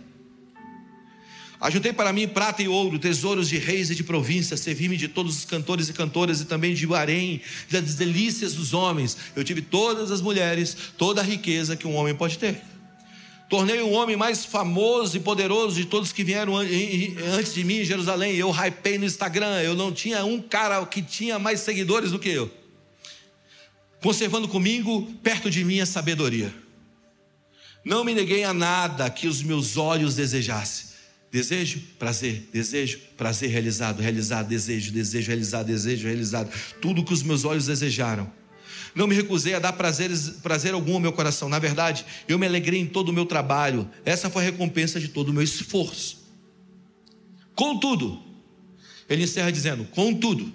Ajuntei 1.63 1.93
para 1.93 2.11
mim 2.11 2.27
prata 2.27 2.61
e 2.61 2.67
ouro, 2.67 2.99
tesouros 2.99 3.47
de 3.47 3.57
reis 3.57 3.89
e 3.89 3.95
de 3.95 4.03
províncias, 4.03 4.59
servi-me 4.59 4.97
de 4.97 5.07
todos 5.07 5.37
os 5.37 5.45
cantores 5.45 5.87
e 5.87 5.93
cantoras 5.93 6.41
e 6.41 6.45
também 6.45 6.73
de 6.73 6.85
Bahrein, 6.85 7.39
das 7.71 7.95
delícias 7.95 8.55
dos 8.55 8.73
homens. 8.73 9.15
Eu 9.33 9.45
tive 9.45 9.61
todas 9.61 10.11
as 10.11 10.19
mulheres, 10.19 10.75
toda 10.97 11.21
a 11.21 11.23
riqueza 11.23 11.77
que 11.77 11.87
um 11.87 11.95
homem 11.95 12.13
pode 12.13 12.37
ter. 12.37 12.61
Tornei 13.49 13.79
o 13.79 13.91
homem 13.91 14.17
mais 14.17 14.43
famoso 14.43 15.15
e 15.15 15.21
poderoso 15.21 15.77
de 15.77 15.85
todos 15.85 16.11
que 16.11 16.21
vieram 16.21 16.57
antes 16.57 17.53
de 17.53 17.63
mim 17.63 17.77
em 17.77 17.85
Jerusalém. 17.85 18.35
Eu 18.35 18.51
hypei 18.51 18.97
no 18.97 19.05
Instagram, 19.05 19.61
eu 19.61 19.73
não 19.73 19.89
tinha 19.89 20.25
um 20.25 20.41
cara 20.41 20.85
que 20.85 21.01
tinha 21.01 21.39
mais 21.39 21.61
seguidores 21.61 22.11
do 22.11 22.19
que 22.19 22.27
eu. 22.27 22.51
Conservando 24.01 24.49
comigo, 24.49 25.13
perto 25.23 25.49
de 25.49 25.63
mim, 25.63 25.79
a 25.79 25.85
sabedoria. 25.85 26.53
Não 27.85 28.03
me 28.03 28.13
neguei 28.13 28.43
a 28.43 28.53
nada 28.53 29.09
que 29.09 29.29
os 29.29 29.41
meus 29.41 29.77
olhos 29.77 30.17
desejassem 30.17 30.92
Desejo, 31.33 31.81
prazer, 31.97 32.47
desejo, 32.53 32.99
prazer 33.17 33.49
realizado, 33.49 33.99
realizado, 33.99 34.47
desejo, 34.47 34.91
desejo 34.91 35.25
realizado, 35.25 35.65
desejo 35.65 36.05
realizado. 36.05 36.53
Tudo 36.79 37.03
que 37.03 37.11
os 37.11 37.23
meus 37.23 37.43
olhos 37.43 37.65
desejaram. 37.65 38.31
Não 38.93 39.07
me 39.07 39.15
recusei 39.15 39.55
a 39.55 39.59
dar 39.59 39.73
prazeres, 39.73 40.29
prazer 40.43 40.75
algum 40.75 40.93
ao 40.93 40.99
meu 40.99 41.11
coração. 41.11 41.49
Na 41.49 41.57
verdade, 41.57 42.05
eu 42.27 42.37
me 42.37 42.45
alegrei 42.45 42.79
em 42.79 42.85
todo 42.85 43.09
o 43.09 43.13
meu 43.13 43.25
trabalho. 43.25 43.89
Essa 44.05 44.29
foi 44.29 44.43
a 44.43 44.45
recompensa 44.45 44.99
de 44.99 45.07
todo 45.07 45.29
o 45.29 45.33
meu 45.33 45.41
esforço. 45.41 46.23
Contudo, 47.55 48.21
ele 49.09 49.23
encerra 49.23 49.51
dizendo: 49.51 49.85
Contudo, 49.85 50.53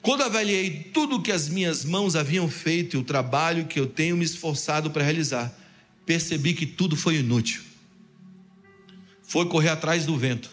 quando 0.00 0.22
avaliei 0.22 0.88
tudo 0.94 1.16
o 1.16 1.22
que 1.22 1.30
as 1.30 1.50
minhas 1.50 1.84
mãos 1.84 2.16
haviam 2.16 2.48
feito 2.48 2.96
e 2.96 3.00
o 3.00 3.04
trabalho 3.04 3.66
que 3.66 3.78
eu 3.78 3.86
tenho 3.86 4.16
me 4.16 4.24
esforçado 4.24 4.90
para 4.90 5.04
realizar, 5.04 5.54
percebi 6.06 6.54
que 6.54 6.64
tudo 6.64 6.96
foi 6.96 7.16
inútil 7.16 7.71
foi 9.32 9.46
correr 9.46 9.70
atrás 9.70 10.04
do 10.04 10.14
vento. 10.14 10.50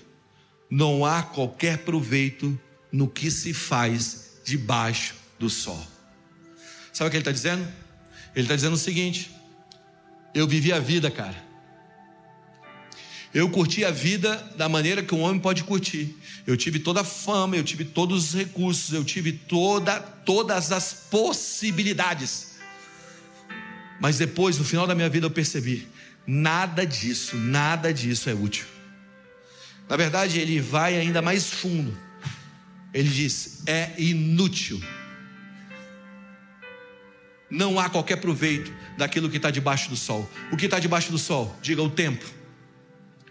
Não 0.70 1.04
há 1.04 1.22
qualquer 1.22 1.80
proveito 1.80 2.58
no 2.90 3.10
que 3.10 3.30
se 3.30 3.54
faz 3.54 4.40
debaixo 4.46 5.16
do 5.38 5.50
sol. 5.50 5.86
Sabe 6.94 7.10
o 7.10 7.12
que 7.12 7.18
ele 7.18 7.22
está 7.22 7.34
dizendo? 7.34 7.68
Ele 8.34 8.46
está 8.46 8.56
dizendo 8.56 8.76
o 8.76 8.78
seguinte: 8.78 9.32
eu 10.34 10.48
vivi 10.48 10.72
a 10.72 10.80
vida, 10.80 11.12
cara. 11.12 11.36
Eu 13.34 13.50
curti 13.50 13.84
a 13.84 13.92
vida 13.92 14.38
da 14.56 14.70
maneira 14.70 15.04
que 15.04 15.14
um 15.14 15.24
homem 15.24 15.42
pode 15.42 15.66
curtir. 15.66 16.16
Eu 16.48 16.56
tive 16.56 16.80
toda 16.80 17.02
a 17.02 17.04
fama, 17.04 17.58
eu 17.58 17.64
tive 17.66 17.84
todos 17.84 18.30
os 18.30 18.34
recursos, 18.34 18.94
eu 18.94 19.04
tive 19.04 19.34
toda, 19.34 20.00
todas 20.00 20.72
as 20.72 20.94
possibilidades. 21.12 22.52
Mas 24.00 24.18
depois, 24.18 24.58
no 24.58 24.64
final 24.64 24.88
da 24.88 24.96
minha 24.96 25.10
vida, 25.10 25.26
eu 25.26 25.32
percebi 25.32 25.86
Nada 26.26 26.86
disso, 26.86 27.38
nada 27.38 27.94
disso 27.94 28.30
é 28.30 28.34
útil. 28.34 28.66
Na 29.88 29.98
verdade, 29.98 30.40
ele 30.40 30.62
vai 30.62 30.96
ainda 30.98 31.22
mais 31.22 31.50
fundo. 31.50 31.98
Ele 32.94 33.10
diz: 33.10 33.64
é 33.66 33.94
inútil. 33.98 34.82
Não 37.50 37.80
há 37.80 37.90
qualquer 37.90 38.18
proveito 38.18 38.72
daquilo 38.96 39.30
que 39.30 39.38
está 39.38 39.50
debaixo 39.50 39.90
do 39.90 39.96
sol. 39.96 40.30
O 40.52 40.58
que 40.58 40.66
está 40.66 40.78
debaixo 40.78 41.12
do 41.12 41.18
sol? 41.18 41.58
Diga 41.62 41.82
o 41.82 41.90
tempo. 41.90 42.24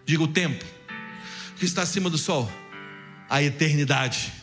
Diga 0.05 0.23
o 0.23 0.27
tempo. 0.27 0.65
O 1.55 1.59
que 1.59 1.65
está 1.65 1.83
acima 1.83 2.09
do 2.09 2.17
sol? 2.17 2.51
A 3.29 3.41
eternidade. 3.41 4.33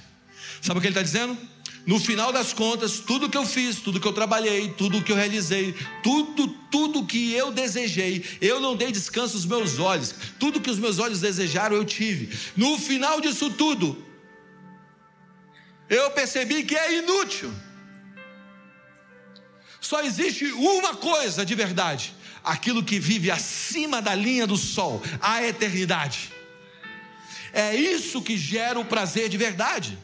Sabe 0.63 0.79
o 0.79 0.81
que 0.81 0.87
ele 0.87 0.93
está 0.93 1.03
dizendo? 1.03 1.37
No 1.87 2.01
final 2.01 2.33
das 2.33 2.53
contas, 2.53 2.99
tudo 2.99 3.31
que 3.31 3.37
eu 3.39 3.47
fiz, 3.47 3.77
tudo 3.77 4.01
que 4.01 4.09
eu 4.09 4.13
trabalhei, 4.13 4.71
tudo 4.71 5.01
que 5.01 5.13
eu 5.13 5.17
realizei, 5.17 5.73
tudo, 6.03 6.49
tudo 6.69 7.07
que 7.07 7.33
eu 7.33 7.53
desejei, 7.53 8.25
eu 8.41 8.59
não 8.59 8.75
dei 8.75 8.91
descanso 8.91 9.37
aos 9.37 9.47
meus 9.47 9.79
olhos, 9.79 10.13
tudo 10.37 10.61
que 10.61 10.69
os 10.69 10.81
meus 10.81 10.99
olhos 10.99 11.21
desejaram 11.21 11.77
eu 11.77 11.85
tive. 11.85 12.37
No 12.57 12.77
final 12.77 13.21
disso 13.21 13.51
tudo, 13.51 14.05
eu 15.89 16.11
percebi 16.11 16.65
que 16.65 16.75
é 16.75 16.99
inútil. 16.99 17.53
Só 19.81 20.03
existe 20.03 20.45
uma 20.47 20.97
coisa 20.97 21.47
de 21.47 21.55
verdade: 21.55 22.13
aquilo 22.43 22.83
que 22.83 22.99
vive 22.99 23.31
acima 23.31 24.03
da 24.03 24.13
linha 24.13 24.45
do 24.45 24.57
sol, 24.57 25.01
a 25.21 25.47
eternidade. 25.47 26.33
É 27.53 27.77
isso 27.77 28.21
que 28.21 28.37
gera 28.37 28.81
o 28.81 28.85
prazer 28.85 29.29
de 29.29 29.37
verdade. 29.37 29.97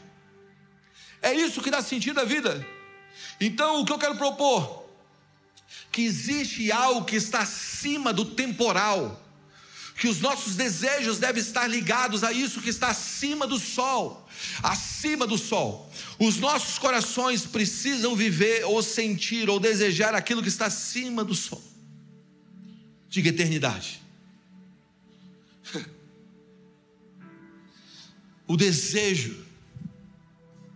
É 1.23 1.33
isso 1.33 1.63
que 1.63 1.71
dá 1.71 1.81
sentido 1.81 2.21
à 2.21 2.25
vida. 2.25 2.67
Então, 3.41 3.81
o 3.81 3.85
que 3.85 3.93
eu 3.93 3.99
quero 3.99 4.17
propor? 4.17 4.89
Que 5.91 6.03
existe 6.03 6.73
algo 6.73 7.05
que 7.05 7.17
está 7.17 7.41
acima 7.41 8.13
do 8.13 8.25
temporal, 8.25 9.21
que 9.97 10.09
os 10.09 10.21
nossos 10.21 10.57
desejos 10.57 11.19
devem 11.19 11.41
estar 11.41 11.69
ligados 11.69 12.25
a 12.25 12.33
isso 12.33 12.61
que 12.61 12.71
está 12.71 12.89
acima 12.89 13.47
do 13.47 13.59
sol, 13.59 14.29
acima 14.63 15.27
do 15.27 15.39
sol. 15.39 15.89
Os 16.19 16.39
nossos 16.39 16.77
corações 16.77 17.47
precisam 17.47 18.17
viver 18.17 18.65
ou 18.65 18.83
sentir 18.83 19.49
ou 19.49 19.61
desejar 19.61 20.15
aquilo 20.15 20.43
que 20.43 20.49
está 20.49 20.67
acima 20.67 21.23
do 21.25 21.35
sol. 21.35 21.63
Diga 23.09 23.29
eternidade. 23.29 24.03
O 28.45 28.57
desejo 28.57 29.47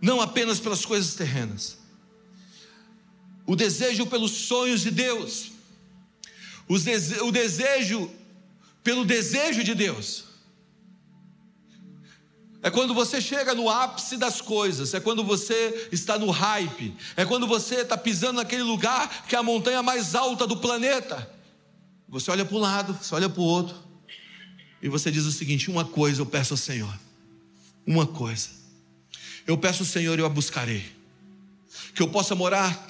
não 0.07 0.21
apenas 0.21 0.57
pelas 0.57 0.85
coisas 0.85 1.15
terrenas. 1.15 1.77
O 3.45 3.55
desejo 3.55 4.07
pelos 4.07 4.31
sonhos 4.31 4.81
de 4.81 4.89
Deus, 4.89 5.51
o 6.67 7.31
desejo 7.31 8.09
pelo 8.81 9.03
desejo 9.03 9.63
de 9.65 9.75
Deus. 9.75 10.23
É 12.63 12.69
quando 12.69 12.93
você 12.93 13.21
chega 13.21 13.53
no 13.53 13.69
ápice 13.69 14.17
das 14.17 14.41
coisas, 14.41 14.93
é 14.93 14.99
quando 14.99 15.23
você 15.23 15.89
está 15.91 16.17
no 16.17 16.31
hype, 16.31 16.95
é 17.15 17.25
quando 17.25 17.45
você 17.45 17.81
está 17.81 17.97
pisando 17.97 18.37
naquele 18.37 18.63
lugar 18.63 19.27
que 19.27 19.35
é 19.35 19.39
a 19.39 19.43
montanha 19.43 19.83
mais 19.83 20.15
alta 20.15 20.47
do 20.47 20.57
planeta. 20.57 21.29
Você 22.07 22.31
olha 22.31 22.45
para 22.45 22.55
um 22.55 22.59
lado, 22.59 22.93
você 22.93 23.13
olha 23.13 23.29
para 23.29 23.41
o 23.41 23.43
outro, 23.43 23.75
e 24.81 24.87
você 24.87 25.11
diz 25.11 25.25
o 25.25 25.31
seguinte: 25.31 25.69
uma 25.69 25.85
coisa 25.85 26.21
eu 26.21 26.25
peço 26.25 26.53
ao 26.53 26.57
Senhor, 26.57 26.93
uma 27.85 28.07
coisa, 28.07 28.49
eu 29.47 29.57
peço 29.57 29.83
ao 29.83 29.87
Senhor, 29.87 30.19
eu 30.19 30.25
a 30.25 30.29
buscarei. 30.29 30.85
Que 31.95 32.01
eu 32.01 32.09
possa 32.09 32.35
morar 32.35 32.87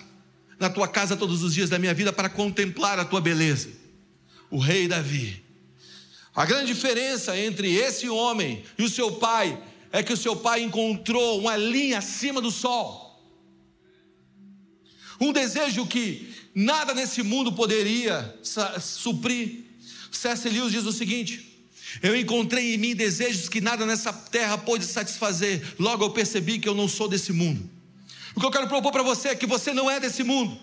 na 0.60 0.70
tua 0.70 0.88
casa 0.88 1.16
todos 1.16 1.44
os 1.44 1.54
dias 1.54 1.70
da 1.70 1.78
minha 1.78 1.94
vida 1.94 2.12
para 2.12 2.28
contemplar 2.28 2.98
a 2.98 3.06
tua 3.06 3.22
beleza. 3.22 3.70
O 4.50 4.58
rei 4.58 4.88
Davi. 4.88 5.44
A 6.36 6.46
grande 6.46 6.74
diferença 6.74 7.38
entre 7.38 7.76
esse 7.76 8.10
homem 8.10 8.64
e 8.78 8.84
o 8.84 8.90
seu 8.90 9.14
pai 9.14 9.62
é 9.92 10.02
que 10.02 10.14
o 10.14 10.18
seu 10.18 10.36
pai 10.36 10.62
encontrou 10.64 11.40
uma 11.40 11.56
linha 11.56 12.00
acima 12.00 12.42
do 12.42 12.52
sol. 12.52 13.06
Um 15.20 15.32
desejo 15.32 15.86
que 15.86 16.34
nada 16.54 16.94
nesse 16.94 17.24
mundo 17.24 17.52
poderia 17.54 18.36
suprir. 18.82 19.66
C.S. 20.12 20.50
Lewis 20.50 20.72
diz 20.72 20.86
o 20.86 20.92
seguinte: 20.92 21.57
eu 22.02 22.16
encontrei 22.16 22.76
em 22.76 22.78
mim 22.78 22.96
desejos 22.96 23.50
que 23.50 23.62
nada 23.62 23.86
nessa 23.86 24.12
terra 24.14 24.58
pôde 24.58 24.86
satisfazer. 24.86 25.76
Logo 25.80 26.04
eu 26.04 26.12
percebi 26.12 26.60
que 26.60 26.68
eu 26.68 26.76
não 26.76 26.88
sou 26.88 27.08
desse 27.08 27.32
mundo. 27.34 27.70
O 28.36 28.40
que 28.40 28.46
eu 28.46 28.52
quero 28.52 28.68
propor 28.68 28.92
para 28.92 29.04
você 29.04 29.30
é 29.30 29.36
que 29.36 29.48
você 29.48 29.74
não 29.74 29.90
é 29.90 30.00
desse 30.00 30.24
mundo. 30.24 30.60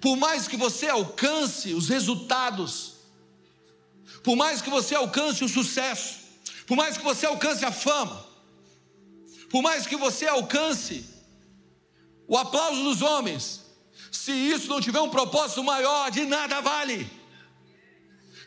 Por 0.00 0.16
mais 0.16 0.48
que 0.48 0.56
você 0.56 0.88
alcance 0.88 1.72
os 1.74 1.88
resultados, 1.88 2.94
por 4.22 4.34
mais 4.34 4.60
que 4.60 4.68
você 4.68 4.94
alcance 4.94 5.44
o 5.44 5.48
sucesso, 5.48 6.18
por 6.66 6.76
mais 6.76 6.96
que 6.96 7.04
você 7.04 7.26
alcance 7.26 7.64
a 7.64 7.70
fama, 7.70 8.26
por 9.48 9.62
mais 9.62 9.86
que 9.86 9.96
você 9.96 10.26
alcance 10.26 11.04
o 12.26 12.36
aplauso 12.36 12.82
dos 12.82 13.00
homens, 13.00 13.60
se 14.10 14.32
isso 14.32 14.68
não 14.68 14.80
tiver 14.80 15.00
um 15.00 15.10
propósito 15.10 15.62
maior, 15.62 16.10
de 16.10 16.24
nada 16.24 16.60
vale. 16.60 17.08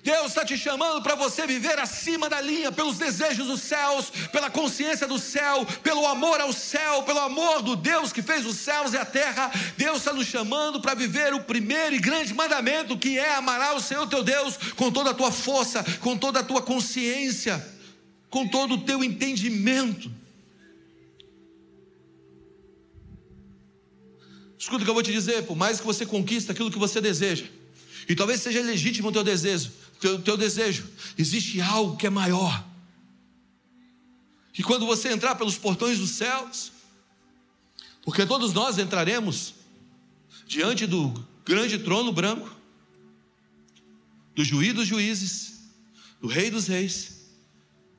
Deus 0.05 0.27
está 0.27 0.45
te 0.45 0.55
chamando 0.55 1.01
para 1.01 1.15
você 1.15 1.47
viver 1.47 1.79
acima 1.79 2.29
da 2.29 2.39
linha, 2.39 2.71
pelos 2.71 2.99
desejos 2.99 3.47
dos 3.47 3.61
céus, 3.61 4.11
pela 4.31 4.51
consciência 4.51 5.07
do 5.07 5.17
céu, 5.17 5.65
pelo 5.81 6.05
amor 6.05 6.39
ao 6.39 6.53
céu, 6.53 7.01
pelo 7.01 7.21
amor 7.21 7.63
do 7.63 7.75
Deus 7.75 8.13
que 8.13 8.21
fez 8.21 8.45
os 8.45 8.55
céus 8.55 8.93
e 8.93 8.97
a 8.97 9.03
terra. 9.03 9.51
Deus 9.75 9.97
está 9.97 10.13
nos 10.13 10.27
chamando 10.27 10.79
para 10.79 10.93
viver 10.93 11.33
o 11.33 11.39
primeiro 11.39 11.95
e 11.95 11.99
grande 11.99 12.35
mandamento, 12.35 12.99
que 12.99 13.17
é 13.17 13.33
amar 13.33 13.75
o 13.75 13.81
Senhor 13.81 14.07
teu 14.07 14.21
Deus 14.21 14.57
com 14.75 14.91
toda 14.91 15.09
a 15.09 15.13
tua 15.15 15.31
força, 15.31 15.83
com 16.01 16.15
toda 16.15 16.41
a 16.41 16.43
tua 16.43 16.61
consciência, 16.61 17.67
com 18.29 18.47
todo 18.47 18.75
o 18.75 18.81
teu 18.81 19.03
entendimento. 19.03 20.11
Escuta 24.55 24.83
o 24.83 24.85
que 24.85 24.89
eu 24.91 24.93
vou 24.93 25.01
te 25.01 25.11
dizer, 25.11 25.47
por 25.47 25.57
mais 25.57 25.79
que 25.79 25.85
você 25.85 26.05
conquista 26.05 26.51
aquilo 26.51 26.69
que 26.69 26.77
você 26.77 27.01
deseja, 27.01 27.45
e 28.07 28.15
talvez 28.15 28.39
seja 28.39 28.61
legítimo 28.61 29.09
o 29.09 29.11
teu 29.11 29.23
desejo, 29.23 29.71
teu, 30.05 30.21
teu 30.21 30.37
desejo, 30.37 30.87
existe 31.17 31.59
algo 31.59 31.97
que 31.97 32.05
é 32.05 32.09
maior. 32.11 32.63
Que 34.53 34.61
quando 34.61 34.85
você 34.85 35.11
entrar 35.11 35.33
pelos 35.33 35.57
portões 35.57 35.97
dos 35.97 36.11
céus, 36.11 36.71
porque 38.03 38.23
todos 38.23 38.53
nós 38.53 38.77
entraremos 38.77 39.55
diante 40.45 40.85
do 40.85 41.11
grande 41.43 41.79
trono 41.79 42.11
branco, 42.11 42.55
do 44.35 44.43
juiz 44.43 44.75
dos 44.75 44.87
juízes, 44.87 45.55
do 46.21 46.27
rei 46.27 46.51
dos 46.51 46.67
reis, 46.67 47.21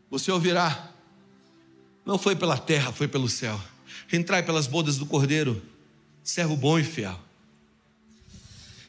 você 0.09 0.31
ouvirá, 0.31 0.93
não 2.05 2.17
foi 2.17 2.37
pela 2.37 2.57
terra, 2.57 2.93
foi 2.93 3.09
pelo 3.09 3.29
céu. 3.29 3.61
Entrai 4.13 4.45
pelas 4.45 4.69
bodas 4.69 4.97
do 4.97 5.07
cordeiro, 5.07 5.61
servo 6.23 6.57
bom 6.57 6.79
e 6.79 6.85
fiel. 6.85 7.21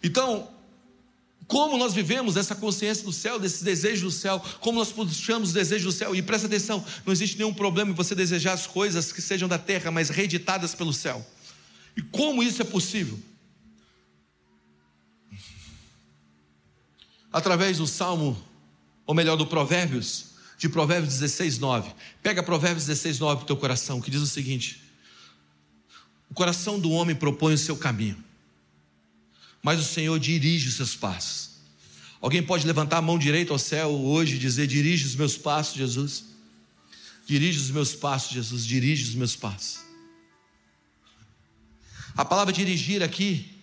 Então, 0.04 0.56
como 1.48 1.78
nós 1.78 1.94
vivemos 1.94 2.36
essa 2.36 2.54
consciência 2.54 3.06
do 3.06 3.14
céu, 3.14 3.40
desses 3.40 3.62
desejos 3.62 4.02
do 4.14 4.20
céu, 4.20 4.44
como 4.60 4.80
nós 4.80 4.92
puxamos 4.92 5.50
os 5.50 5.54
desejos 5.54 5.94
do 5.94 5.98
céu, 5.98 6.14
e 6.14 6.22
presta 6.22 6.48
atenção, 6.48 6.84
não 7.06 7.14
existe 7.14 7.38
nenhum 7.38 7.54
problema 7.54 7.92
em 7.92 7.94
você 7.94 8.14
desejar 8.14 8.54
as 8.54 8.68
coisas 8.68 9.14
que 9.14 9.22
sejam 9.22 9.48
da 9.48 9.58
terra, 9.58 9.90
mas 9.90 10.10
reeditadas 10.10 10.76
pelo 10.76 10.92
céu. 10.92 11.26
E 11.96 12.02
como 12.02 12.44
isso 12.44 12.62
é 12.62 12.66
possível? 12.66 13.18
Através 17.32 17.78
do 17.78 17.88
Salmo, 17.88 18.38
ou 19.06 19.16
melhor, 19.16 19.38
do 19.38 19.48
Provérbios, 19.48 20.28
de 20.58 20.68
Provérbios 20.68 21.14
16, 21.14 21.60
9. 21.60 21.92
Pega 22.22 22.44
Provérbios 22.44 22.88
16, 22.88 23.20
9 23.20 23.36
para 23.38 23.44
o 23.44 23.48
teu 23.48 23.58
coração, 23.58 24.02
que 24.02 24.12
diz 24.12 24.22
o 24.22 24.28
seguinte: 24.28 24.84
O 26.30 26.34
coração 26.34 26.78
do 26.80 26.92
homem 26.92 27.16
propõe 27.16 27.54
o 27.54 27.58
seu 27.58 27.78
caminho, 27.78 28.22
mas 29.68 29.82
o 29.82 29.84
Senhor 29.84 30.18
dirige 30.18 30.70
os 30.70 30.76
seus 30.76 30.96
passos. 30.96 31.50
Alguém 32.22 32.42
pode 32.42 32.66
levantar 32.66 33.00
a 33.00 33.02
mão 33.02 33.20
direita 33.20 33.52
ao 33.52 33.60
céu 33.60 33.90
hoje 33.90 34.38
e 34.38 34.40
dizer: 34.40 34.66
Dirige 34.66 35.06
os 35.06 35.14
meus 35.14 35.38
passos, 35.38 35.76
Jesus. 35.76 36.24
Dirige 37.26 37.60
os 37.60 37.70
meus 37.70 37.94
passos, 37.94 38.32
Jesus. 38.32 38.66
Dirige 38.66 39.04
os 39.04 39.14
meus 39.14 39.36
passos. 39.36 39.82
A 42.16 42.24
palavra 42.24 42.54
dirigir 42.54 43.04
aqui, 43.04 43.60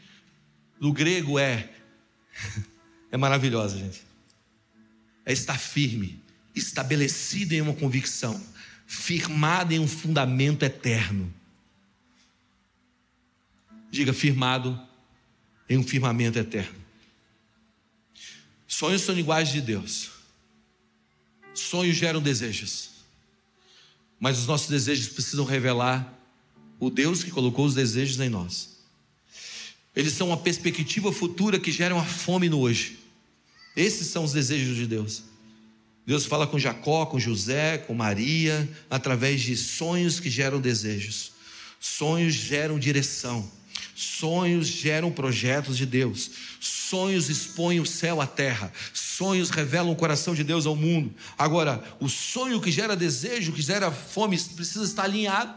no 0.79 0.93
grego, 0.93 1.39
é. 1.39 1.73
É 3.11 3.17
maravilhosa, 3.17 3.79
gente. 3.79 4.03
É 5.25 5.33
estar 5.33 5.59
firme, 5.59 6.21
estabelecido 6.55 7.55
em 7.55 7.63
uma 7.63 7.73
convicção, 7.73 8.39
firmado 8.87 9.73
em 9.73 9.79
um 9.79 9.89
fundamento 9.89 10.65
eterno. 10.65 11.33
Diga, 13.91 14.13
firmado 14.13 14.79
em 15.69 15.79
um 15.79 15.83
firmamento 15.83 16.39
eterno. 16.39 16.75
Sonhos 18.67 19.03
são 19.03 19.15
linguagem 19.15 19.55
de 19.55 19.61
Deus. 19.61 20.11
Sonhos 21.55 21.97
geram 21.97 22.21
desejos. 22.21 22.91
Mas 24.19 24.39
os 24.39 24.47
nossos 24.47 24.69
desejos 24.69 25.09
precisam 25.09 25.45
revelar 25.45 26.13
o 26.81 26.91
Deus 26.91 27.23
que 27.23 27.31
colocou 27.31 27.65
os 27.65 27.75
desejos 27.75 28.19
em 28.21 28.29
nós. 28.29 28.75
Eles 29.95 30.13
são 30.13 30.29
uma 30.29 30.37
perspectiva 30.37 31.13
futura 31.13 31.59
que 31.59 31.71
gera 31.71 31.95
uma 31.95 32.05
fome 32.05 32.49
no 32.49 32.59
hoje. 32.59 32.99
Esses 33.77 34.09
são 34.09 34.25
os 34.25 34.33
desejos 34.33 34.77
de 34.77 34.87
Deus. 34.87 35.23
Deus 36.07 36.27
fala 36.27 36.47
com 36.47 36.59
Jacó, 36.59 37.07
com 37.07 37.19
José, 37.19 37.79
com 37.79 37.95
Maria, 37.95 38.69
através 38.91 39.41
de 39.41 39.57
sonhos 39.57 40.21
que 40.21 40.29
geram 40.29 40.61
desejos. 40.61 41.33
Sonhos 41.81 42.35
geram 42.35 42.79
direção. 42.79 43.51
Sonhos 43.95 44.67
geram 44.67 45.13
projetos 45.13 45.77
de 45.77 45.87
Deus. 45.87 46.31
Sonhos 46.59 47.29
expõem 47.29 47.79
o 47.79 47.87
céu 47.87 48.21
à 48.21 48.27
terra. 48.27 48.73
Sonhos 48.93 49.51
revelam 49.51 49.93
o 49.93 49.97
coração 49.97 50.35
de 50.35 50.43
Deus 50.43 50.67
ao 50.67 50.75
mundo. 50.75 51.15
Agora, 51.39 51.83
o 52.01 52.09
sonho 52.09 52.61
que 52.61 52.73
gera 52.73 52.97
desejo, 52.97 53.53
que 53.53 53.63
gera 53.63 53.93
fome, 53.93 54.39
precisa 54.39 54.85
estar 54.85 55.05
alinhado. 55.05 55.55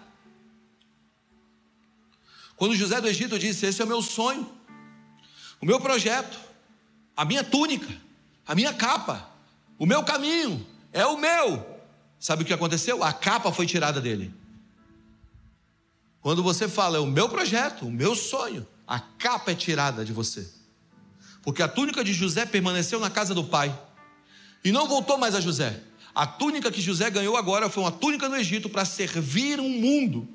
Quando 2.56 2.76
José 2.76 3.02
do 3.02 3.08
Egito 3.08 3.40
disse: 3.40 3.66
Esse 3.66 3.82
é 3.82 3.86
o 3.86 3.88
meu 3.88 4.02
sonho, 4.02 4.50
o 5.60 5.66
meu 5.66 5.80
projeto, 5.80 6.38
a 7.16 7.26
minha 7.26 7.44
túnica, 7.44 7.96
a 8.46 8.54
minha 8.54 8.74
capa, 8.74 9.30
o 9.80 9.86
meu 9.86 10.04
caminho, 10.04 10.66
é 10.94 11.06
o 11.06 11.18
meu. 11.18 11.66
Sabe 12.20 12.44
o 12.44 12.46
que 12.46 12.54
aconteceu? 12.54 13.04
A 13.04 13.14
capa 13.14 13.52
foi 13.52 13.66
tirada 13.66 14.00
dele. 14.02 14.34
Quando 16.28 16.44
você 16.44 16.68
fala, 16.68 16.98
é 16.98 17.00
o 17.00 17.06
meu 17.06 17.30
projeto, 17.30 17.86
o 17.86 17.90
meu 17.90 18.14
sonho, 18.14 18.68
a 18.86 19.00
capa 19.00 19.54
é 19.54 19.56
tirada 19.56 20.04
de 20.04 20.12
você. 20.12 20.46
Porque 21.42 21.64
a 21.64 21.70
túnica 21.70 22.04
de 22.04 22.12
José 22.12 22.46
permaneceu 22.46 23.00
na 23.00 23.10
casa 23.10 23.34
do 23.34 23.46
pai 23.46 23.74
e 24.62 24.70
não 24.70 24.90
voltou 24.90 25.18
mais 25.18 25.34
a 25.36 25.40
José. 25.40 25.82
A 26.14 26.28
túnica 26.28 26.70
que 26.70 26.82
José 26.82 27.10
ganhou 27.10 27.38
agora 27.38 27.70
foi 27.70 27.82
uma 27.82 27.94
túnica 27.94 28.28
no 28.28 28.36
Egito 28.36 28.68
para 28.68 28.84
servir 28.84 29.62
um 29.62 29.70
mundo 29.70 30.28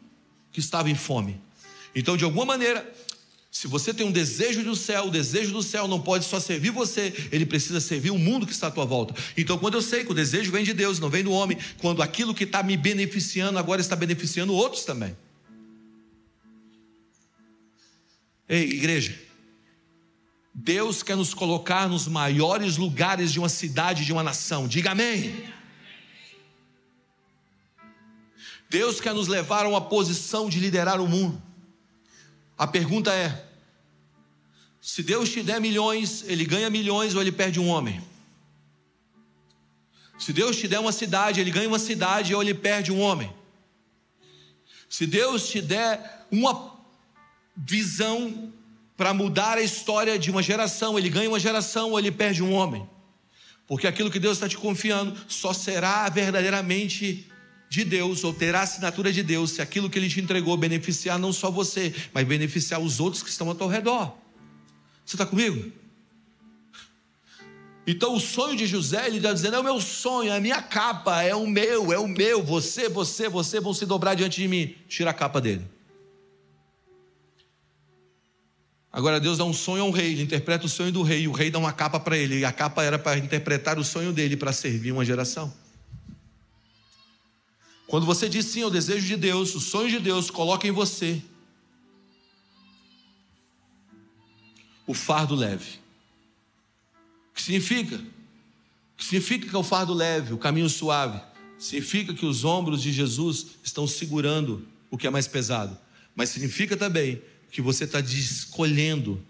que 0.51 0.61
estava 0.61 0.89
em 0.89 0.95
fome. 0.95 1.39
Então, 1.95 2.17
de 2.17 2.25
alguma 2.25 2.47
maneira, 2.47 2.91
se 3.51 3.67
você 3.67 3.93
tem 3.93 4.07
um 4.07 4.13
desejo 4.13 4.65
do 4.65 4.75
céu, 4.75 5.09
o 5.09 5.11
desejo 5.11 5.53
do 5.53 5.63
céu 5.63 5.87
não 5.87 6.01
pode 6.01 6.25
só 6.25 6.41
servir 6.41 6.71
você, 6.71 7.13
ele 7.31 7.45
precisa 7.45 7.81
servir 7.83 8.13
o 8.13 8.19
mundo 8.19 8.47
que 8.47 8.53
está 8.53 8.69
à 8.69 8.71
tua 8.71 8.87
volta. 8.87 9.15
Então, 9.37 9.59
quando 9.59 9.75
eu 9.75 9.83
sei 9.83 10.07
que 10.07 10.13
o 10.13 10.15
desejo 10.15 10.51
vem 10.53 10.65
de 10.65 10.73
Deus, 10.73 10.99
não 10.99 11.11
vem 11.11 11.23
do 11.23 11.33
homem, 11.33 11.59
quando 11.83 12.01
aquilo 12.01 12.35
que 12.35 12.45
está 12.45 12.63
me 12.63 12.79
beneficiando 12.79 13.59
agora 13.59 13.83
está 13.83 13.95
beneficiando 13.95 14.55
outros 14.55 14.87
também. 14.87 15.15
Ei, 18.53 18.65
igreja, 18.65 19.19
Deus 20.53 21.03
quer 21.03 21.17
nos 21.17 21.33
colocar 21.33 21.89
nos 21.89 22.07
maiores 22.07 22.77
lugares 22.77 23.33
de 23.33 23.39
uma 23.39 23.49
cidade, 23.49 24.05
de 24.05 24.13
uma 24.13 24.23
nação. 24.23 24.69
Diga 24.69 24.91
amém. 24.91 25.51
Deus 28.69 29.01
quer 29.01 29.15
nos 29.15 29.27
levar 29.27 29.65
a 29.65 29.69
uma 29.71 29.81
posição 29.81 30.51
de 30.51 30.61
liderar 30.61 31.01
o 31.01 31.09
mundo. 31.09 31.43
A 32.59 32.67
pergunta 32.67 33.15
é: 33.15 33.43
se 34.83 35.03
Deus 35.03 35.31
te 35.31 35.43
der 35.43 35.59
milhões, 35.59 36.23
ele 36.27 36.45
ganha 36.45 36.69
milhões 36.69 37.15
ou 37.15 37.23
ele 37.23 37.33
perde 37.33 37.59
um 37.59 37.69
homem? 37.69 38.07
Se 40.19 40.31
Deus 40.31 40.59
te 40.59 40.69
der 40.69 40.79
uma 40.79 40.93
cidade, 40.93 41.41
ele 41.41 41.51
ganha 41.51 41.69
uma 41.69 41.79
cidade 41.79 42.35
ou 42.35 42.43
ele 42.43 42.53
perde 42.53 42.93
um 42.93 43.01
homem? 43.01 43.35
Se 44.91 45.07
Deus 45.07 45.49
te 45.49 45.63
der 45.63 46.27
uma 46.31 46.72
visão 47.67 48.53
para 48.97 49.15
mudar 49.15 49.59
a 49.59 49.63
história 49.63 50.19
de 50.19 50.31
uma 50.31 50.43
geração, 50.43 50.99
ele 50.99 51.09
ganha 51.09 51.29
uma 51.29 51.41
geração 51.41 51.91
ou 51.91 51.99
ele 51.99 52.11
perde 52.11 52.43
um 52.43 52.53
homem? 52.53 52.89
Porque 53.67 53.87
aquilo 53.87 54.11
que 54.11 54.19
Deus 54.19 54.37
está 54.37 54.49
te 54.49 54.57
confiando 54.57 55.17
só 55.29 55.53
será 55.53 56.09
verdadeiramente 56.09 57.27
de 57.73 57.85
Deus, 57.85 58.23
ou 58.23 58.35
terá 58.35 58.61
assinatura 58.61 59.11
de 59.11 59.23
Deus, 59.23 59.53
se 59.53 59.63
aquilo 59.63 59.89
que 59.89 59.99
Ele 59.99 60.07
te 60.07 60.21
entregou 60.21 60.55
beneficiar 60.59 61.19
não 61.19 61.33
só 61.33 61.51
você, 61.51 61.95
mas 62.13 62.27
beneficiar 62.27 62.79
os 62.79 63.01
outros 63.01 63.23
que 63.23 63.31
estão 63.31 63.49
ao 63.49 63.55
teu 63.55 63.67
redor. 63.67 64.15
Você 65.07 65.17
está 65.17 65.25
comigo? 65.25 65.73
Então 67.87 68.15
o 68.15 68.21
sonho 68.21 68.57
de 68.57 68.67
José, 68.67 69.07
ele 69.07 69.17
está 69.17 69.33
dizendo: 69.33 69.57
é 69.57 69.61
o 69.61 69.65
meu 69.65 69.81
sonho, 69.81 70.31
é 70.31 70.37
a 70.37 70.41
minha 70.41 70.61
capa, 70.61 71.23
é 71.23 71.35
o 71.35 71.47
meu, 71.47 71.91
é 71.91 71.99
o 71.99 72.07
meu, 72.07 72.43
você, 72.43 72.91
você, 72.91 73.27
você 73.27 73.59
vão 73.59 73.73
se 73.73 73.87
dobrar 73.87 74.15
diante 74.15 74.41
de 74.41 74.47
mim. 74.47 74.75
Tira 74.87 75.11
a 75.11 75.15
capa 75.15 75.41
dele. 75.41 75.65
Agora 78.93 79.19
Deus 79.19 79.39
dá 79.39 79.45
um 79.45 79.55
sonho 79.55 79.85
ao 79.85 79.91
rei, 79.91 80.13
ele 80.13 80.23
interpreta 80.23 80.67
o 80.67 80.69
sonho 80.69 80.93
do 80.93 81.03
rei, 81.03 81.23
e 81.23 81.29
o 81.29 81.33
rei 81.33 81.51
dá 81.51 81.59
uma 81.59 81.73
capa 81.73 81.99
para 81.99 82.17
ele, 82.17 82.41
e 82.41 82.45
a 82.45 82.53
capa 82.53 82.83
era 82.83 82.99
para 82.99 83.19
interpretar 83.19 83.79
o 83.79 83.85
sonho 83.85 84.13
dele, 84.13 84.37
para 84.37 84.53
servir 84.53 84.93
uma 84.93 85.05
geração. 85.05 85.53
Quando 87.87 88.05
você 88.05 88.29
diz 88.29 88.47
sim 88.47 88.63
ao 88.63 88.71
desejo 88.71 89.07
de 89.07 89.17
Deus, 89.17 89.55
o 89.55 89.61
sonho 89.61 89.89
de 89.89 89.99
Deus, 89.99 90.31
coloca 90.31 90.69
em 90.69 90.71
você 90.71 91.23
o 94.87 94.93
fardo 94.93 95.35
leve. 95.35 95.79
O 97.31 97.35
que 97.35 97.43
significa? 97.43 97.97
O 97.97 98.97
que 98.99 99.05
significa 99.05 99.49
que 99.49 99.57
é 99.57 99.59
o 99.59 99.63
fardo 99.63 99.95
leve, 99.95 100.35
o 100.35 100.39
caminho 100.39 100.69
suave? 100.69 101.19
Significa 101.59 102.13
que 102.13 102.27
os 102.27 102.45
ombros 102.45 102.83
de 102.83 102.93
Jesus 102.93 103.47
estão 103.63 103.87
segurando 103.87 104.67
o 104.91 104.99
que 104.99 105.07
é 105.07 105.11
mais 105.11 105.27
pesado. 105.27 105.79
Mas 106.15 106.29
significa 106.29 106.77
também 106.77 107.23
que 107.53 107.61
você 107.61 107.85
está 107.85 108.01
escolhendo 108.01 109.23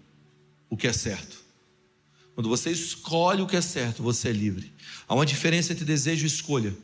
o 0.69 0.77
que 0.77 0.87
é 0.87 0.93
certo. 0.93 1.43
Quando 2.33 2.49
você 2.49 2.71
escolhe 2.71 3.41
o 3.41 3.47
que 3.47 3.57
é 3.57 3.61
certo, 3.61 4.01
você 4.01 4.29
é 4.29 4.31
livre. 4.31 4.71
Há 5.07 5.13
uma 5.13 5.25
diferença 5.25 5.73
entre 5.73 5.85
desejo 5.85 6.23
e 6.23 6.27
escolha. 6.27 6.75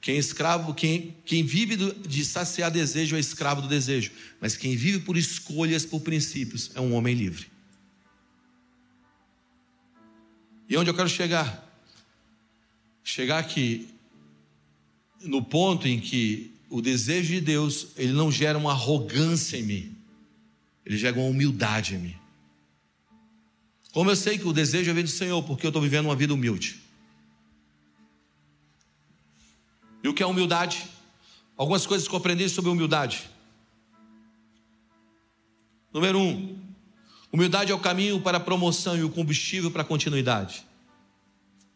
Quem 0.00 0.16
é 0.16 0.18
escravo, 0.18 0.72
quem, 0.72 1.14
quem 1.26 1.44
vive 1.44 1.76
de 1.76 2.24
saciar 2.24 2.70
desejo 2.70 3.14
é 3.14 3.20
escravo 3.20 3.60
do 3.60 3.68
desejo, 3.68 4.10
mas 4.40 4.56
quem 4.56 4.74
vive 4.74 5.00
por 5.00 5.18
escolhas, 5.18 5.84
por 5.84 6.00
princípios, 6.00 6.70
é 6.74 6.80
um 6.80 6.94
homem 6.94 7.14
livre. 7.14 7.46
E 10.66 10.76
onde 10.78 10.88
eu 10.88 10.94
quero 10.94 11.08
chegar? 11.10 11.68
Chegar 13.04 13.38
aqui 13.38 13.88
no 15.20 15.44
ponto 15.44 15.86
em 15.86 16.00
que 16.00 16.54
o 16.70 16.80
desejo 16.80 17.34
de 17.34 17.40
Deus, 17.40 17.88
ele 17.96 18.14
não 18.14 18.32
gera 18.32 18.56
uma 18.56 18.70
arrogância 18.70 19.58
em 19.58 19.62
mim. 19.62 19.99
Ele 20.90 20.98
gera 20.98 21.16
uma 21.16 21.28
humildade 21.28 21.94
em 21.94 21.98
mim. 21.98 22.16
Como 23.92 24.10
eu 24.10 24.16
sei 24.16 24.36
que 24.36 24.48
o 24.48 24.52
desejo 24.52 24.92
vem 24.92 25.04
do 25.04 25.10
Senhor, 25.10 25.40
porque 25.44 25.64
eu 25.64 25.68
estou 25.68 25.80
vivendo 25.80 26.06
uma 26.06 26.16
vida 26.16 26.34
humilde. 26.34 26.80
E 30.02 30.08
o 30.08 30.12
que 30.12 30.20
é 30.20 30.26
humildade? 30.26 30.84
Algumas 31.56 31.86
coisas 31.86 32.08
que 32.08 32.12
eu 32.12 32.18
aprendi 32.18 32.48
sobre 32.48 32.72
humildade. 32.72 33.30
Número 35.92 36.18
um, 36.18 36.58
humildade 37.32 37.70
é 37.70 37.74
o 37.74 37.78
caminho 37.78 38.20
para 38.20 38.38
a 38.38 38.40
promoção 38.40 38.96
e 38.96 39.04
o 39.04 39.10
combustível 39.10 39.70
para 39.70 39.82
a 39.82 39.84
continuidade. 39.84 40.66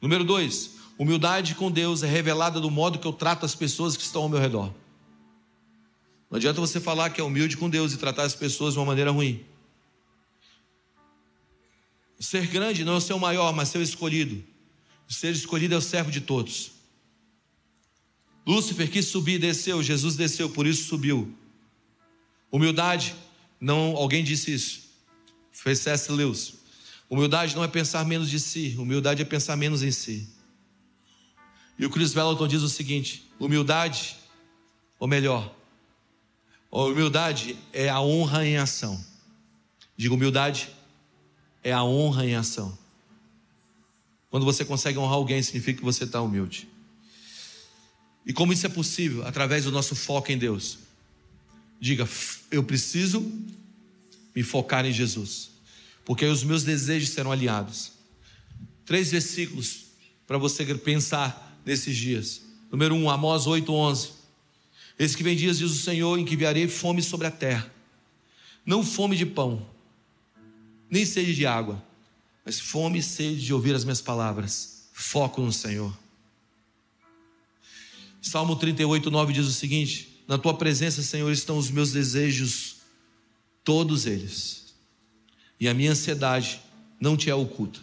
Número 0.03 0.25
dois, 0.25 0.73
humildade 0.99 1.55
com 1.55 1.71
Deus 1.71 2.03
é 2.03 2.09
revelada 2.09 2.61
do 2.61 2.69
modo 2.69 2.99
que 2.99 3.07
eu 3.07 3.13
trato 3.13 3.47
as 3.47 3.55
pessoas 3.55 3.97
que 3.97 4.03
estão 4.03 4.23
ao 4.23 4.29
meu 4.29 4.41
redor. 4.41 4.75
Não 6.35 6.39
adianta 6.39 6.61
você 6.61 6.81
falar 6.81 7.11
que 7.11 7.21
é 7.21 7.25
humilde 7.25 7.57
com 7.57 7.71
Deus 7.71 7.93
e 7.93 7.97
tratar 7.97 8.25
as 8.25 8.35
pessoas 8.35 8.75
de 8.75 8.81
uma 8.81 8.87
maneira 8.87 9.13
ruim. 9.13 9.45
Ser 12.19 12.49
grande 12.49 12.85
não 12.85 12.97
é 12.97 13.01
ser 13.01 13.13
o 13.13 13.21
maior, 13.21 13.55
mas 13.55 13.69
ser 13.69 13.79
o 13.79 13.83
escolhido. 13.83 14.43
Ser 15.07 15.31
escolhido 15.31 15.77
é 15.77 15.79
o 15.79 15.81
servo 15.81 16.11
de 16.11 16.21
todos. 16.21 16.73
Lúcifer 18.45 18.91
quis 18.91 19.07
subir 19.07 19.35
e 19.35 19.39
desceu, 19.39 19.81
Jesus 19.81 20.17
desceu, 20.17 20.51
por 20.51 20.67
isso 20.67 20.89
subiu. 20.89 21.33
Humildade, 22.51 23.15
não, 23.61 23.95
alguém 23.97 24.25
disse 24.25 24.53
isso. 24.53 24.81
Foi 25.53 25.77
C.S. 25.77 26.11
Lewis. 26.11 26.55
Humildade 27.09 27.55
não 27.55 27.63
é 27.63 27.69
pensar 27.69 28.05
menos 28.05 28.29
de 28.29 28.41
si, 28.41 28.75
humildade 28.77 29.23
é 29.23 29.25
pensar 29.25 29.55
menos 29.55 29.85
em 29.85 29.93
si. 29.93 30.29
E 31.79 31.87
o 31.87 31.91
Chris 31.91 32.13
Vellington 32.13 32.49
diz 32.49 32.63
o 32.63 32.69
seguinte: 32.69 33.25
humildade, 33.39 34.17
ou 34.99 35.07
melhor, 35.07 35.55
humildade 36.83 37.57
é 37.73 37.89
a 37.89 38.01
honra 38.01 38.47
em 38.47 38.57
ação. 38.57 39.03
Diga 39.97 40.15
humildade 40.15 40.69
é 41.63 41.73
a 41.73 41.85
honra 41.85 42.27
em 42.27 42.35
ação. 42.35 42.77
Quando 44.29 44.45
você 44.45 44.65
consegue 44.65 44.99
honrar 44.99 45.15
alguém, 45.15 45.43
significa 45.43 45.79
que 45.79 45.85
você 45.85 46.05
está 46.05 46.21
humilde. 46.21 46.69
E 48.27 48.33
como 48.33 48.53
isso 48.53 48.67
é 48.67 48.69
possível? 48.69 49.25
Através 49.27 49.65
do 49.65 49.71
nosso 49.71 49.95
foco 49.95 50.33
em 50.33 50.37
Deus. 50.37 50.79
Diga, 51.81 52.09
eu 52.51 52.65
preciso 52.65 53.21
me 54.35 54.43
focar 54.43 54.85
em 54.85 54.93
Jesus, 54.93 55.51
porque 56.05 56.25
os 56.25 56.43
meus 56.43 56.65
desejos 56.65 57.11
serão 57.11 57.31
aliados. 57.31 57.93
Três 58.85 59.11
versículos 59.11 59.85
para 60.27 60.39
você 60.39 60.65
pensar 60.75 61.61
nesses 61.65 61.97
dias. 61.97 62.43
Número 62.71 62.95
um, 62.95 63.09
Amós 63.09 63.47
8:11. 63.47 64.24
Esse 64.99 65.17
que 65.17 65.23
vem 65.23 65.37
dias, 65.37 65.59
diz 65.59 65.71
o 65.71 65.79
Senhor, 65.79 66.19
em 66.19 66.25
que 66.25 66.35
enviarei 66.35 66.69
fome 66.69 67.03
sobre 67.03 67.27
a 67.27 67.31
terra. 67.31 67.73
Não 68.65 68.85
fome 68.85 69.17
de 69.17 69.27
pão, 69.27 69.67
nem 70.89 71.05
sede 71.05 71.35
de 71.35 71.45
água, 71.45 71.83
mas 72.45 72.61
fome 72.61 72.99
e 72.99 73.03
sede 73.03 73.45
de 73.45 73.53
ouvir 73.53 73.75
as 73.75 73.85
minhas 73.85 74.01
palavras. 74.01 74.89
Foco 74.93 75.43
no 75.43 75.53
Senhor. 75.53 75.97
Salmo 78.23 78.57
38, 78.57 79.11
9 79.11 79.33
diz 79.33 79.47
o 79.47 79.53
seguinte: 79.53 80.23
Na 80.27 80.39
tua 80.39 80.55
presença, 80.55 81.03
Senhor, 81.03 81.31
estão 81.31 81.59
os 81.59 81.71
meus 81.71 81.93
desejos, 81.93 82.77
todos 83.63 84.07
eles, 84.07 84.75
e 85.61 85.69
a 85.69 85.75
minha 85.75 85.93
ansiedade 85.93 86.61
não 87.01 87.17
te 87.17 87.29
é 87.29 87.35
oculta. 87.35 87.81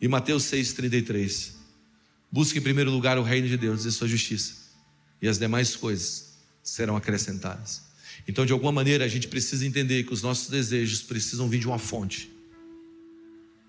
E 0.00 0.06
Mateus 0.06 0.44
6,33: 0.44 1.52
Busque 2.30 2.58
em 2.58 2.62
primeiro 2.62 2.90
lugar 2.90 3.18
o 3.18 3.22
reino 3.22 3.48
de 3.48 3.56
Deus 3.56 3.84
e 3.84 3.90
sua 3.90 4.06
justiça, 4.06 4.54
e 5.20 5.28
as 5.28 5.38
demais 5.38 5.76
coisas 5.76 6.34
serão 6.62 6.96
acrescentadas. 6.96 7.82
Então, 8.26 8.46
de 8.46 8.52
alguma 8.52 8.72
maneira, 8.72 9.04
a 9.04 9.08
gente 9.08 9.28
precisa 9.28 9.66
entender 9.66 10.04
que 10.04 10.12
os 10.12 10.22
nossos 10.22 10.48
desejos 10.48 11.02
precisam 11.02 11.48
vir 11.48 11.58
de 11.58 11.66
uma 11.66 11.78
fonte, 11.78 12.30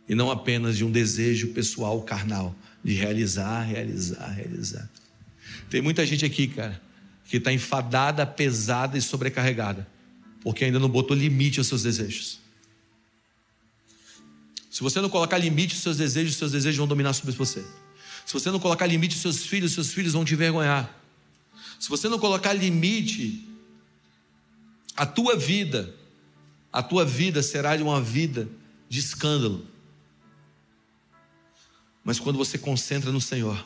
e 0.08 0.16
não 0.16 0.30
apenas 0.30 0.78
de 0.78 0.84
um 0.84 0.92
desejo 0.92 1.50
pessoal 1.50 2.02
carnal, 2.02 2.56
de 2.84 2.94
realizar, 2.94 3.62
realizar, 3.64 4.28
realizar. 4.30 4.90
Tem 5.70 5.82
muita 5.82 6.06
gente 6.06 6.26
aqui, 6.26 6.48
cara, 6.48 6.82
que 7.26 7.38
está 7.38 7.54
enfadada, 7.54 8.26
pesada 8.26 8.98
e 8.98 9.02
sobrecarregada, 9.02 9.88
porque 10.42 10.66
ainda 10.66 10.80
não 10.80 10.90
botou 10.90 11.16
limite 11.16 11.60
aos 11.60 11.68
seus 11.68 11.84
desejos. 11.84 12.40
Se 14.70 14.82
você 14.82 15.00
não 15.00 15.10
colocar 15.10 15.38
limite 15.38 15.76
aos 15.76 15.84
seus 15.84 15.98
desejos, 15.98 16.36
seus 16.36 16.52
desejos 16.52 16.78
vão 16.78 16.88
dominar 16.88 17.14
sobre 17.14 17.34
você. 17.34 17.64
Se 18.26 18.34
você 18.34 18.52
não 18.52 18.60
colocar 18.60 18.86
limite 18.88 19.16
aos 19.16 19.22
seus 19.22 19.46
filhos, 19.46 19.74
seus 19.74 19.92
filhos 19.92 20.14
vão 20.14 20.26
te 20.26 20.34
envergonhar. 20.34 21.01
Se 21.82 21.90
você 21.90 22.08
não 22.08 22.20
colocar 22.20 22.54
limite 22.54 23.44
à 24.96 25.04
tua 25.04 25.36
vida, 25.36 25.92
a 26.72 26.84
tua 26.84 27.04
vida 27.04 27.42
será 27.42 27.76
de 27.76 27.82
uma 27.82 28.00
vida 28.00 28.48
de 28.88 29.00
escândalo. 29.00 29.66
Mas 32.04 32.20
quando 32.20 32.38
você 32.38 32.56
concentra 32.56 33.12
no 33.12 33.20
Senhor, 33.20 33.66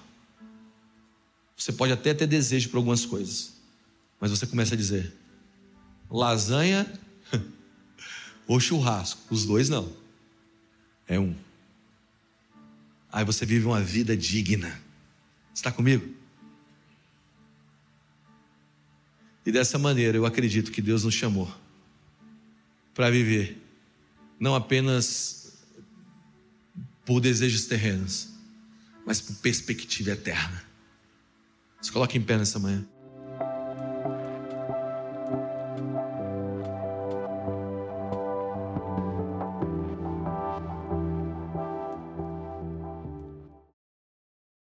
você 1.57 1.73
pode 1.73 1.91
até 1.91 2.13
ter 2.13 2.25
desejo 2.25 2.69
por 2.69 2.77
algumas 2.77 3.05
coisas, 3.05 3.57
mas 4.17 4.31
você 4.31 4.47
começa 4.47 4.75
a 4.75 4.77
dizer: 4.77 5.13
lasanha 6.09 6.89
ou 8.47 8.61
churrasco, 8.61 9.19
os 9.29 9.45
dois 9.45 9.67
não, 9.67 9.91
é 11.05 11.19
um. 11.19 11.35
Aí 13.11 13.25
você 13.25 13.45
vive 13.45 13.65
uma 13.65 13.81
vida 13.81 14.15
digna. 14.15 14.81
Está 15.53 15.69
comigo? 15.69 16.23
E 19.45 19.51
dessa 19.51 19.77
maneira 19.77 20.17
eu 20.17 20.25
acredito 20.25 20.71
que 20.71 20.81
Deus 20.81 21.03
nos 21.03 21.13
chamou 21.13 21.53
para 22.93 23.09
viver 23.09 23.61
não 24.39 24.55
apenas 24.55 25.53
por 27.05 27.21
desejos 27.21 27.65
terrenos, 27.65 28.29
mas 29.05 29.21
por 29.21 29.35
perspectiva 29.35 30.11
eterna. 30.11 30.63
Se 31.81 31.91
coloque 31.91 32.17
em 32.17 32.21
pé 32.21 32.37
nessa 32.37 32.57
manhã. 32.57 32.83